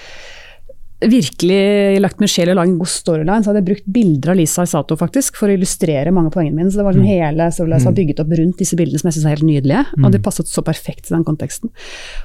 virkelig 0.98 2.00
lagt 2.02 2.18
min 2.18 2.30
sjel 2.32 2.50
i 2.50 2.56
å 2.56 2.58
lage 2.58 2.72
en 2.72 2.80
god 2.80 2.90
storyline, 2.90 3.44
så 3.46 3.52
hadde 3.52 3.62
jeg 3.62 3.68
brukt 3.68 3.90
bilder 3.94 4.34
av 4.34 4.40
Lisa 4.40 4.66
Isato 4.66 4.98
faktisk, 4.98 5.38
for 5.38 5.52
å 5.52 5.54
illustrere 5.54 6.14
mange 6.16 6.32
av 6.32 6.38
poengene 6.40 6.58
mine. 6.58 6.74
Så 6.74 6.82
det 6.82 6.88
var 6.88 6.98
sånn 6.98 7.06
mm. 7.06 7.12
hele 7.12 7.50
storyline 7.54 7.84
som 7.84 7.92
var 7.92 7.94
mm. 7.94 8.00
bygget 8.02 8.24
opp 8.24 8.34
rundt 8.40 8.64
disse 8.64 8.80
bildene 8.80 9.04
som 9.04 9.12
jeg 9.12 9.20
syns 9.20 9.28
er 9.28 9.36
helt 9.36 9.46
nydelige. 9.46 9.84
Og 10.02 10.08
de 10.10 10.18
mm. 10.18 10.26
passet 10.26 10.50
så 10.50 10.66
perfekt 10.66 11.06
til 11.06 11.20
den 11.20 11.28
konteksten. 11.28 11.74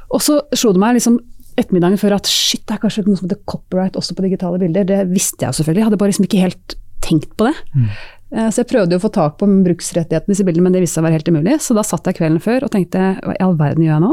Og 0.08 0.24
så 0.24 0.40
slo 0.56 0.72
det 0.72 0.80
meg 0.80 0.96
liksom 0.96 1.20
ettermiddagen 1.60 2.00
før 2.00 2.16
at 2.16 2.30
shit, 2.32 2.64
det 2.64 2.78
er 2.78 2.80
kanskje 2.86 3.04
noe 3.04 3.20
som 3.20 3.28
heter 3.28 3.42
copyright 3.44 3.98
også 4.00 4.16
på 4.16 4.24
digitale 4.24 4.60
bilder. 4.62 4.88
Det 4.88 5.02
visste 5.10 5.44
jeg 5.44 5.58
selvfølgelig, 5.58 5.82
jeg 5.82 5.90
hadde 5.90 6.00
bare 6.00 6.14
liksom 6.14 6.28
ikke 6.30 6.44
helt 6.46 6.76
tenkt 7.04 7.32
på 7.38 7.48
det. 7.48 7.54
Mm. 7.76 7.88
Eh, 8.32 8.48
så 8.48 8.62
jeg 8.62 8.70
prøvde 8.72 8.96
å 8.96 9.02
få 9.02 9.10
tak 9.12 9.38
på 9.40 9.48
bruksrettighetene 9.48 10.30
i 10.30 10.34
disse 10.34 10.46
bildene, 10.48 10.68
men 10.68 10.76
det 10.76 10.84
viste 10.84 10.98
seg 10.98 11.04
å 11.04 11.08
være 11.08 11.18
helt 11.20 11.32
umulig. 11.32 11.58
Så 11.64 11.76
da 11.76 11.84
satt 11.86 12.08
jeg 12.08 12.20
kvelden 12.20 12.42
før 12.42 12.66
og 12.66 12.74
tenkte 12.74 13.16
hva 13.20 13.34
i 13.36 13.42
all 13.44 13.56
verden 13.60 13.84
gjør 13.84 13.96
jeg 13.96 14.04
nå? 14.06 14.12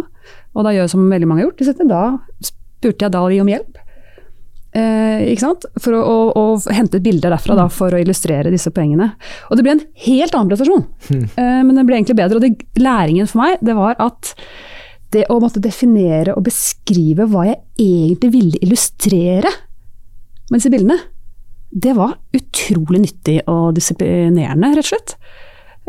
Og 0.55 0.65
da 0.65 0.73
gjør 0.75 0.85
jeg 0.85 0.95
som 0.95 1.11
veldig 1.11 1.29
mange 1.29 1.45
har 1.45 1.51
gjort. 1.51 1.85
Da 1.89 2.03
spurte 2.49 3.07
jeg 3.07 3.15
Dali 3.15 3.39
om 3.43 3.51
hjelp. 3.51 3.79
Eh? 4.77 5.45
For 5.81 5.95
å, 5.97 6.01
å, 6.01 6.17
å 6.37 6.73
hente 6.75 7.01
bilder 7.03 7.33
derfra 7.33 7.57
da, 7.57 7.69
for 7.73 7.95
å 7.95 8.01
illustrere 8.01 8.53
disse 8.53 8.73
poengene. 8.75 9.13
Og 9.49 9.57
det 9.57 9.65
ble 9.65 9.77
en 9.77 9.85
helt 10.05 10.35
annen 10.35 10.51
prestasjon, 10.51 10.83
mm. 11.09 11.23
eh, 11.29 11.61
men 11.63 11.73
den 11.75 11.87
ble 11.87 11.99
egentlig 11.99 12.19
bedre. 12.19 12.41
Og 12.41 12.45
det, 12.45 12.67
læringen 12.79 13.29
for 13.29 13.43
meg 13.43 13.63
det 13.65 13.77
var 13.77 13.97
at 14.03 14.33
det 15.15 15.25
å 15.33 15.39
måtte 15.41 15.61
definere 15.63 16.35
og 16.37 16.45
beskrive 16.45 17.25
hva 17.31 17.47
jeg 17.47 17.57
egentlig 17.81 18.29
ville 18.35 18.59
illustrere 18.61 19.49
med 20.49 20.59
disse 20.59 20.69
bildene, 20.73 20.99
det 21.69 21.93
var 21.97 22.17
utrolig 22.33 23.03
nyttig 23.03 23.39
og 23.49 23.75
disiplinerende, 23.77 24.73
rett 24.73 24.87
og 24.87 24.91
slett. 24.93 25.17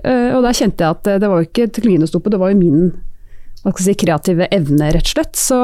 Eh, 0.05 0.33
og 0.37 0.45
der 0.45 0.57
kjente 0.57 0.85
jeg 0.85 0.97
at 0.99 1.13
det 1.23 1.29
var 1.31 1.41
jo 1.41 1.49
ikke 1.49 1.69
teknologien 1.69 2.05
det 2.05 2.11
sto 2.11 2.21
på, 2.21 2.33
det 2.33 2.41
var 2.41 2.53
jo 2.53 2.61
min 2.61 2.91
si, 3.81 3.95
kreative 3.95 4.49
evne, 4.53 4.93
rett 4.93 5.09
og 5.09 5.15
slett. 5.15 5.41
Så 5.41 5.61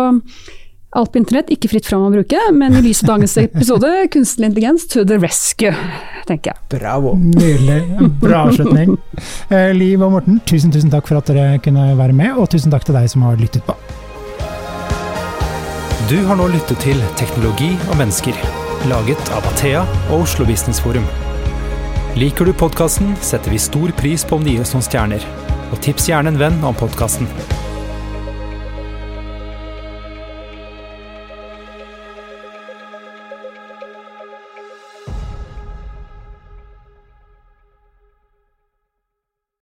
alt 0.96 1.12
på 1.12 1.20
internett, 1.20 1.52
ikke 1.52 1.68
fritt 1.68 1.88
fram 1.88 2.06
å 2.06 2.12
bruke, 2.12 2.40
men 2.56 2.78
i 2.78 2.82
lys 2.84 3.02
av 3.04 3.12
dagens 3.14 3.36
episode, 3.44 3.92
kunstig 4.12 4.48
intelligens 4.48 4.88
to 4.92 5.04
the 5.04 5.18
rescue, 5.20 5.74
tenker 6.28 6.54
jeg. 6.54 6.64
Bravo. 6.78 7.16
Nydelig. 7.20 7.82
Bra 8.22 8.46
avslutning. 8.48 8.96
Eh, 9.46 9.70
Liv 9.76 10.02
og 10.02 10.10
Morten, 10.12 10.40
tusen, 10.48 10.72
tusen 10.74 10.90
takk 10.92 11.06
for 11.08 11.20
at 11.20 11.30
dere 11.30 11.60
kunne 11.62 11.92
være 11.98 12.16
med, 12.16 12.34
og 12.36 12.50
tusen 12.52 12.72
takk 12.72 12.84
til 12.88 12.98
deg 12.98 13.08
som 13.12 13.24
har 13.26 13.38
lyttet 13.40 13.64
på. 13.68 13.76
Du 16.10 16.18
har 16.26 16.38
nå 16.38 16.50
lyttet 16.52 16.78
til 16.82 17.00
Teknologi 17.18 17.72
og 17.88 17.98
mennesker 18.02 18.65
laget 18.90 19.30
av 19.34 19.46
Athea 19.50 19.82
og 20.10 20.22
Oslo 20.22 20.46
Business 20.46 20.80
Forum. 20.82 21.06
Liker 22.16 22.46
du 22.48 22.52
podkasten, 22.56 23.14
setter 23.24 23.52
vi 23.52 23.60
stor 23.60 23.92
pris 23.98 24.24
på 24.24 24.38
om 24.38 24.44
du 24.44 24.52
gir 24.52 24.62
oss 24.62 24.74
noen 24.76 24.86
stjerner. 24.86 25.26
Og 25.72 25.80
tips 25.84 26.08
gjerne 26.10 26.32
en 26.32 26.40
venn 26.40 26.62
om 26.64 26.76
podkasten. 26.76 27.28